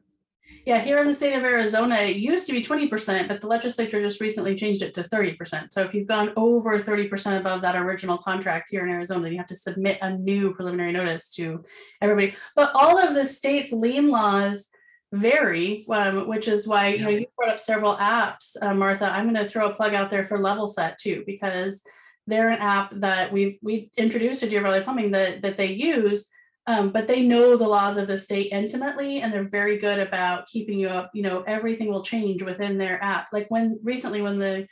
Yeah, 0.66 0.82
here 0.82 0.98
in 0.98 1.08
the 1.08 1.14
state 1.14 1.34
of 1.34 1.44
Arizona, 1.44 1.96
it 1.96 2.18
used 2.18 2.46
to 2.48 2.52
be 2.52 2.62
twenty 2.62 2.88
percent, 2.88 3.28
but 3.28 3.42
the 3.42 3.48
legislature 3.48 4.00
just 4.00 4.22
recently 4.22 4.56
changed 4.56 4.82
it 4.82 4.94
to 4.96 5.04
thirty 5.04 5.34
percent. 5.34 5.74
So 5.74 5.82
if 5.84 5.94
you've 5.94 6.08
gone 6.08 6.34
over 6.36 6.80
thirty 6.80 7.08
percent 7.08 7.40
above 7.40 7.62
that 7.62 7.76
original 7.76 8.18
contract 8.18 8.70
here 8.70 8.86
in 8.86 8.92
Arizona, 8.92 9.24
then 9.24 9.32
you 9.32 9.38
have 9.38 9.48
to 9.48 9.56
submit 9.56 9.98
a 10.02 10.16
new 10.16 10.54
preliminary 10.54 10.92
notice 10.92 11.30
to 11.36 11.64
everybody. 12.02 12.36
But 12.56 12.72
all 12.76 12.98
of 12.98 13.14
the 13.14 13.26
state's 13.26 13.72
lien 13.72 14.10
laws 14.10 14.70
vary, 15.12 15.86
um, 15.90 16.28
which 16.28 16.48
is 16.48 16.68
why 16.68 16.90
you 16.90 17.04
know 17.04 17.10
you 17.10 17.26
brought 17.38 17.52
up 17.52 17.60
several 17.60 17.96
apps, 17.96 18.56
uh, 18.62 18.74
Martha. 18.74 19.06
I'm 19.06 19.32
going 19.32 19.44
to 19.44 19.50
throw 19.50 19.70
a 19.70 19.74
plug 19.74 19.94
out 19.94 20.10
there 20.10 20.24
for 20.24 20.38
Levelset 20.38 20.98
too 20.98 21.24
because 21.26 21.82
they're 22.28 22.50
an 22.50 22.60
app 22.60 22.92
that 22.96 23.34
we've 23.34 23.58
we 23.62 23.90
introduced 23.98 24.42
to 24.42 24.50
Deer 24.50 24.62
Valley 24.62 24.82
Plumbing 24.82 25.12
that 25.12 25.42
that 25.42 25.58
they 25.58 25.72
use, 25.72 26.30
um, 26.70 26.92
but 26.92 27.08
they 27.08 27.24
know 27.24 27.58
the 27.58 27.68
laws 27.68 27.98
of 27.98 28.06
the 28.06 28.20
state 28.20 28.52
intimately, 28.52 29.22
and 29.22 29.34
they're 29.34 29.50
very 29.50 29.80
good 29.80 29.98
about 29.98 30.46
keeping 30.46 30.80
you 30.80 30.88
up. 30.88 31.10
You 31.16 31.24
know, 31.24 31.42
everything 31.48 31.90
will 31.90 32.04
change 32.04 32.44
within 32.44 32.78
their 32.78 33.04
app. 33.04 33.30
Like 33.34 33.48
when 33.50 33.80
recently 33.82 34.22
when 34.22 34.38
the 34.38 34.68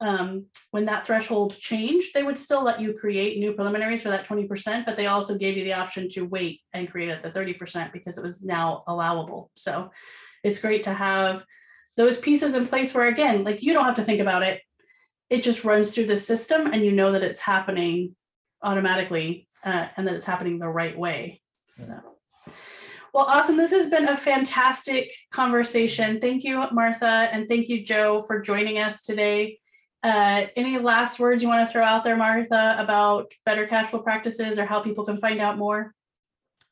um, 0.00 0.46
when 0.70 0.86
that 0.86 1.04
threshold 1.04 1.58
changed, 1.58 2.14
they 2.14 2.22
would 2.22 2.38
still 2.38 2.62
let 2.64 2.80
you 2.80 2.94
create 2.94 3.38
new 3.38 3.52
preliminaries 3.52 4.00
for 4.00 4.08
that 4.08 4.26
20%, 4.26 4.86
but 4.86 4.96
they 4.96 5.06
also 5.06 5.36
gave 5.36 5.58
you 5.58 5.62
the 5.62 5.74
option 5.74 6.08
to 6.08 6.22
wait 6.22 6.62
and 6.72 6.90
create 6.90 7.10
at 7.10 7.22
the 7.22 7.30
30% 7.30 7.92
because 7.92 8.16
it 8.16 8.24
was 8.24 8.42
now 8.42 8.82
allowable. 8.88 9.50
So 9.54 9.90
it's 10.42 10.60
great 10.60 10.84
to 10.84 10.94
have 10.94 11.44
those 11.98 12.16
pieces 12.16 12.54
in 12.54 12.66
place 12.66 12.94
where, 12.94 13.06
again, 13.06 13.44
like 13.44 13.62
you 13.62 13.74
don't 13.74 13.84
have 13.84 13.96
to 13.96 14.04
think 14.04 14.20
about 14.20 14.42
it. 14.42 14.62
It 15.28 15.42
just 15.42 15.64
runs 15.64 15.94
through 15.94 16.06
the 16.06 16.16
system 16.16 16.66
and 16.66 16.82
you 16.82 16.92
know 16.92 17.12
that 17.12 17.22
it's 17.22 17.40
happening 17.42 18.16
automatically 18.62 19.46
uh, 19.64 19.86
and 19.96 20.08
that 20.08 20.14
it's 20.14 20.26
happening 20.26 20.58
the 20.58 20.68
right 20.68 20.98
way. 20.98 21.41
So. 21.72 21.98
Well, 23.12 23.26
awesome. 23.26 23.58
This 23.58 23.72
has 23.72 23.90
been 23.90 24.08
a 24.08 24.16
fantastic 24.16 25.12
conversation. 25.30 26.18
Thank 26.18 26.44
you, 26.44 26.64
Martha, 26.72 27.28
and 27.30 27.46
thank 27.46 27.68
you, 27.68 27.84
Joe, 27.84 28.22
for 28.22 28.40
joining 28.40 28.78
us 28.78 29.02
today. 29.02 29.58
Uh, 30.02 30.46
any 30.56 30.78
last 30.78 31.20
words 31.20 31.42
you 31.42 31.48
want 31.48 31.66
to 31.66 31.72
throw 31.72 31.84
out 31.84 32.04
there, 32.04 32.16
Martha, 32.16 32.76
about 32.78 33.30
better 33.44 33.66
cash 33.66 33.88
flow 33.88 34.00
practices 34.00 34.58
or 34.58 34.64
how 34.64 34.80
people 34.80 35.04
can 35.04 35.18
find 35.18 35.40
out 35.40 35.58
more? 35.58 35.94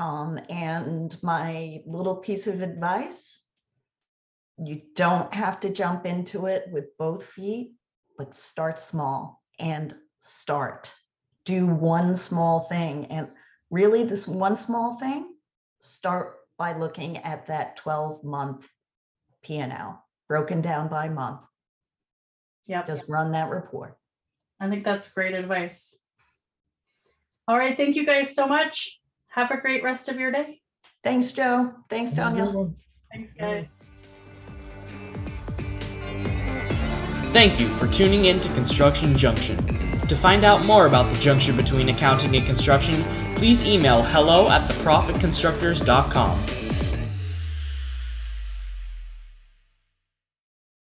Um, 0.00 0.40
and 0.48 1.16
my 1.22 1.82
little 1.84 2.16
piece 2.16 2.46
of 2.46 2.62
advice 2.62 3.40
you 4.62 4.82
don't 4.94 5.32
have 5.32 5.58
to 5.60 5.70
jump 5.70 6.04
into 6.04 6.46
it 6.46 6.66
with 6.70 6.96
both 6.98 7.24
feet, 7.24 7.72
but 8.18 8.34
start 8.34 8.78
small 8.78 9.42
and 9.58 9.94
start. 10.20 10.92
Do 11.44 11.66
one 11.66 12.14
small 12.14 12.60
thing. 12.60 13.06
And 13.06 13.28
really, 13.70 14.04
this 14.04 14.28
one 14.28 14.56
small 14.56 14.98
thing, 14.98 15.34
start 15.80 16.36
by 16.58 16.76
looking 16.76 17.18
at 17.18 17.46
that 17.46 17.76
12 17.76 18.22
month 18.22 18.68
P&L 19.42 20.04
broken 20.28 20.60
down 20.60 20.88
by 20.88 21.08
month. 21.08 21.40
Yeah. 22.66 22.82
Just 22.82 23.08
run 23.08 23.32
that 23.32 23.48
report. 23.48 23.96
I 24.60 24.68
think 24.68 24.84
that's 24.84 25.10
great 25.10 25.34
advice. 25.34 25.96
All 27.48 27.56
right. 27.56 27.76
Thank 27.76 27.96
you 27.96 28.04
guys 28.04 28.34
so 28.34 28.46
much. 28.46 28.99
Have 29.30 29.50
a 29.50 29.56
great 29.56 29.82
rest 29.82 30.08
of 30.08 30.18
your 30.18 30.30
day. 30.30 30.60
Thanks, 31.02 31.32
Joe. 31.32 31.72
Thanks, 31.88 32.14
Tanya. 32.14 32.52
Thanks, 33.12 33.32
guys. 33.32 33.66
Thank 37.32 37.60
you 37.60 37.68
for 37.68 37.86
tuning 37.86 38.24
in 38.26 38.40
to 38.40 38.52
Construction 38.54 39.16
Junction. 39.16 39.56
To 40.08 40.16
find 40.16 40.44
out 40.44 40.64
more 40.64 40.86
about 40.86 41.12
the 41.14 41.20
junction 41.20 41.56
between 41.56 41.88
accounting 41.88 42.34
and 42.34 42.44
construction, 42.44 43.04
please 43.36 43.62
email 43.64 44.02
hello 44.02 44.48
at 44.48 44.68
theprofitconstructors.com. 44.68 46.59